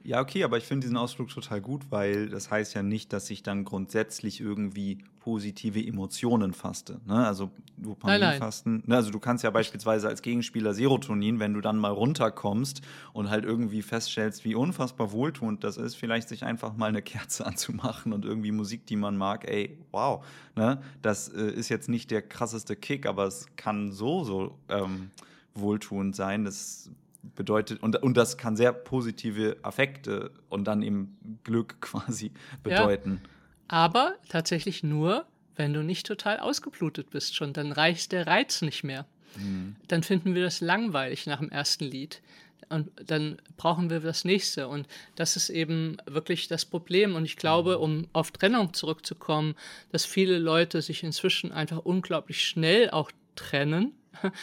Ja, 0.09 0.23
okay, 0.23 0.43
aber 0.43 0.57
ich 0.57 0.65
finde 0.65 0.87
diesen 0.87 0.97
Ausflug 0.97 1.29
total 1.29 1.61
gut, 1.61 1.83
weil 1.91 2.31
das 2.31 2.51
heißt 2.51 2.73
ja 2.73 2.83
nicht, 2.83 3.13
dass 3.13 3.29
ich 3.29 3.43
dann 3.43 3.65
grundsätzlich 3.65 4.41
irgendwie 4.41 5.05
positive 5.21 5.87
Emotionen 5.87 6.55
faste. 6.55 6.99
Ne? 7.05 7.27
Also 7.27 7.51
Dopaminfasten. 7.77 8.85
Ne? 8.87 8.97
Also 8.97 9.11
du 9.11 9.19
kannst 9.19 9.45
ja 9.45 9.51
beispielsweise 9.51 10.09
als 10.09 10.23
Gegenspieler 10.23 10.73
Serotonin, 10.73 11.41
wenn 11.41 11.53
du 11.53 11.61
dann 11.61 11.77
mal 11.77 11.93
runterkommst 11.93 12.81
und 13.13 13.29
halt 13.29 13.45
irgendwie 13.45 13.83
feststellst, 13.83 14.47
wie 14.47 14.55
unfassbar 14.55 15.13
wohltuend 15.13 15.63
das 15.63 15.77
ist, 15.77 15.95
vielleicht 15.97 16.31
sich 16.31 16.43
einfach 16.43 16.75
mal 16.75 16.87
eine 16.87 17.03
Kerze 17.03 17.45
anzumachen 17.47 18.15
und 18.15 18.25
irgendwie 18.25 18.51
Musik, 18.51 18.87
die 18.87 18.97
man 18.97 19.15
mag, 19.19 19.47
ey, 19.47 19.77
wow. 19.91 20.25
Ne? 20.57 20.81
Das 21.03 21.29
äh, 21.29 21.51
ist 21.51 21.69
jetzt 21.69 21.91
nicht 21.91 22.11
der 22.11 22.23
krasseste 22.23 22.77
Kick, 22.77 23.05
aber 23.05 23.27
es 23.27 23.45
kann 23.57 23.93
so, 23.93 24.25
so 24.25 24.59
ähm, 24.71 25.11
wohltuend 25.53 26.17
sein. 26.17 26.47
Das 26.47 26.91
bedeutet, 27.35 27.83
und, 27.83 28.03
und 28.03 28.17
das 28.17 28.37
kann 28.37 28.57
sehr 28.57 28.73
positive 28.73 29.57
Affekte 29.63 30.31
und 30.49 30.65
dann 30.65 30.83
eben 30.83 31.41
Glück 31.45 31.77
quasi 31.81 32.33
bedeuten. 32.63 33.21
Ja, 33.23 33.31
aber 33.69 34.15
tatsächlich 34.29 34.83
nur, 34.83 35.27
wenn 35.57 35.73
du 35.73 35.83
nicht 35.83 36.07
total 36.07 36.39
ausgeblutet 36.39 37.11
bist 37.11 37.37
schon, 37.37 37.53
dann 37.53 37.73
reicht 37.73 38.13
der 38.13 38.27
Reiz 38.27 38.63
nicht 38.63 38.85
mehr. 38.85 39.07
Mhm. 39.37 39.77
Dann 39.89 40.03
finden 40.03 40.35
wir 40.35 40.43
das 40.43 40.61
langweilig 40.61 41.27
nach 41.27 41.41
dem 41.41 41.51
ersten 41.51 41.85
Lied. 41.85 42.23
Und 42.71 42.91
dann 43.07 43.41
brauchen 43.57 43.89
wir 43.89 44.01
das 44.01 44.25
nächste. 44.25 44.69
Und 44.69 44.87
das 45.17 45.37
ist 45.37 45.49
eben 45.49 45.97
wirklich 46.07 46.49
das 46.49 46.65
Problem. 46.65 47.15
Und 47.15 47.25
ich 47.25 47.37
glaube, 47.37 47.77
mhm. 47.77 47.83
um 47.83 48.09
auf 48.13 48.31
Trennung 48.31 48.73
zurückzukommen, 48.73 49.55
dass 49.91 50.05
viele 50.05 50.39
Leute 50.39 50.83
sich 50.83 51.03
inzwischen 51.03 51.53
einfach 51.53 51.79
unglaublich 51.79 52.45
schnell 52.45 52.91
auch 52.91 53.11
trennen 53.37 53.93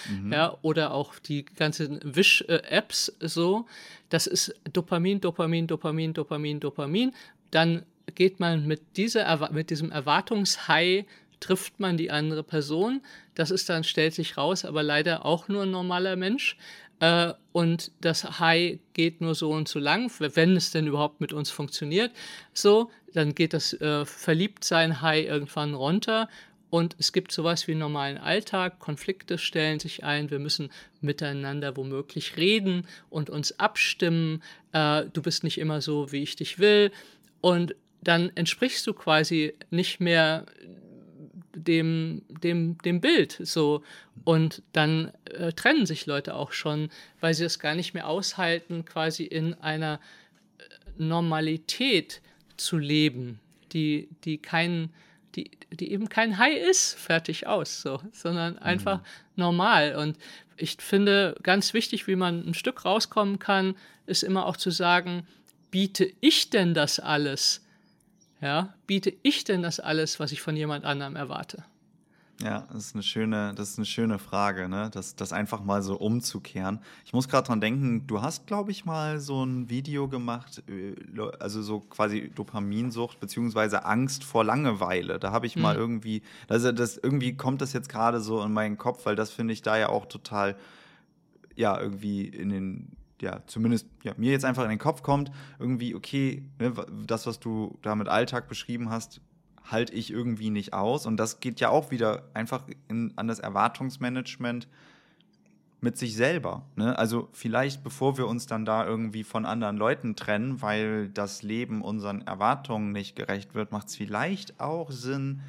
mhm. 0.10 0.34
ja, 0.34 0.58
oder 0.62 0.94
auch 0.94 1.18
die 1.20 1.46
ganzen 1.46 2.00
Wish-Apps 2.04 3.16
so. 3.20 3.66
Das 4.10 4.28
ist 4.28 4.54
Dopamin, 4.72 5.22
Dopamin, 5.22 5.68
Dopamin, 5.68 6.14
Dopamin, 6.14 6.60
Dopamin. 6.60 7.12
Dann 7.52 7.84
geht 8.14 8.40
man 8.40 8.68
mit, 8.68 8.82
dieser, 8.98 9.52
mit 9.52 9.70
diesem 9.70 9.92
Erwartungshigh 9.92 11.06
trifft 11.40 11.80
man 11.80 11.98
die 11.98 12.12
andere 12.12 12.44
Person. 12.44 13.02
Das 13.36 13.52
ist 13.52 13.70
dann, 13.70 13.84
stellt 13.84 14.14
sich 14.14 14.38
raus, 14.38 14.66
aber 14.66 14.84
leider 14.84 15.26
auch 15.26 15.48
nur 15.48 15.64
ein 15.64 15.72
normaler 15.72 16.16
Mensch. 16.16 16.58
Äh, 17.00 17.34
und 17.52 17.92
das 18.02 18.40
High 18.40 18.80
geht 18.94 19.22
nur 19.22 19.36
so 19.36 19.52
und 19.52 19.68
so 19.68 19.80
lang, 19.80 20.12
wenn 20.20 20.56
es 20.56 20.72
denn 20.72 20.88
überhaupt 20.88 21.22
mit 21.22 21.34
uns 21.34 21.50
funktioniert. 21.50 22.12
So, 22.54 22.90
dann 23.14 23.36
geht 23.36 23.54
das 23.54 23.74
äh, 23.74 24.06
Verliebtsein 24.06 25.02
High 25.02 25.26
irgendwann 25.26 25.74
runter 25.74 26.30
und 26.70 26.96
es 27.00 27.14
gibt 27.14 27.32
sowas 27.32 27.68
wie 27.68 27.72
einen 27.72 27.80
normalen 27.80 28.18
Alltag, 28.18 28.80
Konflikte 28.80 29.38
stellen 29.38 29.80
sich 29.80 30.04
ein, 30.04 30.32
wir 30.32 30.40
müssen 30.40 30.70
miteinander 31.00 31.78
womöglich 31.78 32.38
reden 32.38 32.88
und 33.10 33.30
uns 33.30 33.60
abstimmen. 33.60 34.42
Äh, 34.74 35.06
du 35.14 35.22
bist 35.22 35.44
nicht 35.44 35.58
immer 35.58 35.82
so, 35.82 36.12
wie 36.12 36.24
ich 36.24 36.36
dich 36.36 36.60
will. 36.60 36.92
Und 37.42 37.76
dann 38.02 38.32
entsprichst 38.36 38.86
du 38.88 38.94
quasi 38.94 39.54
nicht 39.70 40.00
mehr 40.00 40.46
dem, 41.56 42.24
dem, 42.30 42.78
dem 42.80 43.02
Bild 43.02 43.40
so. 43.42 43.84
Und 44.24 44.62
dann 44.74 45.12
äh, 45.26 45.54
trennen 45.54 45.86
sich 45.86 46.06
Leute 46.06 46.36
auch 46.36 46.52
schon, 46.52 46.90
weil 47.20 47.34
sie 47.34 47.46
es 47.46 47.60
gar 47.60 47.76
nicht 47.76 47.94
mehr 47.94 48.08
aushalten, 48.08 48.86
quasi 48.86 49.24
in 49.24 49.54
einer 49.56 50.00
äh, 50.58 50.64
Normalität 50.98 52.22
zu 52.58 52.78
leben, 52.78 53.40
die, 53.72 54.10
die 54.24 54.38
keinen 54.40 54.94
die, 55.36 55.52
die 55.72 55.92
eben 55.92 56.10
kein 56.10 56.38
High 56.38 56.58
ist, 56.58 56.94
fertig 56.94 57.48
aus, 57.48 57.82
so, 57.82 58.02
sondern 58.12 58.58
einfach 58.58 59.00
mhm. 59.00 59.04
normal. 59.36 59.96
Und 59.96 60.18
ich 60.58 60.78
finde 60.80 61.36
ganz 61.44 61.74
wichtig, 61.74 62.08
wie 62.08 62.16
man 62.16 62.48
ein 62.48 62.54
Stück 62.54 62.86
rauskommen 62.86 63.40
kann, 63.40 63.76
ist 64.06 64.24
immer 64.24 64.46
auch 64.46 64.58
zu 64.58 64.72
sagen, 64.72 65.28
biete 65.72 66.12
ich 66.22 66.50
denn 66.50 66.74
das 66.74 67.00
alles? 67.00 67.62
Ja, 68.42 68.74
biete 68.86 69.14
ich 69.24 69.44
denn 69.44 69.62
das 69.62 69.80
alles, 69.80 70.20
was 70.20 70.32
ich 70.32 70.42
von 70.42 70.56
jemand 70.56 70.86
anderem 70.86 71.16
erwarte? 71.16 71.64
Ja, 72.44 72.68
das 72.74 72.88
ist 72.88 72.96
eine 72.96 73.04
schöne, 73.04 73.54
das 73.56 73.72
ist 73.72 73.78
eine 73.78 73.86
schöne 73.86 74.20
Frage, 74.20 74.68
ne? 74.68 74.90
Das, 74.92 75.16
das 75.16 75.32
einfach 75.32 75.64
mal 75.64 75.82
so 75.82 75.96
umzukehren. 75.96 76.80
Ich 77.06 77.14
muss 77.14 77.30
gerade 77.30 77.48
dran 77.48 77.62
denken, 77.62 78.08
du 78.08 78.22
hast, 78.22 78.46
glaube 78.46 78.72
ich, 78.72 78.84
mal 78.84 79.20
so 79.20 79.46
ein 79.46 79.70
Video 79.70 80.10
gemacht, 80.10 80.62
äh, 80.68 80.96
also 81.40 81.62
so 81.62 81.80
quasi 81.80 82.30
Dopaminsucht 82.36 83.22
beziehungsweise 83.22 83.86
Angst 83.86 84.26
vor 84.26 84.44
Langeweile. 84.44 85.18
Da 85.18 85.32
habe 85.32 85.48
ich 85.48 85.56
mhm. 85.56 85.62
mal 85.62 85.76
irgendwie, 85.78 86.24
also 86.50 86.74
das 86.74 86.98
irgendwie 86.98 87.38
kommt 87.38 87.62
das 87.62 87.72
jetzt 87.72 87.88
gerade 87.88 88.20
so 88.20 88.44
in 88.44 88.52
meinen 88.52 88.78
Kopf, 88.78 89.06
weil 89.06 89.16
das 89.16 89.32
finde 89.32 89.54
ich 89.54 89.62
da 89.62 89.78
ja 89.78 89.88
auch 89.88 90.06
total, 90.06 90.58
ja, 91.56 91.80
irgendwie 91.80 92.26
in 92.28 92.50
den 92.50 92.98
ja, 93.22 93.42
zumindest 93.48 93.88
ja, 94.04 94.14
mir 94.18 94.32
jetzt 94.32 94.44
einfach 94.44 94.64
in 94.64 94.70
den 94.70 94.80
Kopf 94.80 95.02
kommt, 95.02 95.32
irgendwie, 95.58 95.96
okay, 95.96 96.44
ne, 96.60 96.74
das, 97.08 97.26
was 97.26 97.40
du 97.40 97.78
da 97.82 97.96
mit 97.96 98.10
Alltag 98.10 98.50
beschrieben 98.50 98.90
hast, 98.90 99.22
halte 99.66 99.94
ich 99.94 100.12
irgendwie 100.12 100.50
nicht 100.50 100.74
aus. 100.74 101.06
Und 101.06 101.18
das 101.18 101.40
geht 101.40 101.60
ja 101.60 101.70
auch 101.70 101.92
wieder 101.92 102.24
einfach 102.34 102.64
in, 102.88 103.14
an 103.16 103.28
das 103.28 103.40
Erwartungsmanagement 103.40 104.68
mit 105.82 105.98
sich 105.98 106.16
selber. 106.16 106.64
Ne? 106.76 106.98
Also 106.98 107.30
vielleicht, 107.32 107.84
bevor 107.84 108.18
wir 108.18 108.28
uns 108.28 108.48
dann 108.48 108.66
da 108.66 108.86
irgendwie 108.86 109.24
von 109.24 109.46
anderen 109.46 109.78
Leuten 109.78 110.16
trennen, 110.16 110.62
weil 110.62 111.10
das 111.10 111.44
Leben 111.44 111.82
unseren 111.82 112.22
Erwartungen 112.22 112.92
nicht 112.92 113.16
gerecht 113.16 113.54
wird, 113.56 113.72
macht 113.72 113.88
es 113.88 113.96
vielleicht 113.96 114.60
auch 114.60 114.92
Sinn, 114.92 115.42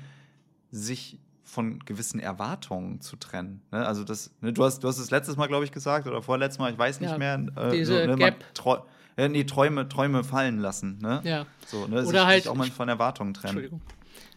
sich 0.71 1.19
von 1.43 1.79
gewissen 1.85 2.21
Erwartungen 2.21 3.01
zu 3.01 3.17
trennen. 3.17 3.63
Ne? 3.71 3.87
Also 3.87 4.05
das, 4.05 4.31
ne, 4.41 4.53
du 4.53 4.65
hast, 4.65 4.81
du 4.81 4.89
hast 4.89 4.99
es 4.99 5.11
letztes 5.11 5.37
Mal, 5.37 5.47
glaube 5.47 5.65
ich, 5.65 5.73
gesagt 5.73 6.07
oder 6.07 6.21
vorletztes 6.21 6.59
Mal, 6.59 6.73
ich 6.73 6.79
weiß 6.79 7.01
nicht 7.01 7.11
ja, 7.11 7.19
mehr. 7.19 7.47
Äh, 7.57 7.71
diese 7.71 8.01
so, 8.01 8.07
ne, 8.07 8.17
Gap. 8.17 8.45
Ja, 9.17 9.29
nee, 9.29 9.45
Träume, 9.45 9.89
Träume 9.89 10.25
fallen 10.25 10.59
lassen. 10.59 10.99
Ne? 11.01 11.23
Ja. 11.25 11.47
So, 11.67 11.87
ne? 11.87 12.01
Oder 12.01 12.05
sich, 12.05 12.21
halt, 12.21 12.43
sich 12.43 12.51
auch 12.51 12.57
mal 12.57 12.71
von 12.71 12.89
Erwartungen 12.89 13.33
trennen. 13.33 13.59
Entschuldigung. 13.59 13.81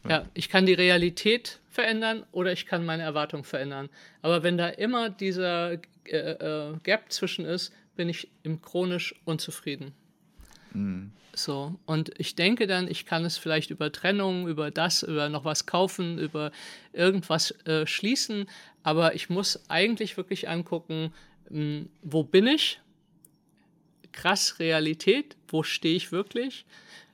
Ja, 0.08 0.26
ich 0.34 0.50
kann 0.50 0.66
die 0.66 0.74
Realität 0.74 1.60
verändern 1.70 2.26
oder 2.32 2.52
ich 2.52 2.66
kann 2.66 2.86
meine 2.86 3.04
Erwartung 3.04 3.44
verändern. 3.44 3.90
Aber 4.22 4.44
wenn 4.44 4.58
da 4.58 4.70
immer 4.70 5.10
dieser 5.10 5.74
äh, 6.06 6.16
äh, 6.16 6.78
Gap 6.84 7.12
zwischen 7.12 7.46
ist, 7.46 7.74
bin 7.96 8.10
ich 8.10 8.30
im 8.44 8.62
chronisch 8.62 9.14
unzufrieden. 9.26 9.94
Mhm. 10.74 11.12
So, 11.34 11.76
und 11.86 12.12
ich 12.18 12.36
denke 12.36 12.68
dann, 12.68 12.90
ich 12.90 13.06
kann 13.06 13.24
es 13.24 13.38
vielleicht 13.38 13.70
über 13.70 13.92
Trennung, 13.92 14.48
über 14.48 14.72
das, 14.72 15.04
über 15.04 15.30
noch 15.30 15.46
was 15.46 15.66
kaufen, 15.66 16.18
über 16.18 16.52
irgendwas 16.92 17.52
äh, 17.66 17.86
schließen, 17.86 18.50
aber 18.84 19.16
ich 19.16 19.30
muss 19.30 19.70
eigentlich 19.70 20.18
wirklich 20.18 20.50
angucken, 20.50 21.14
mh, 21.50 21.58
hm, 21.58 21.90
wo 22.02 22.24
bin 22.24 22.48
ich? 22.48 22.82
Krass 24.12 24.60
Realität, 24.60 25.38
wo 25.48 25.64
stehe 25.64 25.96
ich 25.96 26.12
wirklich? 26.12 26.66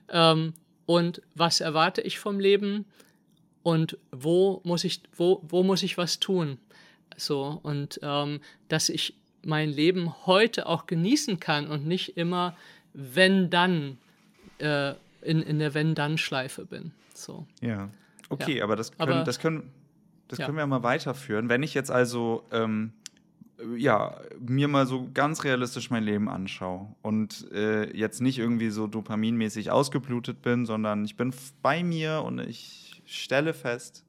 Ähm, 0.08 0.54
und 0.86 1.20
was 1.34 1.60
erwarte 1.60 2.00
ich 2.00 2.18
vom 2.18 2.40
Leben 2.40 2.86
und 3.62 3.98
wo 4.12 4.60
muss 4.64 4.84
ich, 4.84 5.02
wo, 5.16 5.42
wo 5.46 5.62
muss 5.62 5.82
ich 5.82 5.98
was 5.98 6.20
tun? 6.20 6.58
So, 7.16 7.60
und 7.62 7.98
ähm, 8.02 8.40
dass 8.68 8.88
ich 8.88 9.14
mein 9.44 9.70
Leben 9.70 10.26
heute 10.26 10.66
auch 10.66 10.86
genießen 10.86 11.40
kann 11.40 11.68
und 11.68 11.86
nicht 11.86 12.16
immer, 12.16 12.56
wenn 12.92 13.50
dann, 13.50 13.98
äh, 14.58 14.94
in, 15.22 15.42
in 15.42 15.58
der 15.58 15.74
Wenn-Dann-Schleife 15.74 16.64
bin. 16.66 16.92
So. 17.14 17.46
Ja. 17.60 17.90
Okay, 18.28 18.58
ja. 18.58 18.64
aber 18.64 18.76
das 18.76 18.92
können, 18.92 19.12
aber, 19.12 19.24
das 19.24 19.38
können, 19.38 19.70
das 20.28 20.38
ja. 20.38 20.46
können 20.46 20.58
wir 20.58 20.66
mal 20.66 20.82
weiterführen. 20.82 21.48
Wenn 21.48 21.62
ich 21.62 21.74
jetzt 21.74 21.90
also 21.90 22.44
ähm, 22.52 22.92
ja, 23.76 24.20
mir 24.38 24.68
mal 24.68 24.86
so 24.86 25.08
ganz 25.12 25.44
realistisch 25.44 25.90
mein 25.90 26.04
Leben 26.04 26.28
anschaue 26.28 26.94
und 27.02 27.50
äh, 27.52 27.90
jetzt 27.96 28.20
nicht 28.20 28.38
irgendwie 28.38 28.70
so 28.70 28.86
dopaminmäßig 28.86 29.70
ausgeblutet 29.70 30.42
bin, 30.42 30.66
sondern 30.66 31.04
ich 31.04 31.16
bin 31.16 31.32
bei 31.62 31.82
mir 31.82 32.22
und 32.24 32.38
ich 32.40 33.02
stelle 33.06 33.54
fest, 33.54 34.04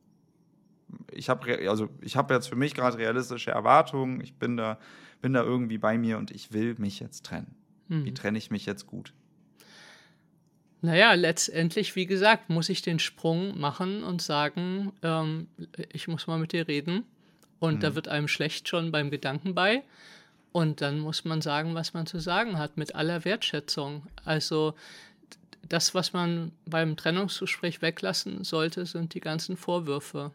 ich 1.11 1.29
habe 1.29 1.69
also 1.69 1.89
ich 2.01 2.15
habe 2.15 2.33
jetzt 2.33 2.47
für 2.47 2.55
mich 2.55 2.73
gerade 2.73 2.97
realistische 2.97 3.51
Erwartungen, 3.51 4.21
ich 4.21 4.35
bin 4.35 4.57
da, 4.57 4.79
bin 5.21 5.33
da 5.33 5.43
irgendwie 5.43 5.77
bei 5.77 5.97
mir 5.97 6.17
und 6.17 6.31
ich 6.31 6.51
will 6.53 6.75
mich 6.77 6.99
jetzt 6.99 7.25
trennen. 7.25 7.55
Hm. 7.89 8.05
Wie 8.05 8.13
trenne 8.13 8.37
ich 8.37 8.51
mich 8.51 8.65
jetzt 8.65 8.87
gut? 8.87 9.13
Naja, 10.81 11.13
letztendlich, 11.13 11.95
wie 11.95 12.05
gesagt, 12.05 12.49
muss 12.49 12.69
ich 12.69 12.81
den 12.81 12.99
Sprung 12.99 13.59
machen 13.59 14.03
und 14.03 14.21
sagen, 14.21 14.93
ähm, 15.01 15.47
ich 15.91 16.07
muss 16.07 16.27
mal 16.27 16.37
mit 16.37 16.51
dir 16.51 16.67
reden. 16.67 17.03
Und 17.59 17.75
hm. 17.75 17.79
da 17.79 17.95
wird 17.95 18.07
einem 18.07 18.27
schlecht 18.27 18.67
schon 18.67 18.91
beim 18.91 19.09
Gedanken 19.09 19.55
bei. 19.55 19.83
Und 20.51 20.81
dann 20.81 20.99
muss 20.99 21.25
man 21.25 21.41
sagen, 21.41 21.75
was 21.75 21.93
man 21.93 22.07
zu 22.07 22.19
sagen 22.19 22.57
hat, 22.57 22.77
mit 22.77 22.95
aller 22.95 23.25
Wertschätzung. 23.25 24.03
Also 24.25 24.73
das, 25.67 25.93
was 25.93 26.13
man 26.13 26.51
beim 26.65 26.95
Trennungsgespräch 26.95 27.81
weglassen 27.81 28.43
sollte, 28.43 28.85
sind 28.85 29.13
die 29.13 29.19
ganzen 29.19 29.57
Vorwürfe. 29.57 30.31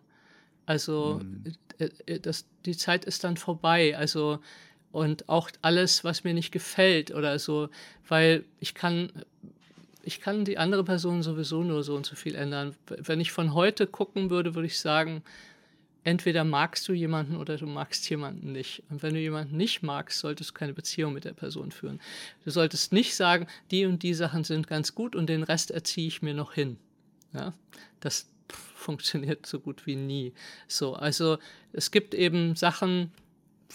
Also 0.67 1.21
mhm. 1.23 1.55
Äh, 1.79 1.91
äh, 2.07 2.21
das, 2.21 2.45
die 2.65 2.77
Zeit 2.77 3.05
ist 3.05 3.25
dann 3.25 3.37
vorbei. 3.37 3.97
Also 3.97 4.41
und 4.91 5.29
auch 5.29 5.51
alles, 5.63 6.05
was 6.05 6.23
mir 6.23 6.35
nicht 6.35 6.53
gefällt 6.53 7.13
oder 7.13 7.39
so, 7.39 7.71
weil 8.09 8.45
ich 8.61 8.75
kann, 8.75 9.11
ich 10.03 10.21
kann 10.21 10.45
die 10.45 10.59
andere 10.59 10.85
Person 10.85 11.23
sowieso 11.23 11.63
nur 11.63 11.83
so 11.83 11.97
und 11.97 12.05
so 12.05 12.15
viel 12.15 12.35
ändern. 12.35 12.77
Wenn 12.87 13.21
ich 13.21 13.33
von 13.33 13.55
heute 13.55 13.87
gucken 13.87 14.29
würde, 14.29 14.55
würde 14.55 14.67
ich 14.67 14.79
sagen, 14.79 15.23
entweder 16.05 16.45
magst 16.45 16.89
du 16.89 16.93
jemanden 16.93 17.37
oder 17.37 17.57
du 17.57 17.67
magst 17.67 18.09
jemanden 18.11 18.53
nicht. 18.53 18.83
Und 18.91 19.03
wenn 19.03 19.15
du 19.15 19.21
jemanden 19.21 19.57
nicht 19.57 19.83
magst, 19.83 20.19
solltest 20.19 20.51
du 20.51 20.55
keine 20.55 20.73
Beziehung 20.73 21.13
mit 21.13 21.25
der 21.25 21.35
Person 21.35 21.71
führen. 21.71 22.01
Du 22.45 22.51
solltest 22.51 22.93
nicht 22.93 23.15
sagen, 23.15 23.47
die 23.71 23.87
und 23.87 24.03
die 24.03 24.15
Sachen 24.15 24.45
sind 24.45 24.67
ganz 24.67 24.95
gut 24.95 25.15
und 25.15 25.29
den 25.29 25.43
Rest 25.43 25.71
erziehe 25.71 26.09
ich 26.09 26.23
mir 26.23 26.35
noch 26.35 26.53
hin. 26.53 26.77
Ja, 27.33 27.55
das 28.01 28.29
funktioniert 28.75 29.47
so 29.47 29.61
gut 29.61 29.87
wie 29.87 29.97
nie. 29.97 30.33
So, 30.69 30.95
also 30.95 31.39
es 31.73 31.91
gibt 31.91 32.15
eben 32.15 32.57
Sachen, 32.57 33.13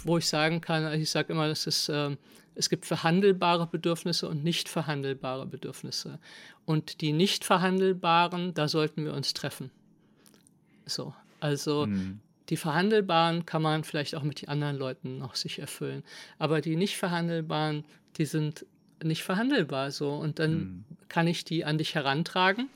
wo 0.04 0.18
ich 0.18 0.28
sagen 0.28 0.62
kann, 0.62 0.94
ich 1.00 1.10
sage 1.10 1.34
immer, 1.34 1.48
das 1.48 1.66
ist, 1.66 1.90
äh, 1.90 2.16
es 2.56 2.70
gibt 2.70 2.86
verhandelbare 2.86 3.68
Bedürfnisse 3.68 4.28
und 4.28 4.44
nicht 4.44 4.70
verhandelbare 4.70 5.46
Bedürfnisse. 5.46 6.20
Und 6.66 7.02
die 7.02 7.14
nicht 7.14 7.46
verhandelbaren, 7.46 8.54
da 8.54 8.68
sollten 8.68 9.06
wir 9.06 9.14
uns 9.14 9.34
treffen. 9.34 9.72
So, 10.86 11.14
also 11.40 11.86
mhm. 11.86 12.20
die 12.50 12.58
verhandelbaren 12.58 13.46
kann 13.46 13.62
man 13.62 13.84
vielleicht 13.84 14.16
auch 14.16 14.24
mit 14.24 14.42
den 14.42 14.50
anderen 14.50 14.78
Leuten 14.78 15.18
noch 15.20 15.36
sich 15.36 15.60
erfüllen. 15.60 16.04
Aber 16.40 16.62
die 16.62 16.76
nicht 16.76 16.98
verhandelbaren, 16.98 17.86
die 18.18 18.26
sind 18.26 18.66
nicht 19.04 19.24
verhandelbar 19.24 19.92
so. 19.92 20.12
Und 20.12 20.40
dann 20.40 20.54
mhm. 20.54 20.86
kann 21.10 21.28
ich 21.28 21.44
die 21.46 21.66
an 21.66 21.78
dich 21.78 21.96
herantragen, 21.96 22.70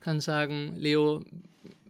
kann 0.00 0.20
sagen, 0.20 0.76
Leo, 0.76 1.24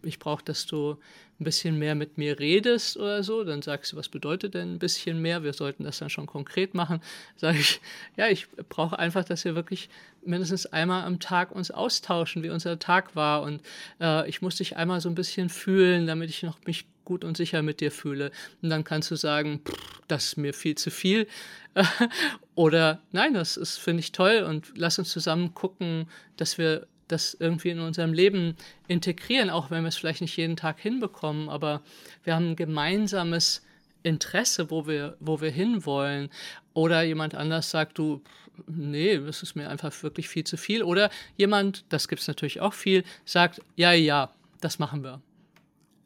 ich 0.03 0.19
brauche, 0.19 0.43
dass 0.43 0.65
du 0.65 0.97
ein 1.39 1.43
bisschen 1.43 1.79
mehr 1.79 1.95
mit 1.95 2.17
mir 2.17 2.39
redest 2.39 2.97
oder 2.97 3.23
so, 3.23 3.43
dann 3.43 3.61
sagst 3.61 3.91
du, 3.91 3.97
was 3.97 4.07
bedeutet 4.07 4.53
denn 4.53 4.75
ein 4.75 4.79
bisschen 4.79 5.21
mehr? 5.21 5.43
Wir 5.43 5.53
sollten 5.53 5.83
das 5.83 5.99
dann 5.99 6.09
schon 6.09 6.27
konkret 6.27 6.73
machen. 6.73 7.01
Sage 7.37 7.57
ich, 7.59 7.81
ja, 8.15 8.27
ich 8.27 8.47
brauche 8.69 8.99
einfach, 8.99 9.25
dass 9.25 9.43
wir 9.43 9.55
wirklich 9.55 9.89
mindestens 10.25 10.65
einmal 10.67 11.03
am 11.03 11.19
Tag 11.19 11.51
uns 11.51 11.71
austauschen, 11.71 12.43
wie 12.43 12.49
unser 12.49 12.79
Tag 12.79 13.15
war. 13.15 13.41
Und 13.41 13.61
äh, 13.99 14.27
ich 14.29 14.41
muss 14.41 14.57
dich 14.57 14.77
einmal 14.77 15.01
so 15.01 15.09
ein 15.09 15.15
bisschen 15.15 15.49
fühlen, 15.49 16.07
damit 16.07 16.29
ich 16.29 16.43
noch 16.43 16.57
mich 16.65 16.85
gut 17.03 17.23
und 17.23 17.35
sicher 17.35 17.61
mit 17.61 17.81
dir 17.81 17.91
fühle. 17.91 18.31
Und 18.61 18.69
dann 18.69 18.83
kannst 18.83 19.11
du 19.11 19.15
sagen, 19.15 19.61
das 20.07 20.25
ist 20.25 20.37
mir 20.37 20.53
viel 20.53 20.75
zu 20.75 20.91
viel. 20.91 21.27
Oder 22.55 23.01
nein, 23.11 23.33
das 23.33 23.77
finde 23.77 24.01
ich 24.01 24.11
toll 24.11 24.45
und 24.47 24.71
lass 24.75 24.99
uns 24.99 25.09
zusammen 25.09 25.53
gucken, 25.53 26.07
dass 26.37 26.57
wir 26.57 26.87
das 27.07 27.35
irgendwie 27.39 27.69
in 27.69 27.79
unserem 27.79 28.13
Leben 28.13 28.55
integrieren, 28.87 29.49
auch 29.49 29.71
wenn 29.71 29.83
wir 29.83 29.89
es 29.89 29.97
vielleicht 29.97 30.21
nicht 30.21 30.37
jeden 30.37 30.55
Tag 30.55 30.79
hinbekommen, 30.79 31.49
aber 31.49 31.81
wir 32.23 32.35
haben 32.35 32.51
ein 32.51 32.55
gemeinsames 32.55 33.61
Interesse, 34.03 34.69
wo 34.69 34.85
wir, 34.85 35.15
wo 35.19 35.41
wir 35.41 35.51
hinwollen. 35.51 36.29
Oder 36.73 37.03
jemand 37.03 37.35
anders 37.35 37.69
sagt, 37.69 37.97
du, 37.97 38.21
nee, 38.67 39.17
das 39.17 39.43
ist 39.43 39.55
mir 39.55 39.69
einfach 39.69 40.03
wirklich 40.03 40.29
viel 40.29 40.43
zu 40.43 40.57
viel. 40.57 40.83
Oder 40.83 41.09
jemand, 41.37 41.85
das 41.89 42.07
gibt 42.07 42.21
es 42.21 42.27
natürlich 42.27 42.61
auch 42.61 42.73
viel, 42.73 43.03
sagt, 43.25 43.61
ja, 43.75 43.93
ja, 43.93 44.31
das 44.61 44.79
machen 44.79 45.03
wir. 45.03 45.21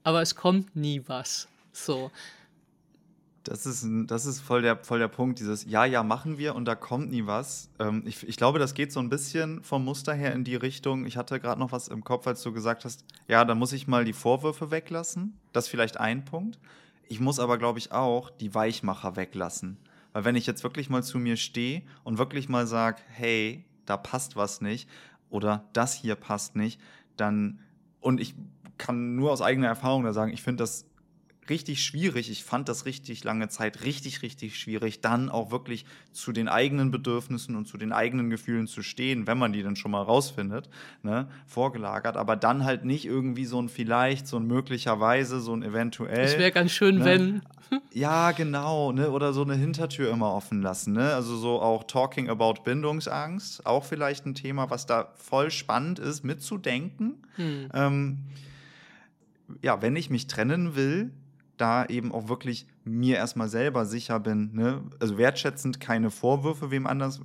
Aber 0.03 0.21
es 0.21 0.35
kommt 0.35 0.75
nie 0.75 1.01
was. 1.07 1.47
So. 1.73 2.11
Das 3.47 3.65
ist, 3.65 3.87
das 4.07 4.25
ist 4.25 4.41
voll, 4.41 4.61
der, 4.61 4.83
voll 4.83 4.99
der 4.99 5.07
Punkt, 5.07 5.39
dieses 5.39 5.65
Ja, 5.65 5.85
ja, 5.85 6.03
machen 6.03 6.37
wir 6.37 6.53
und 6.53 6.65
da 6.65 6.75
kommt 6.75 7.11
nie 7.11 7.25
was. 7.25 7.69
Ähm, 7.79 8.03
ich, 8.05 8.27
ich 8.27 8.35
glaube, 8.35 8.59
das 8.59 8.73
geht 8.73 8.91
so 8.91 8.99
ein 8.99 9.09
bisschen 9.09 9.63
vom 9.63 9.85
Muster 9.85 10.13
her 10.13 10.33
in 10.33 10.43
die 10.43 10.55
Richtung. 10.55 11.05
Ich 11.05 11.15
hatte 11.15 11.39
gerade 11.39 11.59
noch 11.59 11.71
was 11.71 11.87
im 11.87 12.03
Kopf, 12.03 12.27
als 12.27 12.43
du 12.43 12.51
gesagt 12.51 12.83
hast, 12.83 13.05
ja, 13.29 13.45
da 13.45 13.55
muss 13.55 13.71
ich 13.71 13.87
mal 13.87 14.03
die 14.03 14.13
Vorwürfe 14.13 14.69
weglassen. 14.69 15.37
Das 15.53 15.65
ist 15.65 15.69
vielleicht 15.69 15.97
ein 15.97 16.25
Punkt. 16.25 16.59
Ich 17.07 17.21
muss 17.21 17.39
aber, 17.39 17.57
glaube 17.57 17.79
ich, 17.79 17.93
auch 17.93 18.29
die 18.29 18.53
Weichmacher 18.53 19.15
weglassen. 19.15 19.77
Weil 20.11 20.25
wenn 20.25 20.35
ich 20.35 20.45
jetzt 20.45 20.63
wirklich 20.63 20.89
mal 20.89 21.03
zu 21.03 21.17
mir 21.17 21.37
stehe 21.37 21.83
und 22.03 22.17
wirklich 22.17 22.49
mal 22.49 22.67
sage, 22.67 22.97
hey, 23.07 23.63
da 23.85 23.95
passt 23.95 24.35
was 24.35 24.59
nicht 24.59 24.89
oder 25.29 25.63
das 25.71 25.93
hier 25.93 26.15
passt 26.15 26.57
nicht, 26.57 26.81
dann, 27.15 27.59
und 28.01 28.19
ich 28.19 28.35
kann 28.77 29.15
nur 29.15 29.31
aus 29.31 29.41
eigener 29.41 29.67
Erfahrung 29.67 30.03
da 30.03 30.11
sagen, 30.11 30.33
ich 30.33 30.41
finde 30.41 30.63
das 30.63 30.85
richtig 31.49 31.83
schwierig. 31.83 32.29
Ich 32.29 32.43
fand 32.43 32.69
das 32.69 32.85
richtig 32.85 33.23
lange 33.23 33.49
Zeit 33.49 33.83
richtig, 33.83 34.21
richtig 34.21 34.59
schwierig, 34.59 35.01
dann 35.01 35.29
auch 35.29 35.51
wirklich 35.51 35.85
zu 36.11 36.31
den 36.31 36.47
eigenen 36.47 36.91
Bedürfnissen 36.91 37.55
und 37.55 37.67
zu 37.67 37.77
den 37.77 37.91
eigenen 37.91 38.29
Gefühlen 38.29 38.67
zu 38.67 38.81
stehen, 38.83 39.27
wenn 39.27 39.37
man 39.37 39.53
die 39.53 39.63
dann 39.63 39.75
schon 39.75 39.91
mal 39.91 40.01
rausfindet, 40.01 40.69
ne, 41.03 41.27
vorgelagert. 41.45 42.17
Aber 42.17 42.35
dann 42.35 42.63
halt 42.63 42.85
nicht 42.85 43.05
irgendwie 43.05 43.45
so 43.45 43.61
ein 43.61 43.69
vielleicht, 43.69 44.27
so 44.27 44.37
ein 44.37 44.47
möglicherweise, 44.47 45.39
so 45.39 45.53
ein 45.53 45.63
eventuell. 45.63 46.25
Es 46.25 46.37
wäre 46.37 46.51
ganz 46.51 46.71
schön, 46.71 46.99
ne? 46.99 47.05
wenn. 47.05 47.41
Ja, 47.91 48.31
genau, 48.31 48.91
ne? 48.91 49.11
Oder 49.11 49.33
so 49.33 49.41
eine 49.41 49.55
Hintertür 49.55 50.11
immer 50.11 50.33
offen 50.33 50.61
lassen, 50.61 50.93
ne? 50.93 51.13
Also 51.13 51.35
so 51.35 51.61
auch 51.61 51.83
Talking 51.83 52.29
about 52.29 52.61
Bindungsangst, 52.63 53.65
auch 53.65 53.83
vielleicht 53.83 54.25
ein 54.25 54.35
Thema, 54.35 54.69
was 54.69 54.85
da 54.85 55.11
voll 55.15 55.51
spannend 55.51 55.99
ist, 55.99 56.23
mitzudenken. 56.23 57.15
Hm. 57.35 57.69
Ähm, 57.73 58.17
ja, 59.61 59.81
wenn 59.81 59.95
ich 59.95 60.09
mich 60.09 60.27
trennen 60.27 60.75
will, 60.75 61.11
da 61.57 61.85
eben 61.85 62.11
auch 62.11 62.29
wirklich 62.29 62.67
mir 62.83 63.17
erstmal 63.17 63.49
selber 63.49 63.85
sicher 63.85 64.19
bin, 64.19 64.53
ne? 64.53 64.81
also 64.99 65.17
wertschätzend 65.17 65.79
keine 65.79 66.11
Vorwürfe 66.11 66.71
wem 66.71 66.87
anders 66.87 67.19
äh, 67.19 67.23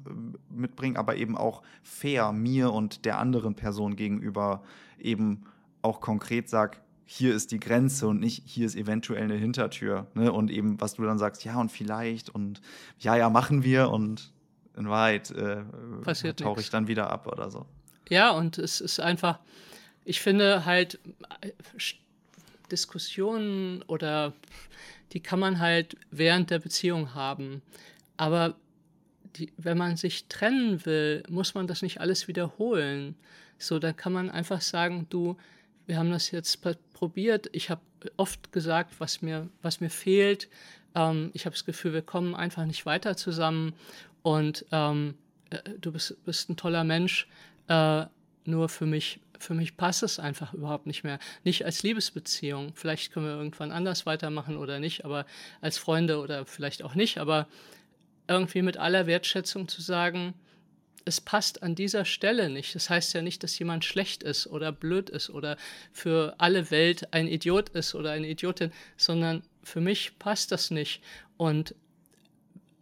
mitbringen, 0.51 0.97
aber 0.97 1.17
eben 1.17 1.37
auch 1.37 1.63
fair 1.83 2.33
mir 2.33 2.73
und 2.73 3.05
der 3.05 3.19
anderen 3.19 3.55
Person 3.55 3.97
gegenüber 3.97 4.63
eben 4.99 5.45
auch 5.83 6.01
konkret 6.01 6.49
sag, 6.49 6.81
hier 7.05 7.35
ist 7.35 7.53
die 7.53 7.61
Grenze 7.61 8.09
und 8.09 8.21
nicht, 8.21 8.43
hier 8.47 8.65
ist 8.65 8.77
eventuell 8.77 9.25
eine 9.25 9.35
Hintertür. 9.35 10.07
Ne? 10.15 10.33
Und 10.33 10.51
eben, 10.51 10.81
was 10.81 10.95
du 10.95 11.03
dann 11.03 11.19
sagst, 11.19 11.45
ja 11.45 11.61
und 11.61 11.71
vielleicht 11.71 12.31
und 12.31 12.63
ja, 12.99 13.17
ja, 13.17 13.29
machen 13.29 13.65
wir 13.65 13.91
und 13.91 14.33
in 14.77 14.89
Wahrheit 14.89 15.31
äh, 15.33 15.63
tauche 16.37 16.61
ich 16.61 16.71
dann 16.71 16.89
wieder 16.89 17.11
ab 17.11 17.27
oder 17.27 17.51
so. 17.51 17.67
Ja, 18.09 18.31
und 18.31 18.57
es 18.59 18.81
ist 18.81 19.01
einfach, 19.01 19.41
ich 20.05 20.21
finde 20.21 20.65
halt, 20.65 21.01
Diskussionen 22.73 23.83
oder 23.83 24.33
die 25.13 25.21
kann 25.21 25.39
man 25.39 25.61
halt 25.61 25.97
während 26.11 26.51
der 26.51 26.59
Beziehung 26.59 27.15
haben. 27.15 27.63
Aber 28.17 28.57
die, 29.37 29.53
wenn 29.57 29.79
man 29.79 29.97
sich 29.97 30.27
trennen 30.27 30.85
will, 30.85 31.23
muss 31.29 31.55
man 31.55 31.67
das 31.67 31.83
nicht 31.83 32.01
alles 32.01 32.29
wiederholen. 32.29 33.15
So, 33.59 33.79
da 33.79 33.93
kann 33.93 34.13
man 34.13 34.31
einfach 34.31 34.61
sagen, 34.61 35.07
du, 35.11 35.37
wir 35.87 35.99
haben 35.99 36.11
das 36.11 36.31
jetzt 36.31 36.61
probiert. 36.93 37.49
Ich 37.53 37.71
habe 37.71 37.83
oft 38.17 38.53
gesagt, 38.53 38.95
was 38.99 39.23
mir, 39.23 39.49
was 39.63 39.81
mir 39.81 39.91
fehlt. 39.91 40.49
Ähm, 40.95 41.31
ich 41.35 41.47
habe 41.47 41.55
das 41.55 41.65
Gefühl, 41.65 41.93
wir 41.93 42.03
kommen 42.03 42.35
einfach 42.35 42.65
nicht 42.65 42.87
weiter 42.87 43.17
zusammen. 43.17 43.75
Und 44.23 44.65
ähm, 44.73 45.15
äh, 45.51 45.59
du 45.81 45.93
bist, 45.93 46.17
bist 46.25 46.49
ein 46.51 46.57
toller 46.57 46.85
Mensch. 46.85 47.29
Äh, 47.69 48.07
nur 48.45 48.69
für 48.69 48.87
mich 48.87 49.21
für 49.43 49.55
mich 49.55 49.77
passt 49.77 50.03
es 50.03 50.19
einfach 50.19 50.55
überhaupt 50.55 50.87
nicht 50.87 51.05
mehr. 51.05 51.19
Nicht 51.45 51.65
als 51.65 51.83
Liebesbeziehung. 51.83 52.73
Vielleicht 52.75 53.13
können 53.13 53.27
wir 53.27 53.35
irgendwann 53.35 53.73
anders 53.73 54.07
weitermachen 54.07 54.57
oder 54.57 54.79
nicht, 54.79 55.05
aber 55.05 55.27
als 55.61 55.79
Freunde 55.79 56.21
oder 56.21 56.47
vielleicht 56.47 56.83
auch 56.83 56.95
nicht. 56.95 57.19
Aber 57.19 57.49
irgendwie 58.29 58.63
mit 58.63 58.77
aller 58.77 59.07
Wertschätzung 59.07 59.69
zu 59.69 59.83
sagen, 59.83 60.35
es 61.05 61.21
passt 61.21 61.65
an 61.65 61.75
dieser 61.75 62.05
Stelle 62.05 62.49
nicht. 62.49 62.75
Das 62.75 62.89
heißt 62.89 63.15
ja 63.15 63.23
nicht, 63.23 63.43
dass 63.43 63.59
jemand 63.59 63.85
schlecht 63.85 64.23
ist 64.23 64.47
oder 64.47 64.71
blöd 64.71 65.11
ist 65.11 65.31
oder 65.31 65.57
für 65.93 66.35
alle 66.39 66.71
Welt 66.71 67.13
ein 67.13 67.27
Idiot 67.27 67.71
ist 67.71 67.95
oder 67.97 68.13
eine 68.13 68.29
Idiotin, 68.29 68.73
sondern 68.97 69.43
für 69.65 69.81
mich 69.81 70.19
passt 70.21 70.53
das 70.53 70.71
nicht. 70.71 71.03
Und 71.37 71.75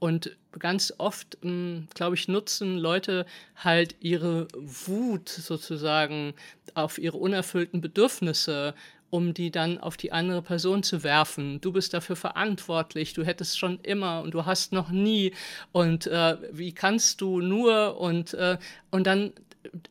und 0.01 0.37
ganz 0.59 0.93
oft, 0.99 1.39
hm, 1.43 1.87
glaube 1.95 2.17
ich, 2.17 2.27
nutzen 2.27 2.79
Leute 2.79 3.27
halt 3.55 3.95
ihre 4.01 4.49
Wut 4.55 5.29
sozusagen 5.29 6.35
auf 6.75 6.99
ihre 6.99 7.19
unerfüllten 7.19 7.81
Bedürfnisse, 7.81 8.75
um 9.11 9.35
die 9.35 9.51
dann 9.51 9.79
auf 9.79 9.97
die 9.97 10.13
andere 10.13 10.41
Person 10.41 10.83
zu 10.83 11.03
werfen. 11.05 11.61
Du 11.61 11.73
bist 11.73 11.93
dafür 11.93 12.17
verantwortlich, 12.17 13.13
du 13.13 13.25
hättest 13.25 13.59
schon 13.59 13.79
immer 13.83 14.23
und 14.23 14.33
du 14.33 14.47
hast 14.47 14.73
noch 14.73 14.91
nie 14.91 15.35
und 15.73 16.07
äh, 16.07 16.37
wie 16.51 16.73
kannst 16.73 17.21
du 17.21 17.41
nur 17.41 18.01
und, 18.01 18.35
äh, 18.35 18.57
und 18.91 19.07
dann, 19.07 19.33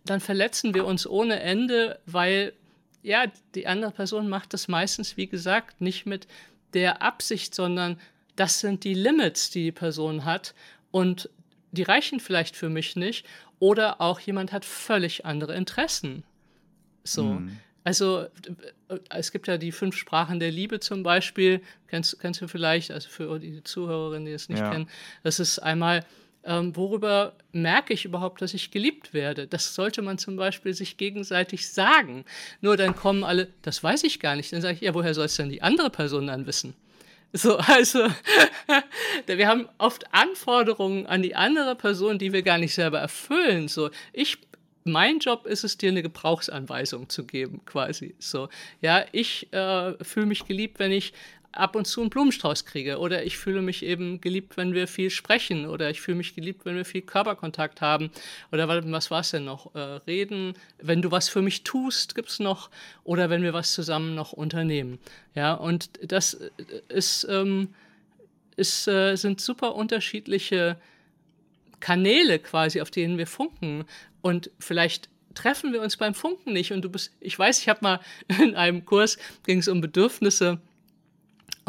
dann 0.05 0.21
verletzen 0.21 0.73
wir 0.73 0.85
uns 0.85 1.05
ohne 1.05 1.39
Ende, 1.39 1.99
weil 2.05 2.53
ja, 3.03 3.25
die 3.55 3.67
andere 3.67 3.91
Person 3.91 4.27
macht 4.27 4.53
das 4.53 4.67
meistens, 4.67 5.17
wie 5.17 5.27
gesagt, 5.27 5.81
nicht 5.81 6.05
mit 6.05 6.27
der 6.73 7.01
Absicht, 7.01 7.53
sondern 7.53 7.97
das 8.39 8.61
sind 8.61 8.83
die 8.85 8.93
Limits, 8.93 9.49
die 9.49 9.65
die 9.65 9.71
Person 9.71 10.23
hat 10.23 10.53
und 10.91 11.29
die 11.71 11.83
reichen 11.83 12.19
vielleicht 12.19 12.55
für 12.55 12.69
mich 12.69 12.95
nicht. 12.95 13.25
Oder 13.59 13.99
auch 13.99 14.21
jemand 14.21 14.53
hat 14.53 14.63
völlig 14.63 15.25
andere 15.25 15.53
Interessen. 15.55 16.23
So. 17.03 17.23
Mhm. 17.23 17.57
Also 17.83 18.27
es 19.09 19.31
gibt 19.31 19.47
ja 19.47 19.57
die 19.57 19.73
fünf 19.73 19.97
Sprachen 19.97 20.39
der 20.39 20.51
Liebe 20.51 20.79
zum 20.79 21.03
Beispiel, 21.03 21.61
kennst, 21.87 22.19
kennst 22.19 22.41
du 22.41 22.47
vielleicht, 22.47 22.91
also 22.91 23.09
für 23.09 23.39
die 23.39 23.63
Zuhörerinnen, 23.63 24.25
die 24.25 24.31
es 24.31 24.47
nicht 24.47 24.59
ja. 24.59 24.71
kennen, 24.71 24.89
das 25.23 25.39
ist 25.39 25.59
einmal, 25.59 26.05
ähm, 26.43 26.75
worüber 26.75 27.33
merke 27.51 27.93
ich 27.93 28.05
überhaupt, 28.05 28.41
dass 28.41 28.53
ich 28.53 28.71
geliebt 28.71 29.13
werde? 29.13 29.47
Das 29.47 29.75
sollte 29.75 30.01
man 30.01 30.17
zum 30.17 30.37
Beispiel 30.37 30.73
sich 30.73 30.95
gegenseitig 30.95 31.69
sagen. 31.69 32.23
Nur 32.61 32.77
dann 32.77 32.95
kommen 32.95 33.25
alle, 33.25 33.49
das 33.63 33.83
weiß 33.83 34.03
ich 34.05 34.19
gar 34.19 34.37
nicht. 34.37 34.53
Dann 34.53 34.61
sage 34.61 34.75
ich, 34.75 34.81
ja, 34.81 34.93
woher 34.93 35.13
soll 35.13 35.25
es 35.25 35.35
denn 35.35 35.49
die 35.49 35.61
andere 35.61 35.89
Person 35.89 36.27
dann 36.27 36.47
wissen? 36.47 36.73
So, 37.31 37.57
also, 37.57 38.07
wir 39.27 39.47
haben 39.47 39.69
oft 39.77 40.13
Anforderungen 40.13 41.05
an 41.05 41.21
die 41.21 41.35
andere 41.35 41.75
Person, 41.75 42.17
die 42.17 42.33
wir 42.33 42.41
gar 42.41 42.57
nicht 42.57 42.73
selber 42.73 42.99
erfüllen. 42.99 43.67
So, 43.67 43.91
ich 44.13 44.39
mein 44.83 45.19
Job 45.19 45.45
ist 45.45 45.63
es, 45.63 45.77
dir 45.77 45.89
eine 45.89 46.01
Gebrauchsanweisung 46.01 47.09
zu 47.09 47.25
geben, 47.25 47.61
quasi. 47.65 48.15
So, 48.19 48.49
ja, 48.81 49.05
ich 49.11 49.51
äh, 49.53 49.93
fühle 50.03 50.25
mich 50.25 50.45
geliebt, 50.45 50.79
wenn 50.79 50.91
ich 50.91 51.13
ab 51.51 51.75
und 51.75 51.85
zu 51.85 52.01
einen 52.01 52.09
Blumenstrauß 52.09 52.65
kriege. 52.65 52.99
Oder 52.99 53.23
ich 53.23 53.37
fühle 53.37 53.61
mich 53.61 53.83
eben 53.83 54.21
geliebt, 54.21 54.57
wenn 54.57 54.73
wir 54.73 54.87
viel 54.87 55.09
sprechen. 55.09 55.65
Oder 55.65 55.89
ich 55.89 56.01
fühle 56.01 56.17
mich 56.17 56.35
geliebt, 56.35 56.65
wenn 56.65 56.75
wir 56.75 56.85
viel 56.85 57.01
Körperkontakt 57.01 57.81
haben. 57.81 58.11
Oder 58.51 58.67
was 58.67 59.11
war 59.11 59.21
es 59.21 59.31
denn 59.31 59.45
noch? 59.45 59.73
Äh, 59.75 59.79
reden, 59.79 60.53
wenn 60.79 61.01
du 61.01 61.11
was 61.11 61.29
für 61.29 61.41
mich 61.41 61.63
tust, 61.63 62.15
gibt 62.15 62.29
es 62.29 62.39
noch. 62.39 62.69
Oder 63.03 63.29
wenn 63.29 63.41
wir 63.41 63.53
was 63.53 63.73
zusammen 63.73 64.15
noch 64.15 64.33
unternehmen. 64.33 64.99
Ja, 65.35 65.53
und 65.53 65.89
das 66.01 66.39
ist, 66.89 67.27
ähm, 67.29 67.69
ist, 68.55 68.87
äh, 68.87 69.15
sind 69.15 69.41
super 69.41 69.75
unterschiedliche 69.75 70.77
Kanäle 71.79 72.39
quasi, 72.39 72.81
auf 72.81 72.91
denen 72.91 73.17
wir 73.17 73.27
funken. 73.27 73.85
Und 74.21 74.51
vielleicht 74.59 75.09
treffen 75.33 75.73
wir 75.73 75.81
uns 75.81 75.97
beim 75.97 76.13
Funken 76.13 76.53
nicht. 76.53 76.71
Und 76.71 76.83
du 76.83 76.89
bist, 76.89 77.13
ich 77.19 77.37
weiß, 77.37 77.59
ich 77.59 77.69
habe 77.69 77.79
mal 77.81 77.99
in 78.41 78.55
einem 78.55 78.85
Kurs, 78.85 79.17
ging 79.45 79.59
es 79.59 79.67
um 79.67 79.81
Bedürfnisse. 79.81 80.59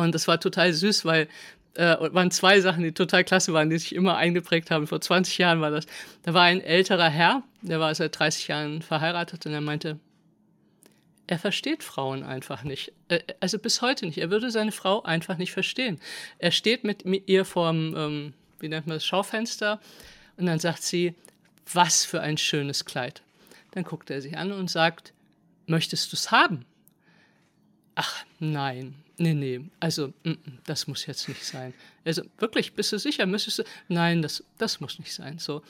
Und 0.02 0.14
das 0.14 0.28
war 0.28 0.40
total 0.40 0.72
süß, 0.72 1.04
weil 1.04 1.28
äh, 1.74 1.96
waren 1.98 2.30
zwei 2.30 2.60
Sachen, 2.60 2.82
die 2.82 2.92
total 2.92 3.24
klasse 3.24 3.52
waren, 3.52 3.70
die 3.70 3.78
sich 3.78 3.94
immer 3.94 4.16
eingeprägt 4.16 4.70
haben. 4.70 4.86
Vor 4.86 5.00
20 5.00 5.38
Jahren 5.38 5.60
war 5.60 5.70
das. 5.70 5.86
Da 6.22 6.34
war 6.34 6.42
ein 6.42 6.60
älterer 6.60 7.08
Herr, 7.08 7.42
der 7.62 7.80
war 7.80 7.94
seit 7.94 8.18
30 8.18 8.48
Jahren 8.48 8.82
verheiratet 8.82 9.46
und 9.46 9.52
er 9.52 9.60
meinte, 9.60 9.98
er 11.26 11.38
versteht 11.38 11.84
Frauen 11.84 12.24
einfach 12.24 12.64
nicht. 12.64 12.92
Äh, 13.08 13.20
also 13.38 13.58
bis 13.58 13.82
heute 13.82 14.06
nicht. 14.06 14.18
Er 14.18 14.30
würde 14.30 14.50
seine 14.50 14.72
Frau 14.72 15.02
einfach 15.02 15.38
nicht 15.38 15.52
verstehen. 15.52 16.00
Er 16.38 16.50
steht 16.50 16.82
mit 16.84 17.04
ihr 17.28 17.44
vorm, 17.44 17.94
ähm, 17.96 18.34
wie 18.58 18.68
nennt 18.68 18.86
man 18.86 18.96
das, 18.96 19.06
Schaufenster 19.06 19.80
und 20.36 20.46
dann 20.46 20.58
sagt 20.58 20.82
sie, 20.82 21.14
was 21.72 22.04
für 22.04 22.20
ein 22.20 22.36
schönes 22.36 22.84
Kleid. 22.84 23.22
Dann 23.72 23.84
guckt 23.84 24.10
er 24.10 24.20
sie 24.20 24.34
an 24.34 24.50
und 24.50 24.68
sagt, 24.68 25.12
möchtest 25.66 26.12
du 26.12 26.16
es 26.16 26.32
haben? 26.32 26.64
Ach, 27.94 28.24
nein, 28.40 28.96
nee, 29.20 29.34
nee, 29.34 29.60
also, 29.78 30.08
mm, 30.24 30.30
mm, 30.30 30.58
das 30.64 30.86
muss 30.86 31.06
jetzt 31.06 31.28
nicht 31.28 31.44
sein. 31.44 31.74
Also, 32.04 32.22
wirklich, 32.38 32.72
bist 32.72 32.92
du 32.92 32.98
sicher, 32.98 33.26
müsstest 33.26 33.60
du, 33.60 33.64
nein, 33.88 34.22
das, 34.22 34.42
das 34.58 34.80
muss 34.80 34.98
nicht 34.98 35.12
sein, 35.12 35.38
so. 35.38 35.62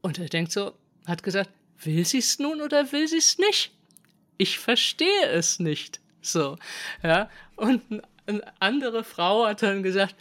Und 0.00 0.18
er 0.18 0.28
denkt 0.28 0.50
so, 0.50 0.74
hat 1.06 1.22
gesagt, 1.22 1.50
will 1.82 2.04
sie 2.04 2.18
es 2.18 2.38
nun 2.38 2.60
oder 2.60 2.90
will 2.92 3.06
sie 3.06 3.18
es 3.18 3.38
nicht? 3.38 3.72
Ich 4.38 4.58
verstehe 4.58 5.26
es 5.28 5.60
nicht, 5.60 6.00
so, 6.22 6.56
ja. 7.02 7.30
Und 7.56 7.82
eine 8.26 8.42
andere 8.58 9.04
Frau 9.04 9.46
hat 9.46 9.62
dann 9.62 9.82
gesagt, 9.82 10.16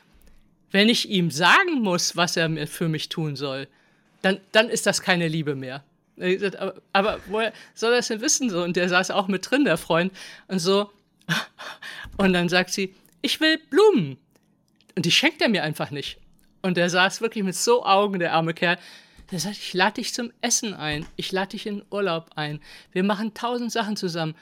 wenn 0.71 0.89
ich 0.89 1.09
ihm 1.09 1.31
sagen 1.31 1.81
muss, 1.81 2.17
was 2.17 2.35
er 2.35 2.67
für 2.67 2.89
mich 2.89 3.09
tun 3.09 3.35
soll, 3.35 3.67
dann, 4.21 4.39
dann 4.51 4.69
ist 4.69 4.85
das 4.85 5.01
keine 5.01 5.27
Liebe 5.27 5.55
mehr. 5.55 5.83
Aber, 6.57 6.75
aber 6.93 7.19
woher 7.27 7.53
soll 7.73 7.91
er 7.91 7.97
das 7.97 8.07
denn 8.07 8.21
wissen? 8.21 8.49
So? 8.49 8.63
Und 8.63 8.75
der 8.75 8.89
saß 8.89 9.11
auch 9.11 9.27
mit 9.27 9.49
drin, 9.49 9.65
der 9.65 9.77
Freund. 9.77 10.11
Und 10.47 10.59
so. 10.59 10.91
Und 12.17 12.33
dann 12.33 12.49
sagt 12.49 12.71
sie, 12.71 12.95
ich 13.21 13.39
will 13.39 13.57
Blumen. 13.69 14.17
Und 14.95 15.05
die 15.05 15.11
schenkt 15.11 15.41
er 15.41 15.49
mir 15.49 15.63
einfach 15.63 15.91
nicht. 15.91 16.19
Und 16.61 16.77
der 16.77 16.89
saß 16.89 17.21
wirklich 17.21 17.43
mit 17.43 17.55
so 17.55 17.85
Augen, 17.85 18.19
der 18.19 18.33
arme 18.33 18.53
Kerl. 18.53 18.77
Der 19.31 19.39
sagt, 19.39 19.57
ich 19.57 19.73
lade 19.73 19.95
dich 19.95 20.13
zum 20.13 20.31
Essen 20.41 20.73
ein. 20.73 21.05
Ich 21.15 21.31
lade 21.31 21.49
dich 21.49 21.65
in 21.65 21.83
Urlaub 21.89 22.31
ein. 22.35 22.61
Wir 22.91 23.03
machen 23.03 23.33
tausend 23.33 23.71
Sachen 23.71 23.95
zusammen. 23.95 24.35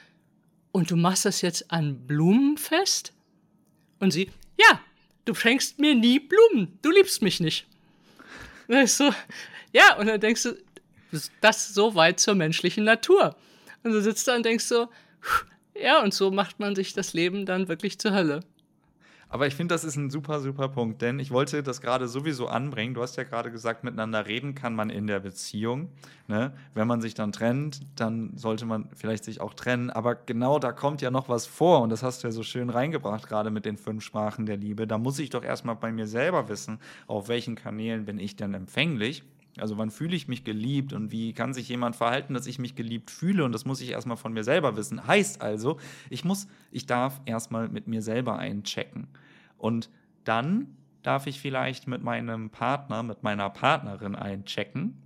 Und 0.72 0.92
du 0.92 0.96
machst 0.96 1.26
das 1.26 1.42
jetzt 1.42 1.72
an 1.72 2.06
Blumenfest? 2.08 3.14
Und 4.00 4.12
sie, 4.12 4.32
ja, 4.60 4.80
du 5.26 5.34
schenkst 5.34 5.80
mir 5.80 5.96
nie 5.96 6.20
Blumen. 6.20 6.78
Du 6.82 6.92
liebst 6.92 7.22
mich 7.22 7.40
nicht. 7.40 7.68
So, 8.86 9.14
ja, 9.74 9.98
und 9.98 10.08
dann 10.08 10.20
denkst 10.20 10.44
du, 10.44 10.58
das 11.42 11.68
ist 11.68 11.76
so 11.76 11.96
weit 11.96 12.20
zur 12.20 12.36
menschlichen 12.36 12.84
Natur. 12.84 13.36
Und 13.84 13.92
du 13.92 14.02
sitzt 14.02 14.28
da 14.28 14.36
und 14.36 14.46
denkst 14.46 14.66
so, 14.66 14.90
ja, 15.76 16.02
und 16.04 16.14
so 16.14 16.32
macht 16.32 16.60
man 16.60 16.76
sich 16.76 16.94
das 16.94 17.14
Leben 17.14 17.46
dann 17.46 17.68
wirklich 17.68 18.00
zur 18.00 18.14
Hölle. 18.14 18.42
Aber 19.34 19.48
ich 19.48 19.56
finde, 19.56 19.74
das 19.74 19.86
ist 19.86 19.96
ein 19.96 20.10
super, 20.10 20.42
super 20.42 20.68
Punkt, 20.68 21.02
denn 21.02 21.18
ich 21.18 21.32
wollte 21.32 21.64
das 21.64 21.80
gerade 21.80 22.10
sowieso 22.10 22.48
anbringen. 22.48 22.94
Du 22.94 23.02
hast 23.02 23.16
ja 23.16 23.24
gerade 23.24 23.50
gesagt, 23.50 23.86
miteinander 23.86 24.28
reden 24.28 24.56
kann 24.56 24.76
man 24.76 24.90
in 24.90 25.08
der 25.08 25.22
Beziehung. 25.22 25.88
Ne? 26.28 26.52
Wenn 26.74 26.86
man 26.86 27.00
sich 27.00 27.14
dann 27.14 27.32
trennt, 27.32 27.80
dann 27.96 28.36
sollte 28.36 28.66
man 28.66 28.90
vielleicht 28.94 29.24
sich 29.24 29.40
auch 29.40 29.54
trennen. 29.54 29.90
Aber 29.90 30.16
genau 30.16 30.60
da 30.60 30.74
kommt 30.74 31.02
ja 31.02 31.12
noch 31.12 31.30
was 31.30 31.46
vor 31.46 31.82
und 31.82 31.92
das 31.92 32.04
hast 32.04 32.24
du 32.24 32.28
ja 32.28 32.34
so 32.34 32.44
schön 32.44 32.70
reingebracht, 32.70 33.26
gerade 33.26 33.52
mit 33.52 33.64
den 33.64 33.78
fünf 33.78 34.04
Sprachen 34.04 34.46
der 34.46 34.58
Liebe. 34.58 34.86
Da 34.86 34.98
muss 34.98 35.18
ich 35.18 35.30
doch 35.30 35.46
erstmal 35.46 35.78
bei 35.78 35.94
mir 35.94 36.08
selber 36.08 36.50
wissen, 36.50 36.80
auf 37.08 37.30
welchen 37.30 37.56
Kanälen 37.56 38.04
bin 38.04 38.20
ich 38.20 38.36
denn 38.36 38.54
empfänglich 38.54 39.24
also 39.58 39.78
wann 39.78 39.92
fühle 39.92 40.16
ich 40.16 40.28
mich 40.28 40.44
geliebt 40.44 40.94
und 40.94 41.12
wie 41.12 41.34
kann 41.34 41.54
sich 41.54 41.68
jemand 41.68 41.96
verhalten, 41.96 42.34
dass 42.34 42.48
ich 42.48 42.60
mich 42.60 42.76
geliebt 42.76 43.12
fühle 43.12 43.44
und 43.44 43.52
das 43.52 43.66
muss 43.66 43.82
ich 43.82 43.90
erstmal 43.90 44.18
von 44.18 44.34
mir 44.34 44.44
selber 44.44 44.78
wissen. 44.78 45.06
Heißt 45.06 45.42
also, 45.42 45.78
ich 46.10 46.24
muss, 46.24 46.48
ich 46.72 46.86
darf 46.86 47.22
erstmal 47.26 47.68
mit 47.68 47.88
mir 47.88 48.02
selber 48.02 48.38
einchecken. 48.38 49.08
Und 49.58 49.90
dann 50.24 50.78
darf 51.04 51.28
ich 51.28 51.42
vielleicht 51.42 51.88
mit 51.88 52.04
meinem 52.04 52.50
Partner, 52.50 53.04
mit 53.04 53.24
meiner 53.24 53.50
Partnerin 53.50 54.16
einchecken. 54.16 55.02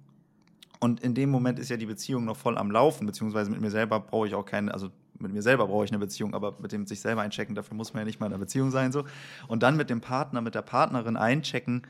Und 0.80 1.00
in 1.00 1.16
dem 1.16 1.30
Moment 1.30 1.58
ist 1.58 1.70
ja 1.70 1.78
die 1.78 1.86
Beziehung 1.86 2.26
noch 2.26 2.38
voll 2.38 2.58
am 2.58 2.70
Laufen, 2.70 3.08
beziehungsweise 3.08 3.50
mit 3.50 3.62
mir 3.62 3.72
selber 3.72 4.00
brauche 4.00 4.28
ich 4.28 4.36
auch 4.36 4.46
keine, 4.46 4.74
also 4.74 4.90
mit 5.18 5.34
mir 5.34 5.42
selber 5.42 5.68
brauche 5.68 5.86
ich 5.86 5.92
eine 5.92 6.00
Beziehung, 6.00 6.34
aber 6.34 6.58
mit 6.60 6.72
dem 6.72 6.86
sich 6.86 7.00
selber 7.00 7.22
einchecken, 7.22 7.56
dafür 7.56 7.76
muss 7.76 7.94
man 7.94 8.02
ja 8.02 8.06
nicht 8.06 8.20
mal 8.20 8.28
in 8.28 8.34
einer 8.34 8.40
Beziehung 8.40 8.72
sein. 8.72 8.92
So. 8.92 9.06
Und 9.48 9.64
dann 9.64 9.78
mit 9.78 9.90
dem 9.90 10.02
Partner, 10.02 10.42
mit 10.42 10.54
der 10.56 10.62
Partnerin 10.62 11.18
einchecken, 11.18 11.84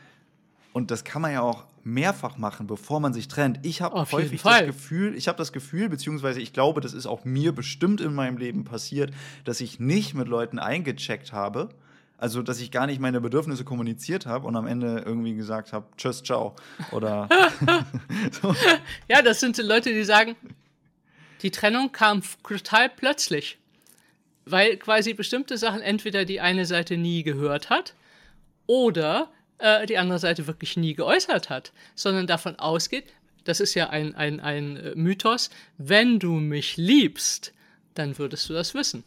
und 0.75 0.91
das 0.91 1.05
kann 1.05 1.21
man 1.21 1.31
ja 1.31 1.39
auch 1.39 1.63
mehrfach 1.85 2.37
machen, 2.37 2.67
bevor 2.67 2.99
man 2.99 3.13
sich 3.13 3.29
trennt. 3.29 3.59
Ich 3.61 3.81
habe 3.81 3.95
häufig 4.11 4.41
das 4.41 4.65
Gefühl, 4.65 5.15
ich 5.15 5.29
habe 5.29 5.37
das 5.37 5.53
Gefühl, 5.53 5.87
beziehungsweise 5.87 6.41
ich 6.41 6.51
glaube, 6.51 6.81
das 6.81 6.93
ist 6.93 7.05
auch 7.05 7.23
mir 7.23 7.53
bestimmt 7.53 8.01
in 8.01 8.13
meinem 8.13 8.37
Leben 8.37 8.65
passiert, 8.65 9.13
dass 9.45 9.61
ich 9.61 9.79
nicht 9.79 10.15
mit 10.15 10.27
Leuten 10.27 10.59
eingecheckt 10.59 11.31
habe. 11.31 11.69
Also, 12.17 12.41
dass 12.41 12.59
ich 12.59 12.71
gar 12.71 12.87
nicht 12.87 12.99
meine 12.99 13.21
Bedürfnisse 13.21 13.63
kommuniziert 13.63 14.25
habe 14.25 14.47
und 14.47 14.57
am 14.57 14.67
Ende 14.67 15.01
irgendwie 15.05 15.33
gesagt 15.33 15.71
habe, 15.71 15.85
tschüss, 15.95 16.21
ciao. 16.23 16.57
Oder. 16.91 17.29
so. 18.41 18.53
Ja, 19.07 19.21
das 19.21 19.39
sind 19.39 19.57
Leute, 19.59 19.93
die 19.93 20.03
sagen, 20.03 20.35
die 21.41 21.51
Trennung 21.51 21.93
kam 21.93 22.21
total 22.45 22.89
plötzlich. 22.89 23.59
Weil 24.43 24.75
quasi 24.75 25.13
bestimmte 25.13 25.57
Sachen 25.57 25.79
entweder 25.79 26.25
die 26.25 26.41
eine 26.41 26.65
Seite 26.65 26.97
nie 26.97 27.23
gehört 27.23 27.69
hat 27.69 27.95
oder 28.67 29.29
äh, 29.59 29.85
die 29.85 29.97
andere 29.97 30.19
Seite 30.19 30.47
wirklich 30.47 30.77
nie 30.77 30.93
geäußert 30.93 31.49
hat, 31.49 31.73
sondern 31.95 32.27
davon 32.27 32.57
ausgeht, 32.57 33.05
das 33.45 33.59
ist 33.59 33.75
ja 33.75 33.89
ein, 33.89 34.15
ein, 34.15 34.39
ein 34.39 34.77
äh, 34.77 34.95
Mythos, 34.95 35.49
wenn 35.77 36.19
du 36.19 36.33
mich 36.33 36.77
liebst, 36.77 37.53
dann 37.93 38.17
würdest 38.17 38.49
du 38.49 38.53
das 38.53 38.73
wissen. 38.73 39.03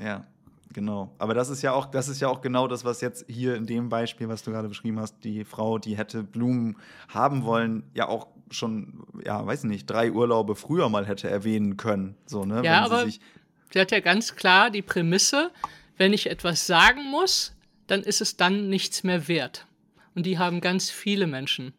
Ja, 0.00 0.24
genau. 0.72 1.12
Aber 1.18 1.34
das 1.34 1.50
ist 1.50 1.62
ja 1.62 1.72
auch, 1.72 1.86
das 1.86 2.08
ist 2.08 2.20
ja 2.20 2.28
auch 2.28 2.40
genau 2.40 2.68
das, 2.68 2.84
was 2.84 3.00
jetzt 3.00 3.26
hier 3.28 3.56
in 3.56 3.66
dem 3.66 3.88
Beispiel, 3.88 4.28
was 4.28 4.42
du 4.42 4.52
gerade 4.52 4.68
beschrieben 4.68 5.00
hast, 5.00 5.16
die 5.24 5.44
Frau, 5.44 5.78
die 5.78 5.98
hätte 5.98 6.22
Blumen 6.22 6.76
haben 7.08 7.44
wollen, 7.44 7.82
ja 7.94 8.08
auch 8.08 8.28
schon, 8.50 9.04
ja, 9.24 9.44
weiß 9.44 9.64
nicht, 9.64 9.88
drei 9.88 10.10
Urlaube 10.10 10.54
früher 10.54 10.88
mal 10.88 11.06
hätte 11.06 11.28
erwähnen 11.28 11.76
können. 11.76 12.16
So, 12.26 12.44
ne? 12.44 12.62
Ja, 12.64 12.84
aber 12.84 13.06
sie, 13.06 13.20
sie 13.72 13.80
hat 13.80 13.90
ja 13.90 14.00
ganz 14.00 14.36
klar 14.36 14.70
die 14.70 14.82
Prämisse, 14.82 15.50
wenn 15.96 16.12
ich 16.12 16.30
etwas 16.30 16.66
sagen 16.66 17.10
muss, 17.10 17.52
dann 17.90 18.02
ist 18.02 18.20
es 18.20 18.36
dann 18.36 18.68
nichts 18.68 19.02
mehr 19.02 19.26
wert. 19.28 19.66
Und 20.14 20.24
die 20.26 20.38
haben 20.38 20.60
ganz 20.60 20.90
viele 20.90 21.26
Menschen. 21.26 21.72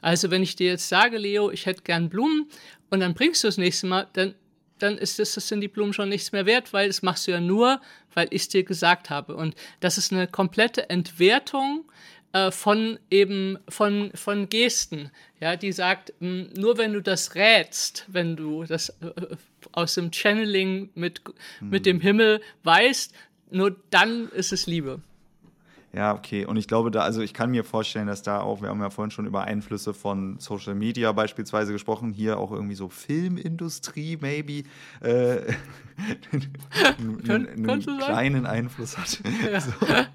Also 0.00 0.30
wenn 0.30 0.42
ich 0.42 0.56
dir 0.56 0.68
jetzt 0.68 0.88
sage, 0.88 1.18
Leo, 1.18 1.50
ich 1.50 1.66
hätte 1.66 1.82
gern 1.82 2.08
Blumen 2.08 2.48
und 2.90 3.00
dann 3.00 3.14
bringst 3.14 3.44
du 3.44 3.48
das 3.48 3.58
nächste 3.58 3.86
Mal, 3.86 4.08
dann, 4.14 4.34
dann 4.78 4.98
ist 4.98 5.18
das, 5.18 5.34
das 5.34 5.48
sind 5.48 5.60
die 5.60 5.68
Blumen 5.68 5.92
schon 5.92 6.08
nichts 6.08 6.32
mehr 6.32 6.46
wert, 6.46 6.72
weil 6.72 6.88
das 6.88 7.02
machst 7.02 7.26
du 7.26 7.30
ja 7.30 7.40
nur, 7.40 7.80
weil 8.14 8.28
ich 8.30 8.42
es 8.42 8.48
dir 8.48 8.64
gesagt 8.64 9.10
habe. 9.10 9.36
Und 9.36 9.54
das 9.80 9.98
ist 9.98 10.12
eine 10.12 10.26
komplette 10.26 10.90
Entwertung 10.90 11.84
äh, 12.32 12.50
von 12.50 12.98
eben 13.10 13.58
von, 13.68 14.10
von 14.14 14.48
Gesten, 14.48 15.10
ja, 15.40 15.56
die 15.56 15.72
sagt, 15.72 16.14
mh, 16.20 16.46
nur 16.56 16.78
wenn 16.78 16.92
du 16.94 17.02
das 17.02 17.34
rätst, 17.34 18.06
wenn 18.08 18.36
du 18.36 18.64
das 18.64 18.88
äh, 18.88 19.36
aus 19.72 19.94
dem 19.94 20.10
Channeling 20.12 20.90
mit, 20.94 21.22
mhm. 21.60 21.68
mit 21.68 21.86
dem 21.86 22.00
Himmel 22.00 22.40
weißt, 22.64 23.14
nur 23.50 23.76
dann 23.90 24.28
ist 24.30 24.52
es 24.52 24.66
Liebe. 24.66 25.00
Ja, 25.94 26.14
okay. 26.14 26.46
Und 26.46 26.56
ich 26.56 26.68
glaube, 26.68 26.90
da, 26.90 27.02
also 27.02 27.20
ich 27.20 27.34
kann 27.34 27.50
mir 27.50 27.64
vorstellen, 27.64 28.06
dass 28.06 28.22
da 28.22 28.40
auch, 28.40 28.62
wir 28.62 28.70
haben 28.70 28.80
ja 28.80 28.88
vorhin 28.88 29.10
schon 29.10 29.26
über 29.26 29.44
Einflüsse 29.44 29.92
von 29.92 30.38
Social 30.38 30.74
Media 30.74 31.12
beispielsweise 31.12 31.72
gesprochen, 31.72 32.12
hier 32.12 32.38
auch 32.38 32.50
irgendwie 32.50 32.74
so 32.74 32.88
Filmindustrie, 32.88 34.16
maybe, 34.18 34.62
äh, 35.02 35.42
einen, 37.28 37.68
einen 37.68 37.98
kleinen 37.98 38.46
Einfluss 38.46 38.96
hat. 38.96 39.20
Ja. 39.52 39.60
so, 39.60 39.70
ja, 39.86 40.06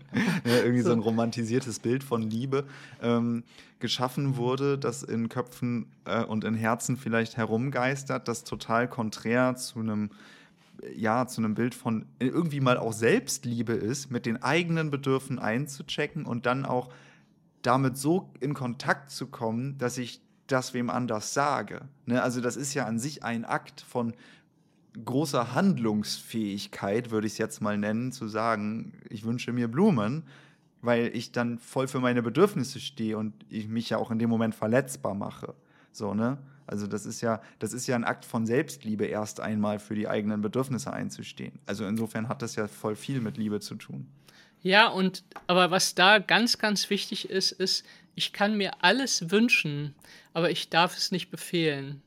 irgendwie 0.43 0.81
so. 0.81 0.89
so. 0.89 0.93
ein 0.93 0.99
romantisiertes 0.99 1.77
Bild 1.79 2.03
von 2.03 2.23
Liebe 2.23 2.65
ähm, 3.03 3.43
geschaffen 3.79 4.37
wurde, 4.37 4.79
das 4.79 5.03
in 5.03 5.29
Köpfen 5.29 5.85
äh, 6.05 6.23
und 6.23 6.43
in 6.43 6.55
Herzen 6.55 6.97
vielleicht 6.97 7.37
herumgeistert, 7.37 8.27
das 8.27 8.43
total 8.43 8.87
konträr 8.87 9.55
zu 9.55 9.79
einem 9.79 10.09
ja, 10.95 11.27
zu 11.27 11.41
einem 11.41 11.55
Bild 11.55 11.75
von 11.75 12.05
irgendwie 12.19 12.59
mal 12.59 12.77
auch 12.77 12.93
Selbstliebe 12.93 13.73
ist, 13.73 14.11
mit 14.11 14.25
den 14.25 14.41
eigenen 14.41 14.91
Bedürfen 14.91 15.39
einzuchecken 15.39 16.25
und 16.25 16.45
dann 16.45 16.65
auch 16.65 16.89
damit 17.61 17.97
so 17.97 18.29
in 18.39 18.53
Kontakt 18.53 19.11
zu 19.11 19.27
kommen, 19.27 19.77
dass 19.77 19.97
ich 19.97 20.21
das 20.47 20.73
wem 20.73 20.89
anders 20.89 21.33
sage. 21.33 21.81
Ne? 22.05 22.21
Also 22.21 22.41
das 22.41 22.55
ist 22.55 22.73
ja 22.73 22.85
an 22.85 22.99
sich 22.99 23.23
ein 23.23 23.45
Akt 23.45 23.81
von 23.81 24.13
großer 25.03 25.53
Handlungsfähigkeit, 25.53 27.11
würde 27.11 27.27
ich 27.27 27.33
es 27.33 27.37
jetzt 27.37 27.61
mal 27.61 27.77
nennen, 27.77 28.11
zu 28.11 28.27
sagen, 28.27 28.93
ich 29.09 29.25
wünsche 29.25 29.53
mir 29.53 29.67
Blumen, 29.67 30.23
weil 30.81 31.15
ich 31.15 31.31
dann 31.31 31.59
voll 31.59 31.87
für 31.87 31.99
meine 31.99 32.23
Bedürfnisse 32.23 32.79
stehe 32.79 33.17
und 33.17 33.33
ich 33.49 33.67
mich 33.67 33.89
ja 33.89 33.97
auch 33.97 34.11
in 34.11 34.19
dem 34.19 34.29
Moment 34.29 34.55
verletzbar 34.55 35.13
mache. 35.13 35.53
So, 35.91 36.13
ne? 36.13 36.37
Also 36.67 36.85
das 36.85 37.05
ist 37.05 37.21
ja, 37.21 37.41
das 37.59 37.73
ist 37.73 37.87
ja 37.87 37.95
ein 37.95 38.03
Akt 38.03 38.25
von 38.25 38.45
Selbstliebe, 38.45 39.05
erst 39.05 39.39
einmal 39.39 39.79
für 39.79 39.95
die 39.95 40.07
eigenen 40.07 40.41
Bedürfnisse 40.41 40.91
einzustehen. 40.91 41.59
Also 41.65 41.85
insofern 41.85 42.27
hat 42.27 42.41
das 42.41 42.55
ja 42.55 42.67
voll 42.67 42.95
viel 42.95 43.21
mit 43.21 43.37
Liebe 43.37 43.59
zu 43.59 43.75
tun. 43.75 44.07
Ja, 44.61 44.87
und 44.87 45.23
aber 45.47 45.71
was 45.71 45.95
da 45.95 46.19
ganz, 46.19 46.57
ganz 46.57 46.89
wichtig 46.89 47.29
ist, 47.29 47.53
ist, 47.53 47.85
ich 48.15 48.33
kann 48.33 48.57
mir 48.57 48.83
alles 48.83 49.31
wünschen, 49.31 49.95
aber 50.33 50.51
ich 50.51 50.69
darf 50.69 50.97
es 50.97 51.11
nicht 51.11 51.29
befehlen. 51.29 52.01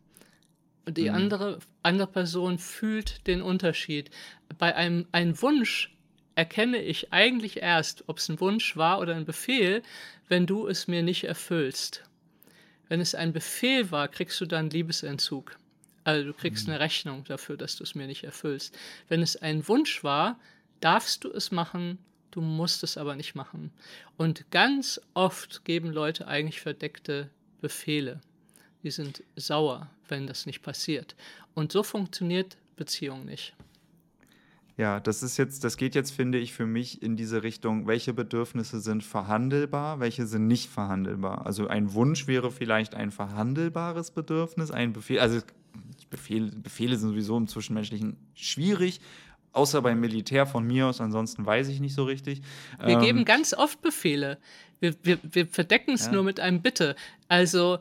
Und 0.85 0.97
die 0.99 1.09
mhm. 1.09 1.15
andere, 1.15 1.59
andere 1.83 2.09
Person 2.09 2.59
fühlt 2.59 3.27
den 3.27 3.43
Unterschied. 3.43 4.11
Bei 4.59 4.75
einem, 4.75 5.07
einem 5.13 5.41
Wunsch 5.41 5.97
erkenne 6.35 6.79
ich 6.79 7.13
eigentlich 7.13 7.63
erst, 7.63 8.09
ob 8.09 8.19
es 8.19 8.29
ein 8.29 8.41
Wunsch 8.41 8.77
war 8.77 8.99
oder 9.01 9.15
ein 9.15 9.25
Befehl, 9.25 9.83
wenn 10.29 10.47
du 10.47 10.67
es 10.67 10.89
mir 10.89 11.03
nicht 11.03 11.25
erfüllst. 11.25 12.03
Wenn 12.91 13.01
es 13.01 13.15
ein 13.15 13.33
Befehl 13.33 13.93
war, 13.93 14.09
kriegst 14.09 14.41
du 14.41 14.47
dann 14.47 14.69
Liebesentzug. 14.69 15.57
Also 16.03 16.27
du 16.27 16.35
kriegst 16.35 16.67
mhm. 16.67 16.75
eine 16.75 16.81
Rechnung 16.81 17.23
dafür, 17.23 17.57
dass 17.57 17.77
du 17.77 17.85
es 17.85 17.95
mir 17.95 18.09
nicht 18.09 18.25
erfüllst. 18.25 18.77
Wenn 19.09 19.23
es 19.23 19.37
ein 19.37 19.69
Wunsch 19.69 20.03
war, 20.03 20.41
darfst 20.81 21.23
du 21.23 21.31
es 21.31 21.53
machen, 21.53 21.99
du 22.33 22.41
musst 22.41 22.83
es 22.83 22.99
aber 22.99 23.15
nicht 23.15 23.37
machen. 23.37 23.71
Und 24.17 24.51
ganz 24.51 25.01
oft 25.15 25.65
geben 25.65 25.93
Leute 25.93 26.27
eigentlich 26.27 26.61
verdeckte 26.61 27.31
Befehle. 27.61 28.21
Die 28.83 28.91
sind 28.91 29.23
sauer, 29.37 29.89
wenn 30.09 30.27
das 30.27 30.45
nicht 30.45 30.63
passiert. 30.63 31.15
Und 31.55 31.71
so 31.71 31.85
funktioniert 31.85 32.57
Beziehung 32.75 33.25
nicht. 33.25 33.55
Ja, 34.81 34.99
das 34.99 35.23
ist 35.23 35.37
jetzt, 35.37 35.63
das 35.63 35.77
geht 35.77 35.95
jetzt, 35.95 36.11
finde 36.11 36.39
ich, 36.39 36.55
für 36.55 36.65
mich 36.65 37.03
in 37.03 37.15
diese 37.15 37.43
Richtung, 37.43 37.87
welche 37.87 38.15
Bedürfnisse 38.15 38.81
sind 38.81 39.05
verhandelbar, 39.05 40.01
welche 40.01 40.25
sind 40.25 40.47
nicht 40.47 40.71
verhandelbar. 40.71 41.45
Also 41.45 41.69
ein 41.69 41.93
Wunsch 41.93 42.27
wäre 42.27 42.51
vielleicht 42.51 42.95
ein 42.95 43.11
verhandelbares 43.11 44.11
Bedürfnis, 44.11 44.71
ein 44.71 44.95
Befehl, 44.95 45.21
also 45.21 45.41
Befehl, 46.09 46.51
Befehle 46.57 46.97
sind 46.97 47.11
sowieso 47.11 47.37
im 47.37 47.47
Zwischenmenschlichen 47.47 48.17
schwierig, 48.33 49.03
außer 49.53 49.83
beim 49.83 50.01
Militär 50.01 50.47
von 50.47 50.67
mir 50.67 50.87
aus, 50.87 51.03
ansonsten 51.03 51.45
weiß 51.45 51.69
ich 51.69 51.81
nicht 51.81 51.95
so 51.95 52.05
richtig. 52.05 52.41
Wir 52.83 52.95
ähm, 52.95 53.03
geben 53.03 53.25
ganz 53.27 53.53
oft 53.53 53.83
Befehle. 53.83 54.39
Wir, 54.79 54.95
wir, 55.03 55.19
wir 55.23 55.47
verdecken 55.47 55.93
es 55.93 56.07
ja. 56.07 56.13
nur 56.13 56.23
mit 56.23 56.41
einem 56.41 56.63
Bitte. 56.63 56.97
Also 57.29 57.81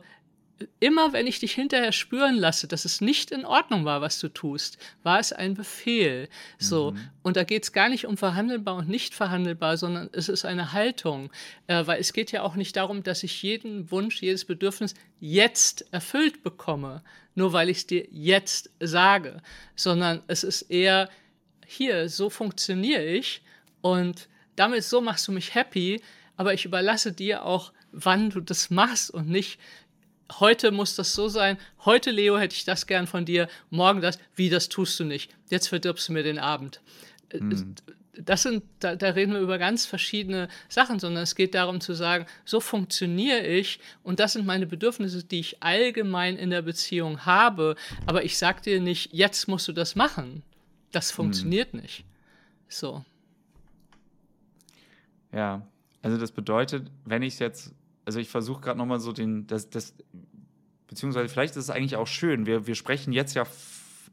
immer 0.78 1.12
wenn 1.12 1.26
ich 1.26 1.40
dich 1.40 1.52
hinterher 1.52 1.92
spüren 1.92 2.36
lasse, 2.36 2.66
dass 2.66 2.84
es 2.84 3.00
nicht 3.00 3.30
in 3.30 3.44
Ordnung 3.44 3.84
war, 3.84 4.00
was 4.00 4.18
du 4.18 4.28
tust, 4.28 4.78
war 5.02 5.18
es 5.18 5.32
ein 5.32 5.54
Befehl. 5.54 6.28
So. 6.58 6.92
Mhm. 6.92 7.00
Und 7.22 7.36
da 7.36 7.44
geht 7.44 7.64
es 7.64 7.72
gar 7.72 7.88
nicht 7.88 8.06
um 8.06 8.16
verhandelbar 8.16 8.76
und 8.76 8.88
nicht 8.88 9.14
verhandelbar, 9.14 9.76
sondern 9.76 10.10
es 10.12 10.28
ist 10.28 10.44
eine 10.44 10.72
Haltung. 10.72 11.30
Äh, 11.66 11.86
weil 11.86 12.00
es 12.00 12.12
geht 12.12 12.32
ja 12.32 12.42
auch 12.42 12.56
nicht 12.56 12.76
darum, 12.76 13.02
dass 13.02 13.22
ich 13.22 13.42
jeden 13.42 13.90
Wunsch, 13.90 14.22
jedes 14.22 14.44
Bedürfnis 14.44 14.94
jetzt 15.18 15.86
erfüllt 15.92 16.42
bekomme, 16.42 17.02
nur 17.34 17.52
weil 17.52 17.68
ich 17.68 17.78
es 17.78 17.86
dir 17.86 18.06
jetzt 18.10 18.70
sage, 18.80 19.42
sondern 19.76 20.22
es 20.26 20.44
ist 20.44 20.62
eher, 20.62 21.08
hier, 21.66 22.08
so 22.08 22.30
funktioniere 22.30 23.04
ich 23.04 23.42
und 23.80 24.28
damit 24.56 24.84
so 24.84 25.00
machst 25.00 25.28
du 25.28 25.32
mich 25.32 25.54
happy, 25.54 26.02
aber 26.36 26.54
ich 26.54 26.64
überlasse 26.64 27.12
dir 27.12 27.44
auch, 27.44 27.72
wann 27.92 28.30
du 28.30 28.40
das 28.40 28.70
machst 28.70 29.10
und 29.10 29.28
nicht, 29.28 29.58
heute 30.38 30.70
muss 30.70 30.94
das 30.94 31.14
so 31.14 31.28
sein, 31.28 31.58
heute 31.84 32.10
Leo 32.10 32.38
hätte 32.38 32.54
ich 32.54 32.64
das 32.64 32.86
gern 32.86 33.06
von 33.06 33.24
dir, 33.24 33.48
morgen 33.70 34.00
das, 34.00 34.18
wie 34.34 34.50
das 34.50 34.68
tust 34.68 34.98
du 35.00 35.04
nicht, 35.04 35.34
jetzt 35.48 35.68
verdirbst 35.68 36.08
du 36.08 36.12
mir 36.12 36.22
den 36.22 36.38
Abend. 36.38 36.80
Mhm. 37.32 37.74
Das 38.14 38.42
sind, 38.42 38.64
da, 38.80 38.96
da, 38.96 39.10
reden 39.10 39.32
wir 39.32 39.40
über 39.40 39.56
ganz 39.56 39.86
verschiedene 39.86 40.48
Sachen, 40.68 40.98
sondern 40.98 41.22
es 41.22 41.34
geht 41.34 41.54
darum 41.54 41.80
zu 41.80 41.94
sagen, 41.94 42.26
so 42.44 42.60
funktioniere 42.60 43.46
ich 43.46 43.80
und 44.02 44.20
das 44.20 44.34
sind 44.34 44.46
meine 44.46 44.66
Bedürfnisse, 44.66 45.24
die 45.24 45.40
ich 45.40 45.62
allgemein 45.62 46.36
in 46.36 46.50
der 46.50 46.62
Beziehung 46.62 47.24
habe, 47.24 47.76
aber 48.06 48.24
ich 48.24 48.36
sag 48.36 48.62
dir 48.62 48.80
nicht, 48.80 49.14
jetzt 49.14 49.48
musst 49.48 49.68
du 49.68 49.72
das 49.72 49.94
machen. 49.94 50.42
Das 50.92 51.10
hm. 51.10 51.16
funktioniert 51.16 51.72
mhm. 51.72 51.80
nicht. 51.80 52.04
So. 52.68 53.04
Ja, 55.32 55.66
also 56.02 56.18
das 56.18 56.32
bedeutet, 56.32 56.90
wenn 57.04 57.22
ich 57.22 57.34
es 57.34 57.38
jetzt 57.38 57.74
also 58.10 58.18
ich 58.18 58.28
versuche 58.28 58.60
gerade 58.60 58.76
nochmal 58.76 58.98
so 58.98 59.12
den, 59.12 59.46
das, 59.46 59.70
das, 59.70 59.94
beziehungsweise 60.88 61.28
vielleicht 61.28 61.54
ist 61.54 61.62
es 61.62 61.70
eigentlich 61.70 61.94
auch 61.94 62.08
schön. 62.08 62.44
Wir, 62.44 62.66
wir 62.66 62.74
sprechen 62.74 63.12
jetzt 63.12 63.34
ja 63.34 63.46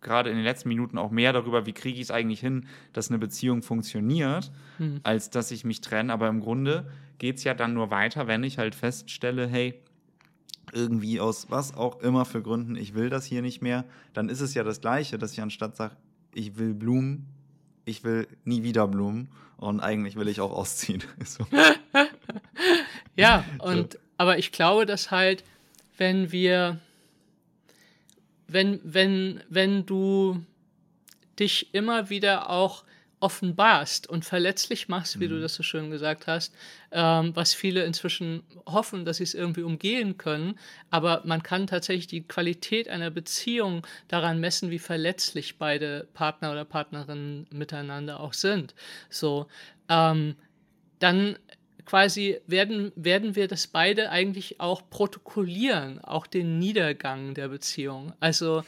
gerade 0.02 0.30
in 0.30 0.36
den 0.36 0.46
letzten 0.46 0.70
Minuten 0.70 1.00
auch 1.00 1.10
mehr 1.10 1.34
darüber, 1.34 1.66
wie 1.66 1.74
kriege 1.74 1.96
ich 1.96 2.04
es 2.04 2.12
eigentlich 2.12 2.40
hin, 2.40 2.68
dass 2.94 3.10
eine 3.10 3.18
Beziehung 3.18 3.64
funktioniert, 3.64 4.52
mhm. 4.78 5.00
als 5.02 5.32
dass 5.32 5.50
ich 5.50 5.66
mich 5.66 5.82
trenne. 5.82 6.14
Aber 6.14 6.28
im 6.28 6.42
Grunde 6.42 6.86
geht 7.18 7.38
es 7.38 7.44
ja 7.44 7.56
dann 7.56 7.74
nur 7.74 7.90
weiter, 7.90 8.28
wenn 8.28 8.44
ich 8.44 8.60
halt 8.60 8.76
feststelle, 8.76 9.48
hey, 9.48 9.74
irgendwie 10.74 11.20
aus 11.20 11.50
was 11.50 11.74
auch 11.74 12.00
immer 12.02 12.24
für 12.26 12.44
Gründen, 12.44 12.76
ich 12.76 12.94
will 12.94 13.10
das 13.10 13.26
hier 13.26 13.42
nicht 13.42 13.64
mehr, 13.64 13.84
dann 14.14 14.30
ist 14.30 14.42
es 14.42 14.54
ja 14.54 14.64
das 14.64 14.80
Gleiche, 14.80 15.18
dass 15.18 15.32
ich 15.32 15.42
anstatt 15.42 15.76
sage, 15.76 15.96
ich 16.36 16.60
will 16.60 16.76
Blumen, 16.76 17.26
ich 17.84 18.04
will 18.04 18.28
nie 18.44 18.62
wieder 18.62 18.88
Blumen 18.88 19.30
und 19.56 19.80
eigentlich 19.80 20.18
will 20.18 20.28
ich 20.28 20.40
auch 20.40 20.52
ausziehen. 20.52 21.02
so. 21.26 21.48
Ja, 23.18 23.44
und 23.60 23.94
so. 23.94 24.00
aber 24.18 24.38
ich 24.38 24.54
glaube, 24.54 24.86
dass 24.86 25.12
halt, 25.12 25.44
wenn 25.98 26.32
wir, 26.32 26.80
wenn, 28.48 28.80
wenn, 28.84 29.44
wenn 29.50 29.86
du 29.86 30.46
dich 31.38 31.74
immer 31.74 32.10
wieder 32.10 32.50
auch 32.50 32.84
offenbarst 33.20 34.08
und 34.08 34.26
verletzlich 34.26 34.90
machst, 34.90 35.20
wie 35.20 35.26
mhm. 35.26 35.32
du 35.32 35.42
das 35.42 35.56
so 35.56 35.64
schön 35.64 35.90
gesagt 35.90 36.28
hast, 36.28 36.54
ähm, 36.92 37.36
was 37.36 37.54
viele 37.56 37.84
inzwischen 37.84 38.44
hoffen, 38.68 39.06
dass 39.06 39.18
sie 39.18 39.24
es 39.24 39.34
irgendwie 39.34 39.64
umgehen 39.64 40.18
können. 40.18 40.60
Aber 40.92 41.22
man 41.26 41.42
kann 41.42 41.66
tatsächlich 41.66 42.08
die 42.08 42.22
Qualität 42.22 42.88
einer 42.90 43.10
Beziehung 43.10 43.86
daran 44.08 44.40
messen, 44.40 44.70
wie 44.70 44.80
verletzlich 44.80 45.58
beide 45.58 46.08
Partner 46.14 46.52
oder 46.52 46.64
Partnerinnen 46.64 47.48
miteinander 47.50 48.20
auch 48.20 48.34
sind. 48.34 48.76
So, 49.10 49.48
ähm, 49.90 50.36
dann 51.00 51.38
quasi 51.88 52.38
werden, 52.48 52.92
werden 52.96 53.36
wir 53.38 53.48
das 53.48 53.66
beide 53.66 54.10
eigentlich 54.10 54.60
auch 54.60 54.82
protokollieren, 54.90 56.04
auch 56.04 56.28
den 56.28 56.60
Niedergang 56.60 57.34
der 57.34 57.48
Beziehung. 57.48 58.12
Also 58.20 58.64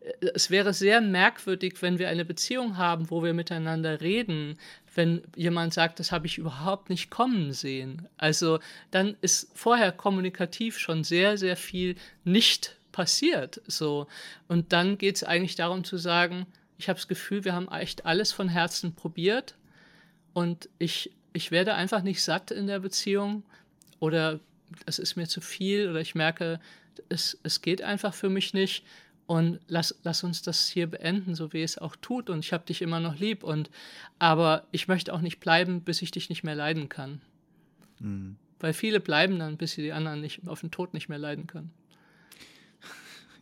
äh, 0.00 0.26
es 0.34 0.50
wäre 0.50 0.74
sehr 0.74 1.00
merkwürdig, 1.00 1.80
wenn 1.82 2.00
wir 2.00 2.08
eine 2.08 2.24
Beziehung 2.24 2.76
haben, 2.76 3.10
wo 3.10 3.22
wir 3.22 3.32
miteinander 3.32 4.00
reden, 4.00 4.58
wenn 4.92 5.22
jemand 5.36 5.72
sagt, 5.72 6.00
das 6.00 6.10
habe 6.10 6.26
ich 6.26 6.36
überhaupt 6.36 6.90
nicht 6.90 7.10
kommen 7.10 7.52
sehen. 7.52 8.08
Also 8.16 8.58
dann 8.90 9.16
ist 9.20 9.50
vorher 9.54 9.92
kommunikativ 9.92 10.78
schon 10.78 11.04
sehr, 11.04 11.38
sehr 11.38 11.56
viel 11.56 11.94
nicht 12.24 12.76
passiert. 12.90 13.62
So. 13.68 14.08
Und 14.48 14.72
dann 14.72 14.98
geht 14.98 15.16
es 15.16 15.24
eigentlich 15.24 15.54
darum 15.54 15.84
zu 15.84 15.96
sagen, 15.96 16.46
ich 16.76 16.88
habe 16.88 16.98
das 16.98 17.06
Gefühl, 17.06 17.44
wir 17.44 17.54
haben 17.54 17.68
echt 17.68 18.04
alles 18.04 18.32
von 18.32 18.48
Herzen 18.48 18.96
probiert 18.96 19.54
und 20.32 20.68
ich 20.78 21.12
ich 21.34 21.50
werde 21.50 21.74
einfach 21.74 22.02
nicht 22.02 22.22
satt 22.22 22.50
in 22.50 22.66
der 22.66 22.78
Beziehung 22.78 23.42
oder 23.98 24.40
es 24.86 24.98
ist 24.98 25.16
mir 25.16 25.28
zu 25.28 25.42
viel 25.42 25.90
oder 25.90 26.00
ich 26.00 26.14
merke, 26.14 26.60
es, 27.10 27.38
es 27.42 27.60
geht 27.60 27.82
einfach 27.82 28.14
für 28.14 28.30
mich 28.30 28.54
nicht 28.54 28.86
und 29.26 29.58
lass, 29.66 29.94
lass 30.04 30.22
uns 30.22 30.42
das 30.42 30.68
hier 30.68 30.86
beenden, 30.86 31.34
so 31.34 31.52
wie 31.52 31.62
es 31.62 31.76
auch 31.76 31.96
tut 31.96 32.30
und 32.30 32.38
ich 32.38 32.52
habe 32.52 32.64
dich 32.64 32.80
immer 32.80 33.00
noch 33.00 33.18
lieb 33.18 33.42
und 33.42 33.68
aber 34.18 34.66
ich 34.70 34.88
möchte 34.88 35.12
auch 35.12 35.20
nicht 35.20 35.40
bleiben, 35.40 35.82
bis 35.82 36.02
ich 36.02 36.12
dich 36.12 36.30
nicht 36.30 36.44
mehr 36.44 36.54
leiden 36.54 36.88
kann. 36.88 37.20
Mhm. 38.00 38.36
weil 38.58 38.72
viele 38.72 38.98
bleiben 38.98 39.38
dann, 39.38 39.56
bis 39.56 39.72
sie 39.72 39.82
die 39.82 39.92
anderen 39.92 40.20
nicht 40.20 40.48
auf 40.48 40.60
den 40.60 40.70
Tod 40.70 40.94
nicht 40.94 41.08
mehr 41.08 41.18
leiden 41.18 41.46
können. 41.46 41.72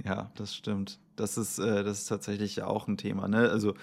Ja, 0.05 0.33
das 0.35 0.55
stimmt. 0.55 0.99
Das 1.17 1.37
ist, 1.37 1.59
äh, 1.59 1.85
das 1.85 2.01
ist 2.01 2.07
tatsächlich 2.07 2.63
auch 2.63 2.89
ein 2.89 2.97
Thema. 2.97 3.29
Ne? 3.29 3.51
Also, 3.51 3.75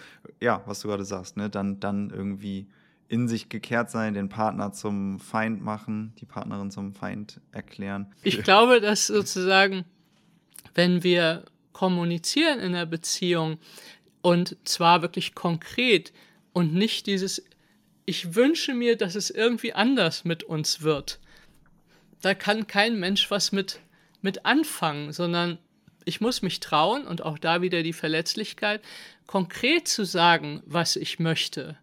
ja, 0.41 0.63
was 0.65 0.81
du 0.81 0.87
gerade 0.89 1.05
sagst, 1.05 1.37
ne? 1.37 1.49
dann, 1.49 1.79
dann 1.79 2.09
irgendwie 2.09 2.67
in 3.09 3.27
sich 3.27 3.49
gekehrt 3.49 3.89
sein, 3.89 4.13
den 4.13 4.29
Partner 4.29 4.71
zum 4.71 5.19
Feind 5.19 5.61
machen, 5.61 6.13
die 6.19 6.25
Partnerin 6.25 6.69
zum 6.69 6.93
Feind 6.93 7.41
erklären. 7.51 8.13
Ich 8.23 8.43
glaube, 8.43 8.79
dass 8.79 9.07
sozusagen, 9.07 9.83
wenn 10.75 11.03
wir 11.03 11.43
kommunizieren 11.73 12.59
in 12.59 12.73
der 12.73 12.85
Beziehung 12.85 13.57
und 14.21 14.57
zwar 14.63 15.01
wirklich 15.01 15.33
konkret 15.33 16.13
und 16.53 16.73
nicht 16.73 17.07
dieses, 17.07 17.43
ich 18.05 18.35
wünsche 18.35 18.75
mir, 18.75 18.95
dass 18.95 19.15
es 19.15 19.31
irgendwie 19.31 19.73
anders 19.73 20.23
mit 20.23 20.43
uns 20.43 20.83
wird. 20.83 21.19
Da 22.21 22.35
kann 22.35 22.67
kein 22.67 22.99
Mensch 22.99 23.31
was 23.31 23.51
mit, 23.51 23.79
mit 24.21 24.45
anfangen, 24.45 25.13
sondern 25.13 25.57
ich 26.05 26.21
muss 26.21 26.43
mich 26.43 26.59
trauen 26.59 27.07
und 27.07 27.23
auch 27.23 27.39
da 27.39 27.63
wieder 27.63 27.81
die 27.81 27.93
Verletzlichkeit, 27.93 28.81
konkret 29.25 29.87
zu 29.87 30.05
sagen, 30.05 30.61
was 30.65 30.95
ich 30.95 31.17
möchte. 31.17 31.75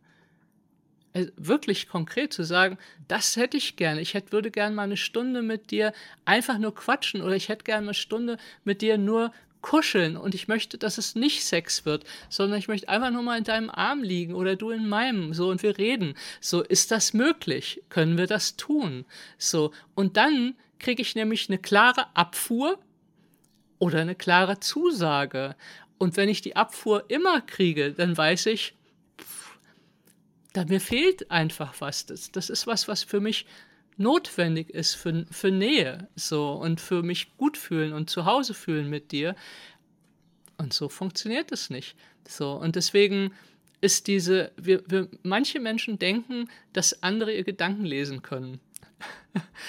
Also 1.16 1.30
wirklich 1.38 1.88
konkret 1.88 2.34
zu 2.34 2.44
sagen, 2.44 2.76
das 3.08 3.36
hätte 3.36 3.56
ich 3.56 3.76
gerne. 3.76 4.02
Ich 4.02 4.12
hätte, 4.12 4.32
würde 4.32 4.50
gerne 4.50 4.74
mal 4.74 4.82
eine 4.82 4.98
Stunde 4.98 5.40
mit 5.40 5.70
dir 5.70 5.94
einfach 6.26 6.58
nur 6.58 6.74
quatschen 6.74 7.22
oder 7.22 7.34
ich 7.34 7.48
hätte 7.48 7.64
gerne 7.64 7.86
eine 7.86 7.94
Stunde 7.94 8.36
mit 8.64 8.82
dir 8.82 8.98
nur 8.98 9.32
kuscheln 9.62 10.18
und 10.18 10.34
ich 10.34 10.46
möchte, 10.46 10.76
dass 10.76 10.98
es 10.98 11.14
nicht 11.14 11.42
Sex 11.42 11.86
wird, 11.86 12.04
sondern 12.28 12.58
ich 12.58 12.68
möchte 12.68 12.90
einfach 12.90 13.10
nur 13.10 13.22
mal 13.22 13.38
in 13.38 13.44
deinem 13.44 13.70
Arm 13.70 14.02
liegen 14.02 14.34
oder 14.34 14.56
du 14.56 14.68
in 14.68 14.90
meinem, 14.90 15.32
so 15.32 15.48
und 15.48 15.62
wir 15.62 15.78
reden. 15.78 16.12
So, 16.42 16.62
ist 16.62 16.90
das 16.90 17.14
möglich? 17.14 17.82
Können 17.88 18.18
wir 18.18 18.26
das 18.26 18.58
tun? 18.58 19.06
So, 19.38 19.72
und 19.94 20.18
dann 20.18 20.54
kriege 20.78 21.00
ich 21.00 21.14
nämlich 21.14 21.48
eine 21.48 21.56
klare 21.56 22.14
Abfuhr 22.14 22.78
oder 23.78 24.02
eine 24.02 24.16
klare 24.16 24.60
Zusage. 24.60 25.56
Und 25.96 26.18
wenn 26.18 26.28
ich 26.28 26.42
die 26.42 26.56
Abfuhr 26.56 27.04
immer 27.08 27.40
kriege, 27.40 27.92
dann 27.92 28.14
weiß 28.14 28.46
ich, 28.46 28.75
da 30.56 30.64
mir 30.64 30.80
fehlt 30.80 31.30
einfach 31.30 31.74
was. 31.80 32.06
Das, 32.06 32.32
das 32.32 32.48
ist 32.50 32.66
was, 32.66 32.88
was 32.88 33.02
für 33.02 33.20
mich 33.20 33.46
notwendig 33.98 34.70
ist 34.70 34.94
für, 34.94 35.26
für 35.30 35.50
Nähe 35.50 36.08
so 36.16 36.52
und 36.52 36.80
für 36.80 37.02
mich 37.02 37.36
gut 37.36 37.56
fühlen 37.56 37.92
und 37.92 38.10
zu 38.10 38.24
Hause 38.24 38.54
fühlen 38.54 38.88
mit 38.88 39.12
dir. 39.12 39.34
Und 40.58 40.72
so 40.72 40.88
funktioniert 40.88 41.52
es 41.52 41.70
nicht. 41.70 41.96
So, 42.26 42.52
und 42.52 42.76
deswegen 42.76 43.32
ist 43.80 44.06
diese, 44.06 44.52
wir, 44.56 44.82
wir, 44.86 45.08
manche 45.22 45.60
Menschen 45.60 45.98
denken, 45.98 46.48
dass 46.72 47.02
andere 47.02 47.34
ihr 47.34 47.44
Gedanken 47.44 47.84
lesen 47.84 48.22
können. 48.22 48.60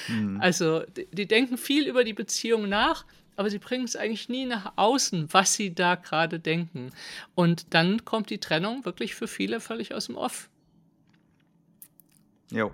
Mhm. 0.07 0.39
Also, 0.41 0.83
die, 0.95 1.07
die 1.11 1.27
denken 1.27 1.57
viel 1.57 1.87
über 1.87 2.05
die 2.05 2.13
Beziehung 2.13 2.69
nach, 2.69 3.05
aber 3.35 3.49
sie 3.49 3.59
bringen 3.59 3.83
es 3.83 3.97
eigentlich 3.97 4.29
nie 4.29 4.45
nach 4.45 4.73
außen, 4.77 5.33
was 5.33 5.53
sie 5.53 5.75
da 5.75 5.95
gerade 5.95 6.39
denken. 6.39 6.91
Und 7.35 7.73
dann 7.73 8.05
kommt 8.05 8.29
die 8.29 8.39
Trennung 8.39 8.85
wirklich 8.85 9.13
für 9.13 9.27
viele 9.27 9.59
völlig 9.59 9.93
aus 9.93 10.05
dem 10.05 10.15
Off. 10.15 10.49
Jo, 12.51 12.71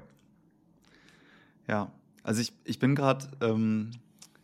ja, 1.67 1.91
also 2.23 2.41
ich, 2.41 2.53
ich 2.63 2.79
bin 2.79 2.95
gerade, 2.95 3.25
ähm, 3.41 3.91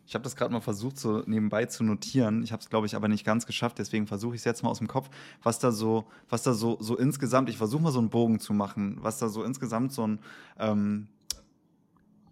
ich 0.06 0.14
habe 0.14 0.24
das 0.24 0.36
gerade 0.36 0.52
mal 0.52 0.60
versucht, 0.60 0.98
so 0.98 1.22
nebenbei 1.26 1.66
zu 1.66 1.84
notieren. 1.84 2.42
Ich 2.42 2.52
habe 2.52 2.60
es, 2.60 2.68
glaube 2.68 2.86
ich, 2.86 2.96
aber 2.96 3.08
nicht 3.08 3.24
ganz 3.24 3.46
geschafft. 3.46 3.78
Deswegen 3.78 4.06
versuche 4.06 4.34
ich 4.34 4.40
es 4.40 4.44
jetzt 4.44 4.62
mal 4.62 4.70
aus 4.70 4.78
dem 4.78 4.88
Kopf, 4.88 5.08
was 5.42 5.60
da 5.60 5.70
so, 5.70 6.04
was 6.28 6.42
da 6.42 6.52
so, 6.52 6.78
so 6.80 6.96
insgesamt, 6.96 7.48
ich 7.48 7.58
versuche 7.58 7.82
mal 7.82 7.92
so 7.92 8.00
einen 8.00 8.10
Bogen 8.10 8.40
zu 8.40 8.52
machen, 8.52 8.98
was 9.00 9.18
da 9.18 9.28
so 9.28 9.44
insgesamt 9.44 9.92
so 9.92 10.06
ein 10.06 10.18
ähm, 10.58 11.08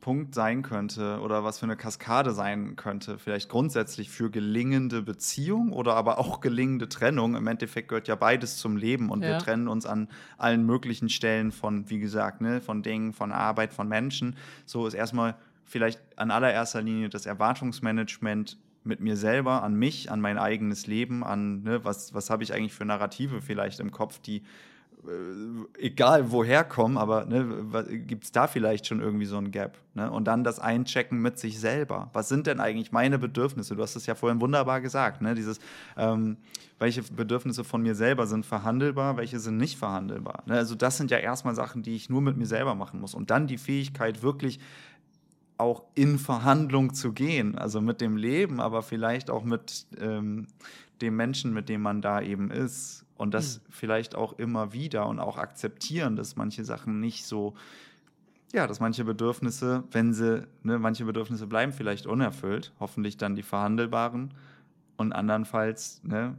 Punkt 0.01 0.35
sein 0.35 0.63
könnte 0.63 1.21
oder 1.21 1.45
was 1.45 1.59
für 1.59 1.67
eine 1.67 1.77
Kaskade 1.77 2.33
sein 2.33 2.77
könnte, 2.77 3.19
vielleicht 3.19 3.49
grundsätzlich 3.49 4.11
für 4.11 4.31
gelingende 4.31 5.03
Beziehung 5.03 5.73
oder 5.73 5.95
aber 5.95 6.19
auch 6.19 6.41
gelingende 6.41 6.89
Trennung. 6.89 7.35
Im 7.35 7.47
Endeffekt 7.47 7.89
gehört 7.89 8.09
ja 8.09 8.15
beides 8.15 8.59
zum 8.59 8.77
Leben 8.77 9.11
und 9.11 9.23
ja. 9.23 9.31
wir 9.31 9.39
trennen 9.39 9.69
uns 9.69 9.87
an 9.87 10.09
allen 10.37 10.65
möglichen 10.65 11.09
Stellen 11.09 11.51
von, 11.51 11.91
wie 11.91 11.99
gesagt, 11.99 12.41
ne, 12.41 12.61
von 12.61 12.83
Dingen, 12.83 13.13
von 13.13 13.33
Arbeit, 13.33 13.73
von 13.73 13.89
Menschen. 13.89 14.37
So 14.67 14.87
ist 14.87 14.95
erstmal 14.95 15.37
vielleicht 15.65 16.01
an 16.17 16.31
allererster 16.31 16.81
Linie 16.81 17.09
das 17.09 17.27
Erwartungsmanagement 17.27 18.57
mit 18.85 19.01
mir 19.01 19.17
selber, 19.17 19.63
an 19.63 19.75
mich, 19.75 20.11
an 20.11 20.21
mein 20.21 20.39
eigenes 20.39 20.87
Leben, 20.87 21.25
an 21.25 21.63
ne, 21.63 21.85
was, 21.85 22.15
was 22.15 22.31
habe 22.31 22.43
ich 22.43 22.55
eigentlich 22.55 22.73
für 22.73 22.85
Narrative 22.85 23.43
vielleicht 23.43 23.81
im 23.81 23.91
Kopf, 23.91 24.21
die 24.21 24.43
egal 25.79 26.33
woher 26.33 26.65
kommen, 26.65 26.99
aber 26.99 27.25
ne, 27.25 27.65
gibt 28.07 28.25
es 28.25 28.33
da 28.33 28.47
vielleicht 28.47 28.87
schon 28.87 29.01
irgendwie 29.01 29.27
so 29.27 29.37
ein 29.39 29.51
Gap? 29.51 29.79
Ne? 29.95 30.11
Und 30.11 30.25
dann 30.25 30.45
das 30.45 30.59
Einchecken 30.59 31.21
mit 31.21 31.39
sich 31.39 31.61
selber. 31.61 32.11
Was 32.13 32.29
sind 32.29 32.47
denn 32.47 32.61
eigentlich 32.61 32.93
meine 32.93 33.19
Bedürfnisse? 33.19 33.77
Du 33.77 33.83
hast 33.83 33.97
es 33.97 34.07
ja 34.07 34.15
vorhin 34.15 34.41
wunderbar 34.41 34.81
gesagt. 34.81 35.23
Ne? 35.23 35.35
Dieses, 35.35 35.61
ähm, 35.97 36.37
welche 36.79 37.03
Bedürfnisse 37.03 37.65
von 37.65 37.83
mir 37.83 37.95
selber 37.95 38.27
sind 38.27 38.45
verhandelbar, 38.45 39.17
welche 39.17 39.39
sind 39.39 39.57
nicht 39.57 39.79
verhandelbar. 39.79 40.43
Ne? 40.47 40.55
Also 40.55 40.75
das 40.75 40.97
sind 40.97 41.11
ja 41.11 41.19
erstmal 41.19 41.55
Sachen, 41.55 41.83
die 41.83 41.95
ich 41.95 42.11
nur 42.11 42.21
mit 42.21 42.37
mir 42.37 42.47
selber 42.47 42.75
machen 42.75 43.01
muss. 43.01 43.15
Und 43.15 43.31
dann 43.31 43.47
die 43.47 43.59
Fähigkeit, 43.59 44.23
wirklich 44.23 44.59
auch 45.59 45.85
in 45.95 46.19
Verhandlung 46.19 46.95
zu 46.95 47.13
gehen, 47.13 47.59
also 47.59 47.81
mit 47.81 48.01
dem 48.01 48.17
Leben, 48.17 48.61
aber 48.61 48.83
vielleicht 48.83 49.31
auch 49.31 49.43
mit 49.43 49.87
ähm, 50.01 50.47
dem 51.01 51.17
Menschen, 51.17 51.53
mit 51.53 51.69
dem 51.69 51.83
man 51.83 52.01
da 52.01 52.21
eben 52.21 52.51
ist 52.51 53.05
und 53.19 53.35
das 53.35 53.59
mhm. 53.59 53.63
vielleicht 53.71 54.15
auch 54.15 54.39
immer 54.39 54.73
wieder 54.73 55.07
und 55.07 55.19
auch 55.19 55.37
akzeptieren, 55.37 56.17
dass 56.17 56.37
manche 56.37 56.65
Sachen 56.65 57.01
nicht 57.01 57.27
so, 57.27 57.55
ja, 58.55 58.67
dass 58.67 58.81
manche 58.81 59.05
Bedürfnisse, 59.05 59.85
wenn 59.91 60.15
sie, 60.15 60.47
ne, 60.63 60.79
manche 60.79 61.05
Bedürfnisse 61.05 61.47
bleiben 61.47 61.73
vielleicht 61.73 62.07
unerfüllt, 62.07 62.73
hoffentlich 62.81 63.19
dann 63.19 63.35
die 63.37 63.43
verhandelbaren 63.43 64.33
und 64.97 65.13
andernfalls, 65.13 66.01
ne, 66.05 66.37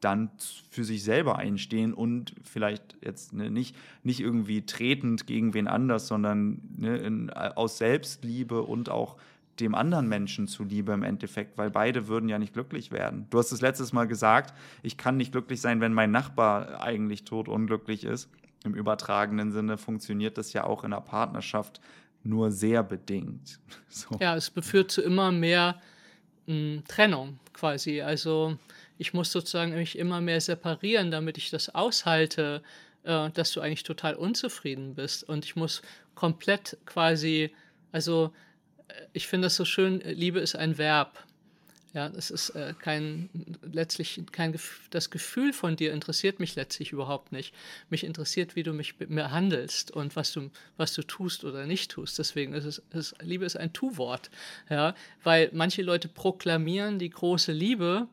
dann 0.00 0.30
für 0.70 0.84
sich 0.84 1.04
selber 1.04 1.36
einstehen 1.36 1.92
und 1.92 2.34
vielleicht 2.42 2.96
jetzt 3.02 3.34
ne, 3.34 3.50
nicht, 3.50 3.76
nicht 4.02 4.20
irgendwie 4.20 4.64
tretend 4.64 5.26
gegen 5.26 5.52
wen 5.52 5.68
anders, 5.68 6.06
sondern 6.06 6.62
ne, 6.78 6.96
in, 6.96 7.30
aus 7.30 7.78
Selbstliebe 7.78 8.62
und 8.62 8.88
auch 8.88 9.16
dem 9.60 9.74
anderen 9.74 10.08
Menschen 10.08 10.48
zuliebe 10.48 10.92
im 10.92 11.02
Endeffekt, 11.02 11.58
weil 11.58 11.70
beide 11.70 12.08
würden 12.08 12.28
ja 12.28 12.38
nicht 12.38 12.52
glücklich 12.52 12.90
werden. 12.90 13.26
Du 13.30 13.38
hast 13.38 13.52
es 13.52 13.60
letztes 13.60 13.92
Mal 13.92 14.06
gesagt, 14.06 14.54
ich 14.82 14.96
kann 14.96 15.16
nicht 15.16 15.32
glücklich 15.32 15.60
sein, 15.60 15.80
wenn 15.80 15.92
mein 15.92 16.10
Nachbar 16.10 16.82
eigentlich 16.82 17.24
tot 17.24 17.48
unglücklich 17.48 18.04
ist. 18.04 18.28
Im 18.64 18.74
übertragenen 18.74 19.52
Sinne 19.52 19.78
funktioniert 19.78 20.36
das 20.38 20.52
ja 20.52 20.64
auch 20.64 20.84
in 20.84 20.92
einer 20.92 21.00
Partnerschaft 21.00 21.80
nur 22.22 22.50
sehr 22.50 22.82
bedingt. 22.82 23.60
So. 23.88 24.16
Ja, 24.20 24.36
es 24.36 24.52
führt 24.60 24.92
zu 24.92 25.02
immer 25.02 25.32
mehr 25.32 25.80
mh, 26.46 26.54
hm, 26.54 26.82
Trennung 26.86 27.40
quasi. 27.52 28.02
Also 28.02 28.56
ich 28.98 29.14
muss 29.14 29.32
sozusagen 29.32 29.72
mich 29.72 29.98
immer 29.98 30.20
mehr 30.20 30.40
separieren, 30.40 31.10
damit 31.10 31.38
ich 31.38 31.50
das 31.50 31.74
aushalte, 31.74 32.62
äh, 33.02 33.30
dass 33.30 33.52
du 33.52 33.60
eigentlich 33.60 33.82
total 33.82 34.14
unzufrieden 34.14 34.94
bist. 34.94 35.28
Und 35.28 35.44
ich 35.44 35.56
muss 35.56 35.82
komplett 36.14 36.76
quasi, 36.86 37.50
also 37.92 38.32
ich 39.12 39.26
finde 39.26 39.46
das 39.46 39.56
so 39.56 39.64
schön, 39.64 40.00
Liebe 40.00 40.40
ist 40.40 40.56
ein 40.56 40.78
Verb. 40.78 41.24
Ja, 41.92 42.06
es 42.06 42.30
ist 42.30 42.50
äh, 42.50 42.72
kein, 42.78 43.28
letztlich 43.62 44.22
kein, 44.30 44.56
das 44.90 45.10
Gefühl 45.10 45.52
von 45.52 45.74
dir 45.74 45.92
interessiert 45.92 46.38
mich 46.38 46.54
letztlich 46.54 46.92
überhaupt 46.92 47.32
nicht. 47.32 47.52
Mich 47.88 48.04
interessiert, 48.04 48.54
wie 48.54 48.62
du 48.62 48.72
mich 48.72 48.94
mir 49.08 49.32
handelst 49.32 49.90
und 49.90 50.14
was 50.14 50.30
du, 50.32 50.50
was 50.76 50.94
du 50.94 51.02
tust 51.02 51.42
oder 51.42 51.66
nicht 51.66 51.90
tust. 51.90 52.16
Deswegen 52.16 52.54
ist 52.54 52.64
es, 52.64 52.82
ist, 52.92 53.16
Liebe 53.22 53.44
ist 53.44 53.56
ein 53.56 53.72
Tu-Wort. 53.72 54.30
Ja, 54.68 54.94
weil 55.24 55.50
manche 55.52 55.82
Leute 55.82 56.06
proklamieren 56.06 57.00
die 57.00 57.10
große 57.10 57.50
Liebe, 57.50 58.06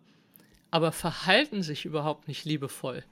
aber 0.71 0.91
verhalten 0.91 1.61
sich 1.61 1.85
überhaupt 1.85 2.27
nicht 2.27 2.45
liebevoll. 2.45 3.03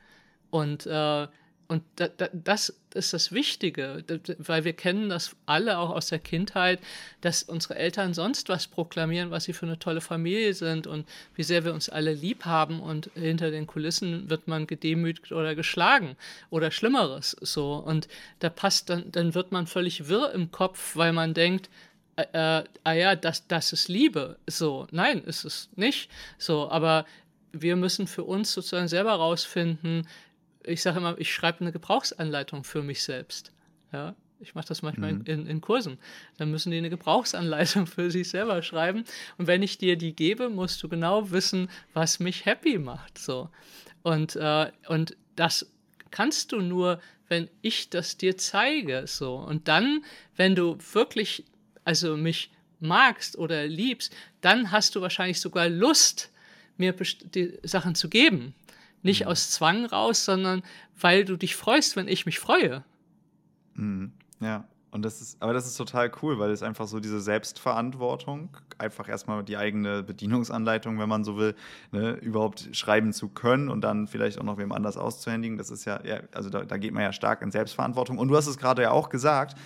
Und 0.49 0.87
äh, 0.87 1.27
und 1.67 1.83
da, 1.95 2.07
da, 2.07 2.27
das 2.31 2.73
ist 2.93 3.13
das 3.13 3.31
Wichtige, 3.31 4.03
weil 4.37 4.63
wir 4.63 4.73
kennen 4.73 5.09
das 5.09 5.35
alle 5.45 5.79
auch 5.79 5.89
aus 5.89 6.07
der 6.07 6.19
Kindheit, 6.19 6.79
dass 7.21 7.43
unsere 7.43 7.75
Eltern 7.75 8.13
sonst 8.13 8.49
was 8.49 8.67
proklamieren, 8.67 9.31
was 9.31 9.45
sie 9.45 9.53
für 9.53 9.65
eine 9.65 9.79
tolle 9.79 10.01
Familie 10.01 10.53
sind 10.53 10.85
und 10.85 11.07
wie 11.35 11.43
sehr 11.43 11.65
wir 11.65 11.73
uns 11.73 11.89
alle 11.89 12.13
lieb 12.13 12.45
haben 12.45 12.79
und 12.79 13.09
hinter 13.15 13.51
den 13.51 13.67
Kulissen 13.67 14.29
wird 14.29 14.47
man 14.47 14.67
gedemütigt 14.67 15.31
oder 15.31 15.55
geschlagen 15.55 16.15
oder 16.49 16.71
Schlimmeres 16.71 17.35
so 17.41 17.75
und 17.75 18.07
da 18.39 18.49
passt 18.49 18.89
dann, 18.89 19.11
dann 19.11 19.33
wird 19.33 19.51
man 19.51 19.67
völlig 19.67 20.07
wirr 20.07 20.31
im 20.33 20.51
Kopf, 20.51 20.95
weil 20.95 21.13
man 21.13 21.33
denkt, 21.33 21.69
äh, 22.15 22.25
äh, 22.33 22.63
ah 22.83 22.93
ja, 22.93 23.15
das, 23.15 23.47
das 23.47 23.73
ist 23.73 23.89
Liebe. 23.89 24.37
So, 24.47 24.87
nein, 24.91 25.23
ist 25.23 25.43
es 25.43 25.69
nicht. 25.75 26.09
So, 26.37 26.69
aber 26.69 27.05
wir 27.51 27.75
müssen 27.75 28.07
für 28.07 28.23
uns 28.23 28.53
sozusagen 28.53 28.87
selber 28.87 29.13
rausfinden, 29.13 30.07
ich 30.67 30.81
sage 30.81 30.97
immer, 30.99 31.17
ich 31.17 31.33
schreibe 31.33 31.61
eine 31.61 31.71
Gebrauchsanleitung 31.71 32.63
für 32.63 32.83
mich 32.83 33.03
selbst. 33.03 33.51
Ja, 33.91 34.15
ich 34.39 34.55
mache 34.55 34.67
das 34.67 34.81
manchmal 34.81 35.13
mhm. 35.13 35.25
in, 35.25 35.47
in, 35.47 35.61
Kursen. 35.61 35.97
Dann 36.37 36.51
müssen 36.51 36.71
die 36.71 36.77
eine 36.77 36.89
Gebrauchsanleitung 36.89 37.87
für 37.87 38.11
sich 38.11 38.29
selber 38.29 38.61
schreiben. 38.61 39.05
Und 39.37 39.47
wenn 39.47 39.63
ich 39.63 39.77
dir 39.77 39.97
die 39.97 40.15
gebe, 40.15 40.49
musst 40.49 40.81
du 40.83 40.89
genau 40.89 41.31
wissen, 41.31 41.69
was 41.93 42.19
mich 42.19 42.45
happy 42.45 42.77
macht. 42.77 43.17
So. 43.17 43.49
Und, 44.03 44.35
äh, 44.35 44.71
und 44.87 45.15
das 45.35 45.71
kannst 46.11 46.51
du 46.51 46.61
nur, 46.61 46.99
wenn 47.27 47.49
ich 47.61 47.89
das 47.89 48.17
dir 48.17 48.37
zeige. 48.37 49.07
So. 49.07 49.35
Und 49.35 49.67
dann, 49.67 50.03
wenn 50.35 50.55
du 50.55 50.77
wirklich 50.93 51.45
also 51.85 52.17
mich 52.17 52.51
magst 52.79 53.37
oder 53.37 53.65
liebst, 53.67 54.13
dann 54.41 54.71
hast 54.71 54.95
du 54.95 55.01
wahrscheinlich 55.01 55.39
sogar 55.39 55.69
Lust, 55.69 56.31
mir 56.77 56.93
die 56.93 57.57
Sachen 57.63 57.95
zu 57.95 58.09
geben. 58.09 58.53
Nicht 59.05 59.21
mhm. 59.21 59.27
aus 59.27 59.51
Zwang 59.51 59.85
raus, 59.85 60.25
sondern 60.25 60.63
weil 60.99 61.25
du 61.25 61.37
dich 61.37 61.55
freust, 61.55 61.95
wenn 61.95 62.07
ich 62.07 62.25
mich 62.25 62.39
freue. 62.39 62.83
Mhm. 63.75 64.13
Ja. 64.39 64.65
Und 64.89 65.03
das 65.03 65.21
ist, 65.21 65.41
aber 65.41 65.51
das 65.51 65.67
ist 65.67 65.75
total 65.75 66.09
cool, 66.21 66.39
weil 66.39 66.51
es 66.51 66.63
einfach 66.63 66.87
so 66.87 67.01
diese 67.01 67.19
Selbstverantwortung, 67.19 68.55
einfach 68.77 69.09
erstmal 69.09 69.43
die 69.43 69.57
eigene 69.57 70.03
Bedienungsanleitung, 70.03 70.97
wenn 70.99 71.09
man 71.09 71.25
so 71.25 71.37
will, 71.37 71.53
ne, 71.91 72.13
überhaupt 72.13 72.69
schreiben 72.71 73.11
zu 73.11 73.27
können 73.27 73.67
und 73.67 73.81
dann 73.81 74.07
vielleicht 74.07 74.39
auch 74.39 74.43
noch 74.43 74.57
wem 74.57 74.71
anders 74.71 74.95
auszuhändigen. 74.95 75.57
Das 75.57 75.69
ist 75.69 75.83
ja, 75.83 75.99
ja 76.05 76.21
also 76.33 76.49
da, 76.49 76.63
da, 76.63 76.77
geht 76.77 76.93
man 76.93 77.03
ja 77.03 77.11
stark 77.11 77.41
in 77.41 77.51
Selbstverantwortung. 77.51 78.17
Und 78.17 78.29
du 78.29 78.37
hast 78.37 78.47
es 78.47 78.57
gerade 78.57 78.83
ja 78.83 78.91
auch 78.91 79.09
gesagt, 79.09 79.59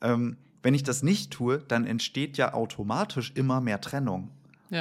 ähm, 0.00 0.36
wenn 0.64 0.74
ich 0.74 0.82
das 0.82 1.04
nicht 1.04 1.30
tue, 1.30 1.58
dann 1.58 1.86
entsteht 1.86 2.36
ja 2.36 2.52
automatisch 2.52 3.32
immer 3.36 3.60
mehr 3.60 3.80
Trennung. 3.80 4.30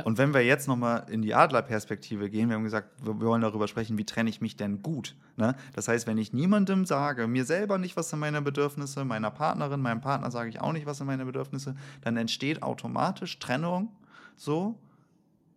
Und 0.05 0.17
wenn 0.17 0.33
wir 0.33 0.41
jetzt 0.41 0.67
nochmal 0.67 1.05
in 1.09 1.21
die 1.21 1.35
Adlerperspektive 1.35 2.29
gehen, 2.29 2.47
wir 2.49 2.55
haben 2.55 2.63
gesagt, 2.63 2.89
wir 3.03 3.19
wollen 3.19 3.41
darüber 3.41 3.67
sprechen, 3.67 3.97
wie 3.97 4.05
trenne 4.05 4.29
ich 4.29 4.39
mich 4.39 4.55
denn 4.55 4.81
gut? 4.81 5.15
Ne? 5.35 5.55
Das 5.73 5.87
heißt, 5.87 6.07
wenn 6.07 6.17
ich 6.17 6.31
niemandem 6.31 6.85
sage, 6.85 7.27
mir 7.27 7.43
selber 7.43 7.77
nicht, 7.77 7.97
was 7.97 8.09
sind 8.09 8.19
meine 8.19 8.41
Bedürfnisse, 8.41 9.03
meiner 9.03 9.31
Partnerin, 9.31 9.81
meinem 9.81 10.01
Partner 10.01 10.31
sage 10.31 10.49
ich 10.49 10.61
auch 10.61 10.71
nicht, 10.71 10.85
was 10.85 10.97
sind 10.97 11.07
meine 11.07 11.25
Bedürfnisse, 11.25 11.75
dann 12.01 12.15
entsteht 12.15 12.63
automatisch 12.63 13.37
Trennung 13.39 13.89
so. 14.37 14.79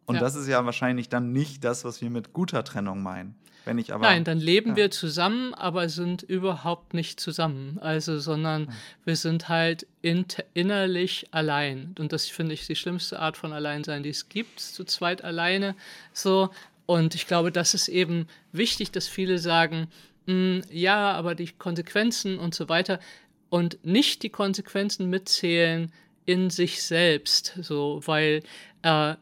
Und 0.06 0.16
ja. 0.16 0.20
das 0.20 0.34
ist 0.34 0.48
ja 0.48 0.64
wahrscheinlich 0.64 1.08
dann 1.08 1.32
nicht 1.32 1.64
das, 1.64 1.84
was 1.84 2.00
wir 2.00 2.10
mit 2.10 2.32
guter 2.32 2.64
Trennung 2.64 3.02
meinen. 3.02 3.34
Wenn 3.64 3.78
ich 3.78 3.94
aber, 3.94 4.04
Nein, 4.04 4.24
dann 4.24 4.38
leben 4.38 4.70
ja. 4.70 4.76
wir 4.76 4.90
zusammen, 4.90 5.54
aber 5.54 5.88
sind 5.88 6.22
überhaupt 6.22 6.92
nicht 6.92 7.18
zusammen. 7.18 7.78
Also, 7.80 8.18
sondern 8.18 8.62
mhm. 8.62 8.68
wir 9.04 9.16
sind 9.16 9.48
halt 9.48 9.86
innerlich 10.02 11.28
allein. 11.30 11.94
Und 11.98 12.12
das 12.12 12.26
finde 12.26 12.52
ich 12.52 12.66
die 12.66 12.76
schlimmste 12.76 13.18
Art 13.18 13.36
von 13.36 13.52
Alleinsein, 13.52 14.02
die 14.02 14.10
es 14.10 14.28
gibt, 14.28 14.60
zu 14.60 14.84
zweit 14.84 15.24
alleine. 15.24 15.74
So. 16.12 16.50
Und 16.86 17.14
ich 17.14 17.26
glaube, 17.26 17.50
das 17.50 17.72
ist 17.72 17.88
eben 17.88 18.26
wichtig, 18.52 18.90
dass 18.90 19.08
viele 19.08 19.38
sagen, 19.38 19.88
mh, 20.26 20.34
hm, 20.34 20.62
ja, 20.70 21.12
aber 21.12 21.34
die 21.34 21.50
Konsequenzen 21.52 22.38
und 22.38 22.54
so 22.54 22.68
weiter 22.68 23.00
und 23.48 23.78
nicht 23.84 24.22
die 24.22 24.30
Konsequenzen 24.30 25.08
mitzählen 25.08 25.90
in 26.26 26.50
sich 26.50 26.82
selbst. 26.82 27.58
So, 27.62 28.02
weil 28.04 28.42
äh, 28.82 29.14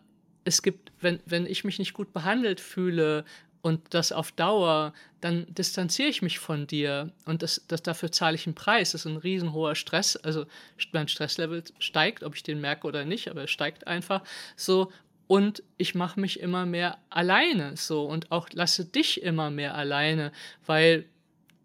es 0.44 0.62
gibt, 0.62 0.92
wenn, 1.00 1.20
wenn 1.26 1.46
ich 1.46 1.64
mich 1.64 1.78
nicht 1.78 1.94
gut 1.94 2.12
behandelt 2.12 2.60
fühle, 2.60 3.24
und 3.62 3.94
das 3.94 4.12
auf 4.12 4.32
Dauer, 4.32 4.92
dann 5.20 5.46
distanziere 5.48 6.08
ich 6.08 6.20
mich 6.20 6.40
von 6.40 6.66
dir 6.66 7.12
und 7.24 7.42
das, 7.42 7.64
das, 7.68 7.82
dafür 7.82 8.10
zahle 8.10 8.34
ich 8.34 8.46
einen 8.46 8.56
Preis. 8.56 8.90
Das 8.90 9.02
ist 9.02 9.10
ein 9.10 9.16
riesenhoher 9.16 9.76
Stress. 9.76 10.16
Also 10.16 10.46
mein 10.90 11.08
Stresslevel 11.08 11.62
steigt, 11.78 12.24
ob 12.24 12.34
ich 12.34 12.42
den 12.42 12.60
merke 12.60 12.86
oder 12.86 13.04
nicht, 13.04 13.30
aber 13.30 13.44
es 13.44 13.50
steigt 13.50 13.86
einfach 13.86 14.22
so. 14.56 14.92
Und 15.28 15.62
ich 15.78 15.94
mache 15.94 16.20
mich 16.20 16.40
immer 16.40 16.66
mehr 16.66 16.98
alleine 17.08 17.76
so 17.76 18.04
und 18.04 18.32
auch 18.32 18.48
lasse 18.52 18.84
dich 18.84 19.22
immer 19.22 19.50
mehr 19.50 19.76
alleine, 19.76 20.32
weil 20.66 21.06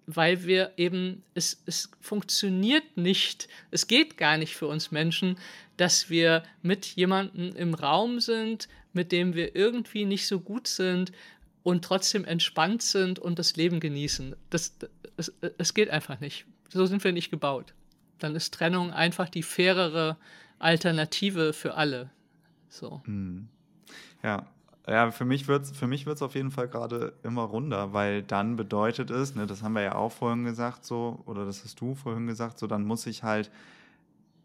weil 0.09 0.45
wir 0.45 0.71
eben, 0.78 1.21
es, 1.34 1.61
es 1.65 1.91
funktioniert 1.99 2.95
nicht, 2.95 3.49
es 3.71 3.88
geht 3.88 4.17
gar 4.17 4.38
nicht 4.38 4.55
für 4.55 4.67
uns 4.67 4.89
Menschen, 4.89 5.38
dass 5.78 6.09
wir 6.09 6.43
mit 6.61 6.86
jemandem 6.86 7.55
im 7.55 7.73
Raum 7.73 8.19
sind, 8.19 8.67
mit 8.93 9.11
dem 9.11 9.36
wir 9.36 9.55
irgendwie 9.55 10.05
nicht 10.05 10.28
so 10.28 10.39
gut 10.39 10.67
sind, 10.67 11.11
und 11.63 11.84
trotzdem 11.84 12.23
entspannt 12.23 12.82
sind 12.82 13.19
und 13.19 13.39
das 13.39 13.57
Leben 13.57 13.82
genießen. 13.82 14.38
Das, 14.49 14.73
es, 15.17 15.34
es 15.57 15.73
geht 15.73 15.89
einfach 15.89 16.21
nicht. 16.21 16.45
So 16.69 16.86
sind 16.86 17.03
wir 17.03 17.11
nicht 17.11 17.30
gebaut. 17.30 17.73
Dann 18.19 18.36
ist 18.36 18.53
Trennung 18.53 18.93
einfach 18.93 19.28
die 19.28 19.43
fairere 19.43 20.15
Alternative 20.59 21.51
für 21.51 21.75
alle. 21.75 22.09
So. 22.69 23.01
Hm. 23.05 23.49
Ja, 24.23 24.47
ja, 24.88 25.11
für 25.11 25.25
mich 25.25 25.47
wird 25.47 25.65
es 25.65 26.21
auf 26.21 26.36
jeden 26.36 26.51
Fall 26.51 26.69
gerade 26.69 27.11
immer 27.23 27.43
runder, 27.43 27.91
weil 27.91 28.23
dann 28.23 28.55
bedeutet 28.55 29.11
es, 29.11 29.36
ne, 29.36 29.45
das 29.45 29.61
haben 29.61 29.73
wir 29.73 29.82
ja 29.82 29.95
auch 29.95 30.13
vorhin 30.13 30.45
gesagt, 30.45 30.86
so, 30.86 31.21
oder 31.25 31.45
das 31.45 31.65
hast 31.65 31.82
du 31.82 31.95
vorhin 31.95 32.28
gesagt, 32.28 32.57
so, 32.57 32.67
dann 32.67 32.86
muss 32.86 33.05
ich 33.05 33.23
halt, 33.23 33.51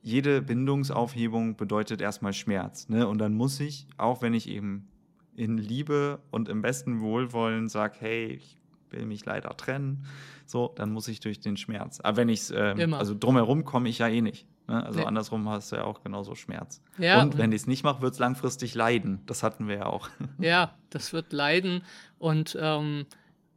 jede 0.02 0.42
Bindungsaufhebung 0.42 1.56
bedeutet 1.56 2.00
erstmal 2.00 2.32
Schmerz, 2.32 2.88
ne, 2.88 3.06
und 3.06 3.18
dann 3.18 3.34
muss 3.34 3.60
ich, 3.60 3.86
auch 3.96 4.20
wenn 4.20 4.34
ich 4.34 4.48
eben 4.48 4.88
in 5.34 5.56
Liebe 5.56 6.20
und 6.30 6.48
im 6.48 6.60
besten 6.60 7.00
Wohlwollen 7.00 7.68
sage, 7.68 7.96
hey, 8.00 8.26
ich 8.26 8.58
will 8.90 9.06
mich 9.06 9.24
leider 9.24 9.56
trennen, 9.56 10.04
so, 10.44 10.72
dann 10.76 10.92
muss 10.92 11.08
ich 11.08 11.20
durch 11.20 11.40
den 11.40 11.56
Schmerz. 11.56 12.00
Aber 12.00 12.18
wenn 12.18 12.28
ich 12.28 12.40
es, 12.40 12.52
ähm, 12.54 12.92
also 12.94 13.14
drumherum 13.18 13.64
komme 13.64 13.88
ich 13.88 13.98
ja 13.98 14.08
eh 14.08 14.20
nicht. 14.20 14.46
Ne? 14.68 14.84
Also 14.84 15.00
nee. 15.00 15.06
andersrum 15.06 15.48
hast 15.48 15.72
du 15.72 15.76
ja 15.76 15.84
auch 15.84 16.02
genauso 16.02 16.34
Schmerz. 16.34 16.82
Ja, 16.98 17.22
und 17.22 17.38
wenn 17.38 17.52
ich 17.52 17.62
es 17.62 17.66
nicht 17.66 17.84
mache, 17.84 18.02
wird 18.02 18.12
es 18.12 18.18
langfristig 18.18 18.74
leiden. 18.74 19.20
Das 19.26 19.42
hatten 19.42 19.68
wir 19.68 19.76
ja 19.76 19.86
auch. 19.86 20.10
Ja, 20.38 20.74
das 20.90 21.12
wird 21.12 21.32
leiden 21.32 21.82
und 22.18 22.56
ähm, 22.60 23.06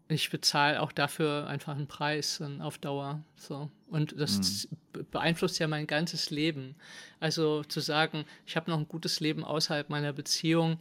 ich 0.08 0.30
bezahle 0.30 0.82
auch 0.82 0.92
dafür 0.92 1.48
einfach 1.48 1.76
einen 1.76 1.88
Preis 1.88 2.42
auf 2.60 2.78
Dauer. 2.78 3.24
So. 3.36 3.72
Und 3.88 4.20
das 4.20 4.68
mhm. 4.70 5.06
beeinflusst 5.12 5.60
ja 5.60 5.68
mein 5.68 5.88
ganzes 5.88 6.30
Leben. 6.30 6.76
Also 7.20 7.64
zu 7.64 7.80
sagen, 7.80 8.26
ich 8.46 8.56
habe 8.56 8.70
noch 8.70 8.78
ein 8.78 8.88
gutes 8.88 9.20
Leben 9.20 9.44
außerhalb 9.44 9.90
meiner 9.90 10.14
Beziehung, 10.14 10.80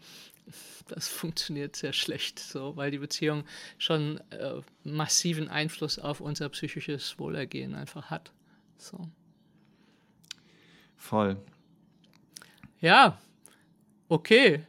das 0.88 1.08
funktioniert 1.08 1.74
sehr 1.74 1.94
schlecht, 1.94 2.38
so, 2.38 2.76
weil 2.76 2.90
die 2.90 2.98
Beziehung 2.98 3.44
schon 3.78 4.20
äh, 4.30 4.60
massiven 4.82 5.48
Einfluss 5.48 5.98
auf 5.98 6.20
unser 6.20 6.50
psychisches 6.50 7.18
Wohlergehen 7.18 7.74
einfach 7.74 8.10
hat. 8.10 8.30
So. 8.76 9.08
Voll. 10.96 11.38
Ja, 12.80 13.18
okay. 14.08 14.66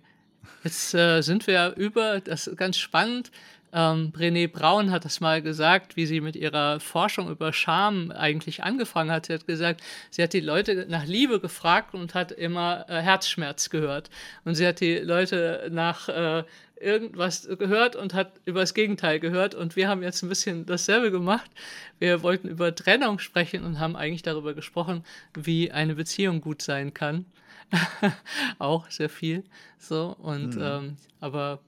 Jetzt 0.64 0.94
äh, 0.94 1.22
sind 1.22 1.46
wir 1.48 1.76
über, 1.76 2.22
das 2.22 2.48
ist 2.48 2.58
ganz 2.58 2.78
spannend, 2.78 3.32
ähm, 3.76 4.14
Brené 4.14 4.48
Braun 4.48 4.90
hat 4.90 5.04
das 5.04 5.20
mal 5.20 5.42
gesagt, 5.42 5.98
wie 5.98 6.06
sie 6.06 6.22
mit 6.22 6.38
ihrer 6.38 6.80
Forschung 6.80 7.30
über 7.30 7.52
Scham 7.52 8.10
eigentlich 8.10 8.64
angefangen 8.64 9.12
hat. 9.12 9.26
Sie 9.26 9.34
hat 9.34 9.46
gesagt, 9.46 9.82
sie 10.10 10.24
hat 10.24 10.32
die 10.32 10.40
Leute 10.40 10.86
nach 10.88 11.06
Liebe 11.06 11.42
gefragt 11.42 11.94
und 11.94 12.14
hat 12.14 12.32
immer 12.32 12.86
äh, 12.88 13.02
Herzschmerz 13.02 13.70
gehört. 13.70 14.10
Und 14.46 14.56
sie 14.56 14.66
hat 14.66 14.80
die 14.80 14.96
Leute 15.00 15.68
nach 15.72 16.08
äh, 16.08 16.46
irgendwas 16.80 17.50
gehört 17.60 17.98
und 17.98 18.14
hat 18.14 18.40
über 18.46 18.62
das 18.62 18.74
Gegenteil 18.74 19.20
gehört. 19.20 19.56
Und 19.56 19.76
wir 19.76 19.90
haben 19.90 20.04
jetzt 20.04 20.24
ein 20.24 20.30
bisschen 20.30 20.66
dasselbe 20.66 21.12
gemacht. 21.12 21.52
Wir 22.00 22.24
wollten 22.24 22.48
über 22.48 22.74
Trennung 22.74 23.20
sprechen 23.20 23.66
und 23.66 23.80
haben 23.80 23.98
eigentlich 23.98 24.24
darüber 24.24 24.54
gesprochen, 24.54 25.04
wie 25.34 25.74
eine 25.74 25.96
Beziehung 25.96 26.40
gut 26.40 26.62
sein 26.62 26.94
kann. 26.94 27.26
auch 28.58 28.90
sehr 28.90 29.10
viel. 29.10 29.44
So, 29.80 30.16
und 30.18 30.56
mhm. 30.56 30.62
ähm, 30.62 30.98
aber 31.20 31.60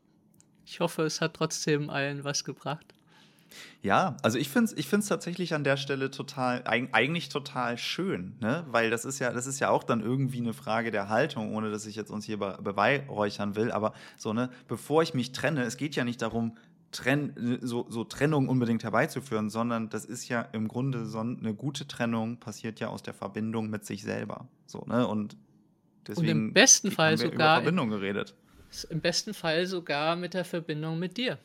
ich 0.68 0.82
hoffe, 0.82 1.04
es 1.04 1.22
hat 1.22 1.34
trotzdem 1.34 1.90
allen 1.90 2.26
was 2.26 2.44
gebracht. 2.44 2.94
Ja, 3.82 4.18
also 4.22 4.38
ich 4.38 4.50
finde 4.50 4.72
es 4.72 4.78
ich 4.78 4.88
find's 4.88 5.08
tatsächlich 5.08 5.54
an 5.54 5.64
der 5.64 5.78
Stelle 5.78 6.12
total, 6.12 6.62
eigentlich 6.66 7.30
total 7.30 7.78
schön, 7.78 8.36
ne? 8.42 8.66
Weil 8.70 8.90
das 8.90 9.06
ist 9.06 9.20
ja, 9.20 9.32
das 9.32 9.48
ist 9.48 9.60
ja 9.62 9.70
auch 9.70 9.86
dann 9.86 10.02
irgendwie 10.02 10.40
eine 10.40 10.54
Frage 10.54 10.92
der 10.92 11.08
Haltung, 11.08 11.56
ohne 11.56 11.72
dass 11.72 11.86
ich 11.86 11.96
jetzt 11.96 12.12
uns 12.12 12.26
hier 12.26 12.38
beweihräuchern 12.38 13.56
will. 13.56 13.72
Aber 13.72 13.94
so, 14.18 14.34
ne, 14.34 14.50
bevor 14.68 15.02
ich 15.02 15.14
mich 15.14 15.32
trenne, 15.32 15.64
es 15.64 15.78
geht 15.78 15.96
ja 15.96 16.04
nicht 16.04 16.22
darum, 16.22 16.58
Trenn, 16.92 17.60
so, 17.62 17.86
so 17.90 18.04
Trennung 18.04 18.50
unbedingt 18.50 18.84
herbeizuführen, 18.84 19.50
sondern 19.50 19.90
das 19.90 20.04
ist 20.04 20.28
ja 20.28 20.42
im 20.52 20.68
Grunde 20.68 21.06
so 21.06 21.20
eine 21.20 21.54
gute 21.54 21.88
Trennung 21.88 22.38
passiert 22.38 22.82
ja 22.82 22.90
aus 22.90 23.04
der 23.04 23.14
Verbindung 23.14 23.70
mit 23.70 23.86
sich 23.86 24.04
selber. 24.04 24.48
So, 24.66 24.84
ne? 24.86 25.08
Und 25.08 25.38
deswegen 26.06 26.28
Und 26.28 26.32
im 26.32 26.54
besten 26.54 26.92
Fall 26.92 27.18
sogar 27.18 27.34
über 27.34 27.64
Verbindung 27.64 27.90
geredet 27.90 28.36
im 28.90 29.02
besten 29.02 29.34
Fall 29.34 29.66
sogar 29.66 30.16
mit 30.16 30.34
der 30.34 30.46
Verbindung 30.46 31.00
mit 31.00 31.18
dir. 31.18 31.38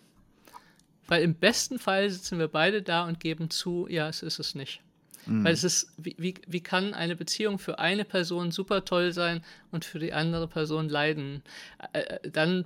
Weil 1.08 1.22
im 1.22 1.34
besten 1.34 1.78
Fall 1.78 2.08
sitzen 2.10 2.38
wir 2.38 2.48
beide 2.48 2.82
da 2.82 3.06
und 3.06 3.20
geben 3.20 3.50
zu, 3.50 3.86
ja, 3.88 4.08
es 4.08 4.22
ist 4.22 4.38
es 4.38 4.54
nicht. 4.54 4.80
Mhm. 5.26 5.44
Weil 5.44 5.52
es 5.52 5.64
ist, 5.64 5.92
wie, 5.96 6.16
wie, 6.18 6.34
wie 6.46 6.60
kann 6.60 6.94
eine 6.94 7.16
Beziehung 7.16 7.58
für 7.58 7.78
eine 7.78 8.04
Person 8.04 8.50
super 8.50 8.84
toll 8.84 9.12
sein 9.12 9.44
und 9.70 9.84
für 9.84 9.98
die 9.98 10.12
andere 10.12 10.48
Person 10.48 10.88
leiden? 10.88 11.42
Äh, 11.92 12.28
dann, 12.28 12.64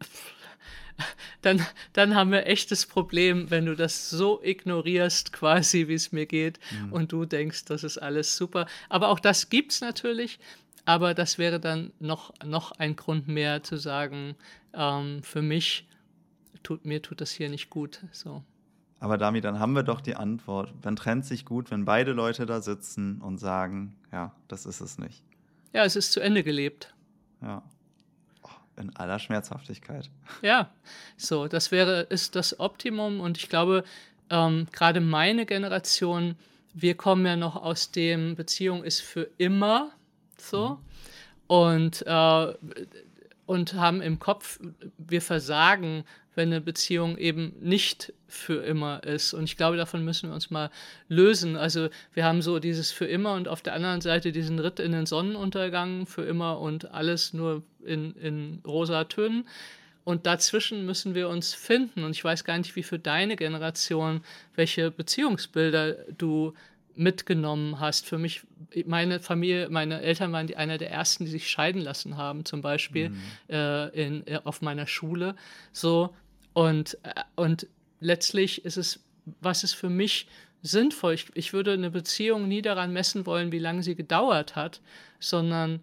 dann, 1.42 1.64
dann 1.92 2.14
haben 2.14 2.30
wir 2.30 2.46
echtes 2.46 2.86
Problem, 2.86 3.50
wenn 3.50 3.66
du 3.66 3.74
das 3.74 4.10
so 4.10 4.42
ignorierst, 4.42 5.32
quasi, 5.32 5.88
wie 5.88 5.94
es 5.94 6.12
mir 6.12 6.26
geht, 6.26 6.58
mhm. 6.70 6.92
und 6.92 7.12
du 7.12 7.24
denkst, 7.24 7.64
das 7.66 7.84
ist 7.84 7.98
alles 7.98 8.36
super. 8.36 8.66
Aber 8.88 9.08
auch 9.08 9.20
das 9.20 9.48
gibt 9.48 9.72
es 9.72 9.80
natürlich. 9.80 10.38
Aber 10.86 11.14
das 11.14 11.36
wäre 11.36 11.60
dann 11.60 11.92
noch, 11.98 12.32
noch 12.44 12.72
ein 12.72 12.96
Grund 12.96 13.28
mehr 13.28 13.62
zu 13.62 13.76
sagen, 13.76 14.36
ähm, 14.72 15.22
für 15.22 15.42
mich 15.42 15.86
tut 16.62 16.84
mir 16.84 17.02
tut 17.02 17.20
das 17.20 17.32
hier 17.32 17.50
nicht 17.50 17.70
gut. 17.70 18.00
So. 18.12 18.42
Aber 19.00 19.18
Dami, 19.18 19.40
dann 19.40 19.58
haben 19.58 19.74
wir 19.74 19.82
doch 19.82 20.00
die 20.00 20.14
Antwort. 20.14 20.72
Dann 20.82 20.96
trennt 20.96 21.26
sich 21.26 21.44
gut, 21.44 21.70
wenn 21.70 21.84
beide 21.84 22.12
Leute 22.12 22.46
da 22.46 22.60
sitzen 22.60 23.20
und 23.20 23.38
sagen, 23.38 23.96
ja, 24.12 24.32
das 24.48 24.64
ist 24.64 24.80
es 24.80 24.96
nicht. 24.96 25.22
Ja, 25.72 25.84
es 25.84 25.96
ist 25.96 26.12
zu 26.12 26.20
Ende 26.20 26.42
gelebt. 26.42 26.94
Ja. 27.42 27.62
Oh, 28.42 28.80
in 28.80 28.94
aller 28.96 29.18
Schmerzhaftigkeit. 29.18 30.08
Ja, 30.40 30.70
so, 31.16 31.48
das 31.48 31.70
wäre, 31.72 32.02
ist 32.02 32.36
das 32.36 32.58
Optimum 32.60 33.20
und 33.20 33.38
ich 33.38 33.48
glaube, 33.48 33.84
ähm, 34.30 34.66
gerade 34.72 35.00
meine 35.00 35.46
Generation, 35.46 36.36
wir 36.74 36.96
kommen 36.96 37.26
ja 37.26 37.36
noch 37.36 37.56
aus 37.56 37.90
dem, 37.90 38.36
Beziehung 38.36 38.84
ist 38.84 39.00
für 39.00 39.28
immer 39.36 39.92
So. 40.38 40.70
Mhm. 40.70 40.76
Und, 41.46 42.04
äh, 42.06 42.54
und 43.46 43.74
haben 43.74 44.02
im 44.02 44.18
Kopf, 44.18 44.58
wir 44.98 45.22
versagen, 45.22 46.04
wenn 46.36 46.48
eine 46.48 46.60
Beziehung 46.60 47.16
eben 47.16 47.54
nicht 47.60 48.12
für 48.28 48.62
immer 48.64 49.02
ist. 49.04 49.32
Und 49.32 49.44
ich 49.44 49.56
glaube, 49.56 49.76
davon 49.76 50.04
müssen 50.04 50.28
wir 50.28 50.34
uns 50.34 50.50
mal 50.50 50.70
lösen. 51.08 51.56
Also 51.56 51.88
wir 52.12 52.24
haben 52.24 52.42
so 52.42 52.58
dieses 52.58 52.92
für 52.92 53.06
immer 53.06 53.34
und 53.34 53.48
auf 53.48 53.62
der 53.62 53.72
anderen 53.72 54.00
Seite 54.00 54.32
diesen 54.32 54.58
Ritt 54.58 54.78
in 54.78 54.92
den 54.92 55.06
Sonnenuntergang 55.06 56.06
für 56.06 56.22
immer 56.22 56.60
und 56.60 56.92
alles 56.92 57.32
nur 57.32 57.62
in, 57.84 58.14
in 58.16 58.60
rosa 58.66 59.04
Tönen. 59.04 59.48
Und 60.04 60.26
dazwischen 60.26 60.86
müssen 60.86 61.14
wir 61.14 61.28
uns 61.28 61.54
finden. 61.54 62.04
Und 62.04 62.12
ich 62.12 62.22
weiß 62.22 62.44
gar 62.44 62.58
nicht, 62.58 62.76
wie 62.76 62.84
für 62.84 62.98
deine 62.98 63.34
Generation, 63.34 64.20
welche 64.54 64.90
Beziehungsbilder 64.90 65.94
du 66.16 66.52
mitgenommen 66.96 67.78
hast. 67.78 68.06
Für 68.06 68.18
mich, 68.18 68.42
meine 68.86 69.20
Familie, 69.20 69.68
meine 69.68 70.00
Eltern 70.00 70.32
waren 70.32 70.46
die, 70.46 70.56
einer 70.56 70.78
der 70.78 70.90
ersten, 70.90 71.24
die 71.24 71.30
sich 71.30 71.48
scheiden 71.48 71.80
lassen 71.80 72.16
haben, 72.16 72.44
zum 72.44 72.62
Beispiel 72.62 73.10
mhm. 73.10 73.22
äh, 73.48 73.88
in, 73.88 74.26
äh, 74.26 74.40
auf 74.44 74.62
meiner 74.62 74.86
Schule. 74.86 75.36
So, 75.72 76.14
und, 76.52 76.98
äh, 77.02 77.22
und 77.34 77.66
letztlich 78.00 78.64
ist 78.64 78.76
es, 78.76 79.04
was 79.40 79.64
ist 79.64 79.74
für 79.74 79.90
mich 79.90 80.26
sinnvoll? 80.62 81.14
Ich, 81.14 81.26
ich 81.34 81.52
würde 81.52 81.72
eine 81.72 81.90
Beziehung 81.90 82.48
nie 82.48 82.62
daran 82.62 82.92
messen 82.92 83.26
wollen, 83.26 83.52
wie 83.52 83.58
lange 83.58 83.82
sie 83.82 83.94
gedauert 83.94 84.56
hat, 84.56 84.80
sondern 85.20 85.80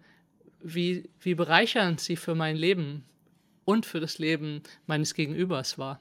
wie, 0.62 1.08
wie 1.20 1.34
bereichernd 1.34 2.00
sie 2.00 2.16
für 2.16 2.34
mein 2.34 2.56
Leben 2.56 3.04
und 3.64 3.86
für 3.86 4.00
das 4.00 4.18
Leben 4.18 4.62
meines 4.86 5.14
Gegenübers 5.14 5.78
war. 5.78 6.00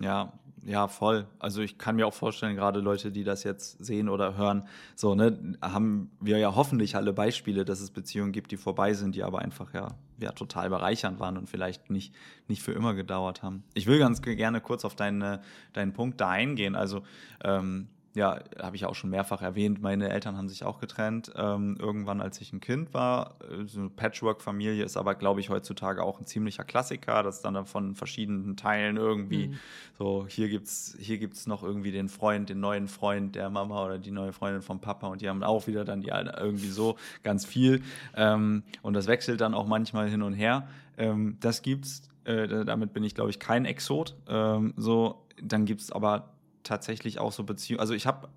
Ja, 0.00 0.32
ja, 0.64 0.88
voll. 0.88 1.26
Also 1.38 1.62
ich 1.62 1.78
kann 1.78 1.96
mir 1.96 2.06
auch 2.06 2.14
vorstellen, 2.14 2.54
gerade 2.54 2.80
Leute, 2.80 3.10
die 3.10 3.24
das 3.24 3.44
jetzt 3.44 3.82
sehen 3.82 4.08
oder 4.08 4.36
hören, 4.36 4.68
so, 4.94 5.14
ne, 5.14 5.56
haben 5.62 6.10
wir 6.20 6.38
ja 6.38 6.54
hoffentlich 6.54 6.96
alle 6.96 7.12
Beispiele, 7.12 7.64
dass 7.64 7.80
es 7.80 7.90
Beziehungen 7.90 8.32
gibt, 8.32 8.50
die 8.50 8.56
vorbei 8.56 8.92
sind, 8.92 9.14
die 9.14 9.22
aber 9.22 9.38
einfach 9.40 9.72
ja, 9.72 9.88
ja 10.18 10.32
total 10.32 10.68
bereichernd 10.68 11.18
waren 11.18 11.38
und 11.38 11.48
vielleicht 11.48 11.90
nicht, 11.90 12.14
nicht 12.48 12.62
für 12.62 12.72
immer 12.72 12.94
gedauert 12.94 13.42
haben. 13.42 13.62
Ich 13.74 13.86
will 13.86 13.98
ganz 13.98 14.20
gerne 14.20 14.60
kurz 14.60 14.84
auf 14.84 14.94
deine, 14.94 15.40
deinen 15.72 15.92
Punkt 15.92 16.20
da 16.20 16.28
eingehen. 16.28 16.74
Also 16.74 17.02
ähm, 17.42 17.88
ja, 18.14 18.40
habe 18.60 18.74
ich 18.74 18.86
auch 18.86 18.94
schon 18.96 19.10
mehrfach 19.10 19.40
erwähnt, 19.40 19.80
meine 19.80 20.08
Eltern 20.08 20.36
haben 20.36 20.48
sich 20.48 20.64
auch 20.64 20.80
getrennt, 20.80 21.32
ähm, 21.36 21.76
irgendwann 21.78 22.20
als 22.20 22.40
ich 22.40 22.52
ein 22.52 22.60
Kind 22.60 22.92
war. 22.92 23.36
So 23.66 23.78
eine 23.78 23.90
Patchwork-Familie 23.90 24.84
ist 24.84 24.96
aber, 24.96 25.14
glaube 25.14 25.40
ich, 25.40 25.48
heutzutage 25.48 26.02
auch 26.02 26.18
ein 26.18 26.26
ziemlicher 26.26 26.64
Klassiker, 26.64 27.22
dass 27.22 27.40
dann 27.40 27.66
von 27.66 27.94
verschiedenen 27.94 28.56
Teilen 28.56 28.96
irgendwie 28.96 29.48
mhm. 29.48 29.58
so, 29.96 30.26
hier 30.28 30.48
gibt's, 30.48 30.96
hier 30.98 31.18
gibt's 31.18 31.46
noch 31.46 31.62
irgendwie 31.62 31.92
den 31.92 32.08
Freund, 32.08 32.48
den 32.48 32.58
neuen 32.58 32.88
Freund 32.88 33.36
der 33.36 33.48
Mama 33.48 33.84
oder 33.84 33.98
die 33.98 34.10
neue 34.10 34.32
Freundin 34.32 34.62
vom 34.62 34.80
Papa 34.80 35.06
und 35.06 35.20
die 35.20 35.28
haben 35.28 35.44
auch 35.44 35.68
wieder 35.68 35.84
dann 35.84 36.00
die 36.00 36.10
alte, 36.10 36.34
irgendwie 36.36 36.68
so 36.68 36.96
ganz 37.22 37.46
viel. 37.46 37.82
Ähm, 38.16 38.64
und 38.82 38.94
das 38.94 39.06
wechselt 39.06 39.40
dann 39.40 39.54
auch 39.54 39.66
manchmal 39.66 40.08
hin 40.08 40.22
und 40.22 40.32
her. 40.32 40.66
Ähm, 40.98 41.36
das 41.40 41.62
gibt's, 41.62 42.08
äh, 42.24 42.64
damit 42.64 42.92
bin 42.92 43.04
ich, 43.04 43.14
glaube 43.14 43.30
ich, 43.30 43.38
kein 43.38 43.66
Exot. 43.66 44.16
Ähm, 44.28 44.74
so, 44.76 45.24
dann 45.40 45.64
gibt 45.64 45.80
es 45.80 45.92
aber 45.92 46.30
tatsächlich 46.62 47.18
auch 47.18 47.32
so 47.32 47.44
Beziehungen. 47.44 47.80
Also 47.80 47.94
ich 47.94 48.06
habe 48.06 48.28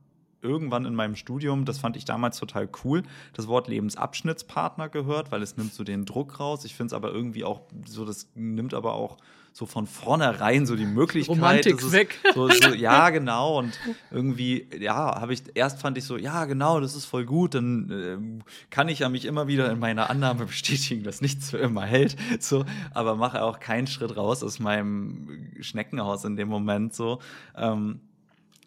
irgendwann 0.42 0.86
in 0.86 0.94
meinem 0.94 1.16
Studium, 1.16 1.66
das 1.66 1.78
fand 1.78 1.96
ich 1.96 2.06
damals 2.06 2.38
total 2.38 2.70
cool, 2.84 3.04
das 3.34 3.48
Wort 3.48 3.68
Lebensabschnittspartner 3.68 4.90
gehört, 4.90 5.32
weil 5.32 5.42
es 5.42 5.58
nimmt 5.58 5.74
so 5.74 5.84
den 5.84 6.06
Druck 6.06 6.40
raus. 6.40 6.66
Ich 6.66 6.76
finde 6.76 6.88
es 6.88 6.94
aber 6.94 7.12
irgendwie 7.12 7.46
auch 7.46 7.62
so, 7.86 8.06
das 8.06 8.28
nimmt 8.36 8.74
aber 8.74 8.94
auch 8.94 9.18
so 9.56 9.68
von 9.68 9.86
vornherein 9.86 10.66
so 10.66 10.76
die 10.76 10.86
Möglichkeit. 10.86 11.38
Romantik 11.38 11.80
ist, 11.80 11.92
weg. 11.92 12.20
So, 12.34 12.50
so, 12.50 12.70
ja, 12.74 13.12
genau. 13.12 13.60
Und 13.60 13.80
irgendwie, 14.10 14.68
ja, 14.80 15.22
habe 15.22 15.34
ich, 15.34 15.44
erst 15.54 15.80
fand 15.80 15.98
ich 15.98 16.06
so, 16.06 16.18
ja, 16.18 16.46
genau, 16.46 16.80
das 16.80 16.96
ist 16.96 17.06
voll 17.06 17.26
gut. 17.26 17.54
Dann 17.54 18.42
äh, 18.42 18.44
kann 18.72 18.90
ich 18.90 19.00
ja 19.00 19.10
mich 19.10 19.26
immer 19.26 19.48
wieder 19.48 19.72
in 19.72 19.78
meiner 19.78 20.10
Annahme 20.10 20.46
bestätigen, 20.48 21.04
dass 21.04 21.22
nichts 21.22 21.52
für 21.52 21.58
immer 21.60 21.86
hält. 21.86 22.16
So, 22.40 22.66
aber 22.96 23.16
mache 23.16 23.44
auch 23.44 23.60
keinen 23.60 23.86
Schritt 23.86 24.18
raus 24.18 24.44
aus 24.44 24.60
meinem 24.60 25.52
Schneckenhaus 25.62 26.26
in 26.26 26.36
dem 26.36 26.48
Moment 26.48 26.96
so. 26.96 27.20
Ähm, 27.56 28.00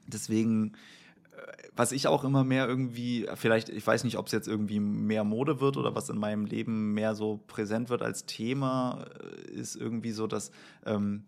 deswegen 0.06 0.72
was 1.74 1.92
ich 1.92 2.06
auch 2.08 2.24
immer 2.24 2.44
mehr 2.44 2.66
irgendwie, 2.66 3.26
vielleicht, 3.34 3.68
ich 3.68 3.86
weiß 3.86 4.04
nicht, 4.04 4.16
ob 4.16 4.26
es 4.26 4.32
jetzt 4.32 4.48
irgendwie 4.48 4.80
mehr 4.80 5.24
Mode 5.24 5.60
wird 5.60 5.76
oder 5.76 5.94
was 5.94 6.08
in 6.08 6.18
meinem 6.18 6.46
Leben 6.46 6.94
mehr 6.94 7.14
so 7.14 7.40
präsent 7.46 7.90
wird 7.90 8.02
als 8.02 8.24
Thema, 8.24 9.06
äh, 9.20 9.52
ist 9.52 9.76
irgendwie 9.76 10.12
so, 10.12 10.26
dass 10.26 10.50
ähm, 10.86 11.24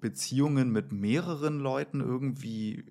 Beziehungen 0.00 0.70
mit 0.70 0.92
mehreren 0.92 1.58
Leuten 1.58 2.00
irgendwie 2.00 2.84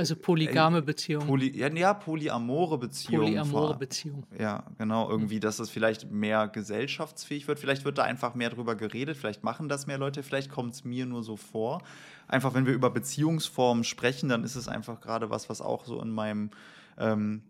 also 0.00 0.16
polygame 0.16 0.80
Beziehungen. 0.80 1.26
Poly, 1.26 1.56
ja, 1.56 1.68
ja, 1.68 1.92
polyamore 1.92 2.78
Beziehungen. 2.78 3.26
Polyamore 3.26 3.76
Beziehungen. 3.76 4.26
Ja, 4.38 4.64
genau. 4.78 5.10
Irgendwie, 5.10 5.40
dass 5.40 5.58
es 5.58 5.68
vielleicht 5.68 6.10
mehr 6.10 6.48
gesellschaftsfähig 6.48 7.46
wird. 7.46 7.58
Vielleicht 7.58 7.84
wird 7.84 7.98
da 7.98 8.04
einfach 8.04 8.34
mehr 8.34 8.48
drüber 8.48 8.76
geredet. 8.76 9.18
Vielleicht 9.18 9.44
machen 9.44 9.68
das 9.68 9.86
mehr 9.86 9.98
Leute. 9.98 10.22
Vielleicht 10.22 10.50
kommt 10.50 10.72
es 10.72 10.84
mir 10.84 11.04
nur 11.04 11.22
so 11.22 11.36
vor. 11.36 11.82
Einfach, 12.28 12.54
wenn 12.54 12.64
wir 12.64 12.72
über 12.72 12.88
Beziehungsformen 12.88 13.84
sprechen, 13.84 14.30
dann 14.30 14.42
ist 14.42 14.56
es 14.56 14.68
einfach 14.68 15.02
gerade 15.02 15.28
was, 15.28 15.50
was 15.50 15.60
auch 15.60 15.84
so 15.84 16.00
in 16.00 16.10
meinem 16.10 16.50
ähm, 16.96 17.42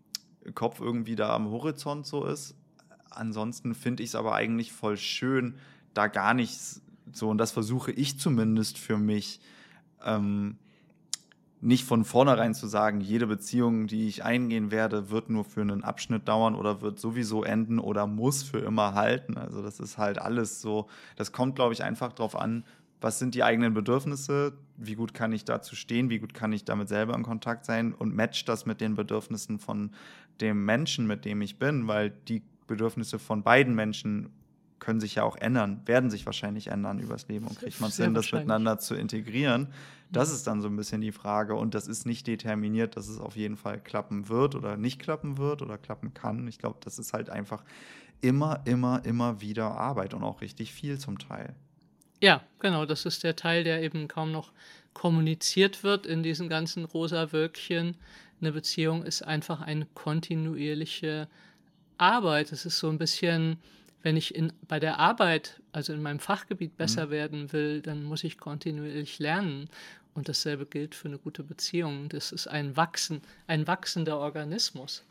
Kopf 0.53 0.81
irgendwie 0.81 1.15
da 1.15 1.33
am 1.33 1.49
Horizont 1.49 2.05
so 2.05 2.25
ist. 2.25 2.55
Ansonsten 3.09 3.75
finde 3.75 4.03
ich 4.03 4.09
es 4.09 4.15
aber 4.15 4.35
eigentlich 4.35 4.73
voll 4.73 4.97
schön, 4.97 5.55
da 5.93 6.07
gar 6.07 6.33
nicht 6.33 6.59
so, 7.13 7.29
und 7.29 7.37
das 7.37 7.51
versuche 7.51 7.91
ich 7.91 8.19
zumindest 8.19 8.77
für 8.77 8.97
mich, 8.97 9.39
ähm, 10.03 10.57
nicht 11.61 11.85
von 11.85 12.03
vornherein 12.03 12.55
zu 12.55 12.65
sagen, 12.65 13.01
jede 13.01 13.27
Beziehung, 13.27 13.85
die 13.85 14.07
ich 14.07 14.23
eingehen 14.23 14.71
werde, 14.71 15.11
wird 15.11 15.29
nur 15.29 15.45
für 15.45 15.61
einen 15.61 15.83
Abschnitt 15.83 16.27
dauern 16.27 16.55
oder 16.55 16.81
wird 16.81 16.99
sowieso 16.99 17.43
enden 17.43 17.77
oder 17.77 18.07
muss 18.07 18.41
für 18.41 18.59
immer 18.59 18.95
halten. 18.95 19.37
Also 19.37 19.61
das 19.61 19.79
ist 19.79 19.99
halt 19.99 20.19
alles 20.19 20.59
so, 20.61 20.87
das 21.15 21.31
kommt, 21.31 21.55
glaube 21.55 21.73
ich, 21.73 21.83
einfach 21.83 22.13
darauf 22.13 22.35
an, 22.35 22.65
was 22.99 23.19
sind 23.19 23.35
die 23.35 23.43
eigenen 23.43 23.73
Bedürfnisse, 23.73 24.53
wie 24.77 24.95
gut 24.95 25.13
kann 25.13 25.33
ich 25.33 25.45
dazu 25.45 25.75
stehen, 25.75 26.09
wie 26.09 26.19
gut 26.19 26.33
kann 26.33 26.51
ich 26.51 26.65
damit 26.65 26.87
selber 26.87 27.15
in 27.15 27.23
Kontakt 27.23 27.65
sein 27.65 27.93
und 27.93 28.15
matcht 28.15 28.49
das 28.49 28.65
mit 28.65 28.81
den 28.81 28.95
Bedürfnissen 28.95 29.59
von 29.59 29.91
dem 30.39 30.65
Menschen, 30.65 31.05
mit 31.05 31.25
dem 31.25 31.41
ich 31.41 31.59
bin, 31.59 31.87
weil 31.87 32.11
die 32.27 32.41
Bedürfnisse 32.65 33.19
von 33.19 33.43
beiden 33.43 33.75
Menschen 33.75 34.29
können 34.81 34.99
sich 34.99 35.15
ja 35.15 35.23
auch 35.23 35.37
ändern, 35.37 35.81
werden 35.85 36.09
sich 36.09 36.25
wahrscheinlich 36.25 36.67
ändern 36.67 36.99
übers 36.99 37.27
Leben 37.27 37.47
und 37.47 37.57
kriegt 37.57 37.79
man 37.79 37.91
es 37.91 37.97
hin, 37.97 38.15
das 38.15 38.31
miteinander 38.31 38.79
zu 38.79 38.95
integrieren. 38.95 39.67
Das 40.11 40.31
ist 40.33 40.47
dann 40.47 40.59
so 40.59 40.67
ein 40.67 40.75
bisschen 40.75 41.01
die 41.01 41.11
Frage 41.11 41.55
und 41.55 41.75
das 41.75 41.87
ist 41.87 42.05
nicht 42.05 42.25
determiniert, 42.27 42.97
dass 42.97 43.07
es 43.07 43.19
auf 43.19 43.37
jeden 43.37 43.57
Fall 43.57 43.79
klappen 43.79 44.27
wird 44.27 44.55
oder 44.55 44.77
nicht 44.77 44.99
klappen 44.99 45.37
wird 45.37 45.61
oder 45.61 45.77
klappen 45.77 46.15
kann. 46.15 46.47
Ich 46.47 46.57
glaube, 46.57 46.79
das 46.81 46.97
ist 46.97 47.13
halt 47.13 47.29
einfach 47.29 47.63
immer, 48.21 48.61
immer, 48.65 49.05
immer 49.05 49.39
wieder 49.39 49.71
Arbeit 49.71 50.15
und 50.15 50.23
auch 50.23 50.41
richtig 50.41 50.73
viel 50.73 50.97
zum 50.97 51.19
Teil. 51.19 51.55
Ja, 52.19 52.41
genau, 52.59 52.85
das 52.85 53.05
ist 53.05 53.23
der 53.23 53.35
Teil, 53.35 53.63
der 53.63 53.83
eben 53.83 54.07
kaum 54.07 54.31
noch 54.31 54.51
kommuniziert 54.93 55.83
wird 55.83 56.07
in 56.07 56.23
diesen 56.23 56.49
ganzen 56.49 56.85
rosa 56.85 57.31
Wölkchen. 57.31 57.97
Eine 58.41 58.51
Beziehung 58.51 59.03
ist 59.03 59.21
einfach 59.21 59.61
eine 59.61 59.85
kontinuierliche 59.93 61.27
Arbeit. 61.99 62.51
Es 62.51 62.65
ist 62.65 62.79
so 62.79 62.89
ein 62.89 62.97
bisschen 62.97 63.57
wenn 64.03 64.17
ich 64.17 64.35
in, 64.35 64.51
bei 64.67 64.79
der 64.79 64.99
Arbeit, 64.99 65.61
also 65.71 65.93
in 65.93 66.01
meinem 66.01 66.19
Fachgebiet 66.19 66.77
besser 66.77 67.07
mhm. 67.07 67.11
werden 67.11 67.53
will, 67.53 67.81
dann 67.81 68.03
muss 68.03 68.23
ich 68.23 68.37
kontinuierlich 68.37 69.19
lernen. 69.19 69.69
Und 70.13 70.27
dasselbe 70.27 70.65
gilt 70.65 70.93
für 70.93 71.07
eine 71.07 71.17
gute 71.17 71.43
Beziehung. 71.43 72.09
Das 72.09 72.31
ist 72.31 72.47
ein 72.47 72.75
Wachsen, 72.75 73.21
ein 73.47 73.67
wachsender 73.67 74.17
Organismus 74.17 75.03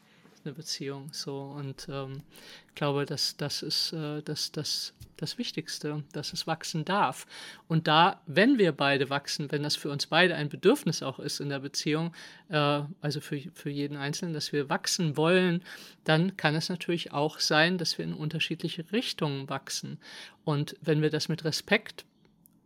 eine 0.44 0.54
Beziehung. 0.54 1.08
So 1.12 1.40
und 1.40 1.88
ähm, 1.90 2.22
ich 2.68 2.74
glaube, 2.74 3.06
dass 3.06 3.36
das 3.36 3.62
ist 3.62 3.92
äh, 3.92 4.22
das, 4.22 4.52
das, 4.52 4.94
das 5.16 5.38
Wichtigste, 5.38 6.02
dass 6.12 6.32
es 6.32 6.46
wachsen 6.46 6.84
darf. 6.84 7.26
Und 7.68 7.88
da, 7.88 8.20
wenn 8.26 8.58
wir 8.58 8.72
beide 8.72 9.10
wachsen, 9.10 9.50
wenn 9.52 9.62
das 9.62 9.76
für 9.76 9.90
uns 9.90 10.06
beide 10.06 10.34
ein 10.34 10.48
Bedürfnis 10.48 11.02
auch 11.02 11.18
ist 11.18 11.40
in 11.40 11.48
der 11.48 11.60
Beziehung, 11.60 12.14
äh, 12.48 12.82
also 13.00 13.20
für, 13.20 13.40
für 13.54 13.70
jeden 13.70 13.96
Einzelnen, 13.96 14.34
dass 14.34 14.52
wir 14.52 14.68
wachsen 14.68 15.16
wollen, 15.16 15.62
dann 16.04 16.36
kann 16.36 16.54
es 16.54 16.68
natürlich 16.68 17.12
auch 17.12 17.38
sein, 17.38 17.78
dass 17.78 17.98
wir 17.98 18.04
in 18.04 18.14
unterschiedliche 18.14 18.90
Richtungen 18.92 19.48
wachsen. 19.48 19.98
Und 20.44 20.76
wenn 20.80 21.02
wir 21.02 21.10
das 21.10 21.28
mit 21.28 21.44
Respekt 21.44 22.04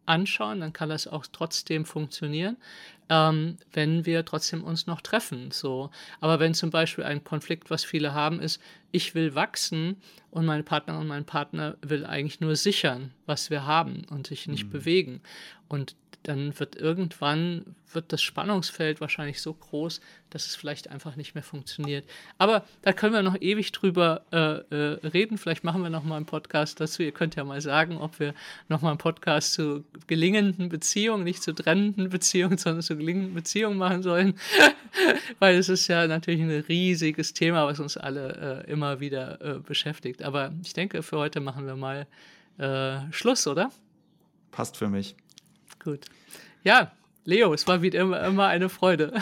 anschauen, 0.07 0.61
dann 0.61 0.73
kann 0.73 0.89
das 0.89 1.07
auch 1.07 1.27
trotzdem 1.27 1.85
funktionieren, 1.85 2.57
ähm, 3.09 3.57
wenn 3.73 4.07
wir 4.07 4.25
trotzdem 4.25 4.65
uns 4.65 4.87
noch 4.87 5.01
treffen. 5.01 5.51
So. 5.51 5.91
Aber 6.21 6.41
wenn 6.41 6.55
zum 6.55 6.71
Beispiel 6.71 7.05
ein 7.05 7.25
Konflikt, 7.25 7.71
was 7.71 7.85
viele 7.85 8.15
haben, 8.15 8.41
ist, 8.41 8.61
ich 8.93 9.15
will 9.15 9.35
wachsen 9.35 9.97
und 10.31 10.47
meine 10.47 10.63
Partnerin 10.63 11.01
und 11.01 11.09
mein 11.09 11.25
Partner 11.25 11.77
will 11.83 12.07
eigentlich 12.07 12.41
nur 12.41 12.57
sichern, 12.57 13.13
was 13.27 13.51
wir 13.51 13.67
haben 13.67 14.05
und 14.11 14.27
sich 14.27 14.47
nicht 14.47 14.67
mhm. 14.67 14.71
bewegen. 14.71 15.21
Und 15.69 15.97
dann 16.25 16.59
wird 16.59 16.77
irgendwann 16.77 17.77
wird 17.93 18.13
das 18.13 18.23
Spannungsfeld 18.23 19.01
wahrscheinlich 19.01 19.41
so 19.41 19.55
groß, 19.55 20.01
dass 20.31 20.47
es 20.47 20.57
vielleicht 20.57 20.91
einfach 20.91 21.17
nicht 21.17 21.35
mehr 21.35 21.45
funktioniert. 21.45 22.09
Aber 22.39 22.65
da 22.83 22.93
können 22.93 23.15
wir 23.15 23.23
noch 23.23 23.41
ewig 23.41 23.73
drüber 23.73 24.25
äh, 24.33 24.75
äh, 24.75 25.07
reden. 25.07 25.39
Vielleicht 25.39 25.65
machen 25.65 25.83
wir 25.83 25.91
noch 25.91 26.03
mal 26.03 26.17
einen 26.17 26.27
Podcast 26.27 26.81
dazu. 26.81 27.03
Ihr 27.03 27.13
könnt 27.13 27.37
ja 27.37 27.45
mal 27.45 27.61
sagen, 27.61 27.99
ob 27.99 28.19
wir 28.19 28.35
noch 28.69 28.83
mal 28.83 28.91
einen 28.91 28.99
Podcast 28.99 29.53
zu 29.53 29.85
gelingenden 30.07 30.69
Beziehungen, 30.69 31.25
nicht 31.25 31.43
zu 31.43 31.53
trennenden 31.53 32.09
Beziehungen, 32.09 32.59
sondern 32.59 32.83
zu 32.83 32.94
zu 32.95 32.99
gelingenden 32.99 33.35
Beziehungen 33.35 33.77
machen 33.77 34.03
sollen, 34.03 34.35
weil 35.39 35.57
es 35.57 35.69
ist 35.69 35.89
ja 35.89 36.07
natürlich 36.07 36.41
ein 36.41 36.51
riesiges 36.51 37.35
Thema, 37.35 37.67
was 37.67 37.81
uns 37.81 37.97
alle 37.97 38.65
äh, 38.67 38.71
immer 38.71 39.01
wieder 39.01 39.41
äh, 39.41 39.59
beschäftigt. 39.59 40.23
Aber 40.23 40.53
ich 40.63 40.73
denke, 40.73 41.03
für 41.03 41.19
heute 41.19 41.41
machen 41.41 41.67
wir 41.67 41.77
mal 41.77 42.07
äh, 42.59 43.13
Schluss, 43.13 43.47
oder? 43.47 43.71
Passt 44.51 44.77
für 44.77 44.89
mich. 44.89 45.17
Gut. 45.83 46.07
Ja, 46.63 46.93
Leo, 47.25 47.53
es 47.55 47.67
war 47.67 47.83
wie 47.83 47.89
immer, 47.89 48.23
immer 48.25 48.47
eine 48.47 48.69
Freude. 48.69 49.13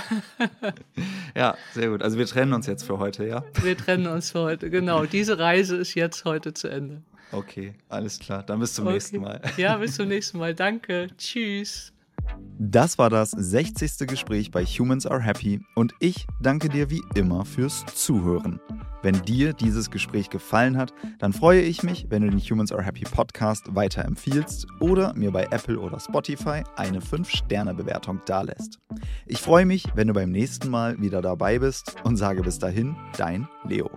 ja, 1.34 1.56
sehr 1.72 1.88
gut. 1.88 2.02
Also 2.02 2.18
wir 2.18 2.26
trennen 2.26 2.52
uns 2.52 2.66
jetzt 2.66 2.82
für 2.84 2.98
heute, 2.98 3.26
ja? 3.26 3.44
Wir 3.62 3.76
trennen 3.76 4.06
uns 4.06 4.32
für 4.32 4.40
heute, 4.40 4.70
genau. 4.70 5.06
Diese 5.06 5.38
Reise 5.38 5.76
ist 5.76 5.94
jetzt 5.94 6.24
heute 6.24 6.52
zu 6.52 6.68
Ende. 6.68 7.02
Okay, 7.30 7.74
alles 7.88 8.18
klar. 8.18 8.42
Dann 8.42 8.60
bis 8.60 8.74
zum 8.74 8.86
okay. 8.86 8.94
nächsten 8.94 9.20
Mal. 9.20 9.40
Ja, 9.56 9.76
bis 9.78 9.94
zum 9.94 10.08
nächsten 10.08 10.38
Mal. 10.38 10.54
Danke. 10.54 11.08
Tschüss. 11.16 11.91
Das 12.58 12.96
war 12.96 13.10
das 13.10 13.32
60. 13.32 14.06
Gespräch 14.06 14.50
bei 14.50 14.64
Humans 14.64 15.06
Are 15.06 15.20
Happy 15.20 15.60
und 15.74 15.94
ich 15.98 16.26
danke 16.40 16.68
dir 16.68 16.90
wie 16.90 17.02
immer 17.14 17.44
fürs 17.44 17.84
Zuhören. 17.94 18.60
Wenn 19.02 19.20
dir 19.22 19.52
dieses 19.52 19.90
Gespräch 19.90 20.30
gefallen 20.30 20.76
hat, 20.76 20.94
dann 21.18 21.32
freue 21.32 21.60
ich 21.60 21.82
mich, 21.82 22.06
wenn 22.08 22.22
du 22.22 22.30
den 22.30 22.38
Humans 22.38 22.70
Are 22.70 22.82
Happy 22.82 23.02
Podcast 23.02 23.74
weiterempfiehlst 23.74 24.68
oder 24.78 25.12
mir 25.14 25.32
bei 25.32 25.44
Apple 25.50 25.78
oder 25.78 25.98
Spotify 25.98 26.62
eine 26.76 27.00
5-Sterne-Bewertung 27.00 28.20
dalässt. 28.26 28.78
Ich 29.26 29.38
freue 29.38 29.66
mich, 29.66 29.88
wenn 29.96 30.06
du 30.06 30.14
beim 30.14 30.30
nächsten 30.30 30.70
Mal 30.70 31.00
wieder 31.00 31.20
dabei 31.20 31.58
bist 31.58 31.96
und 32.04 32.16
sage 32.16 32.42
bis 32.42 32.60
dahin, 32.60 32.94
dein 33.16 33.48
Leo. 33.64 33.90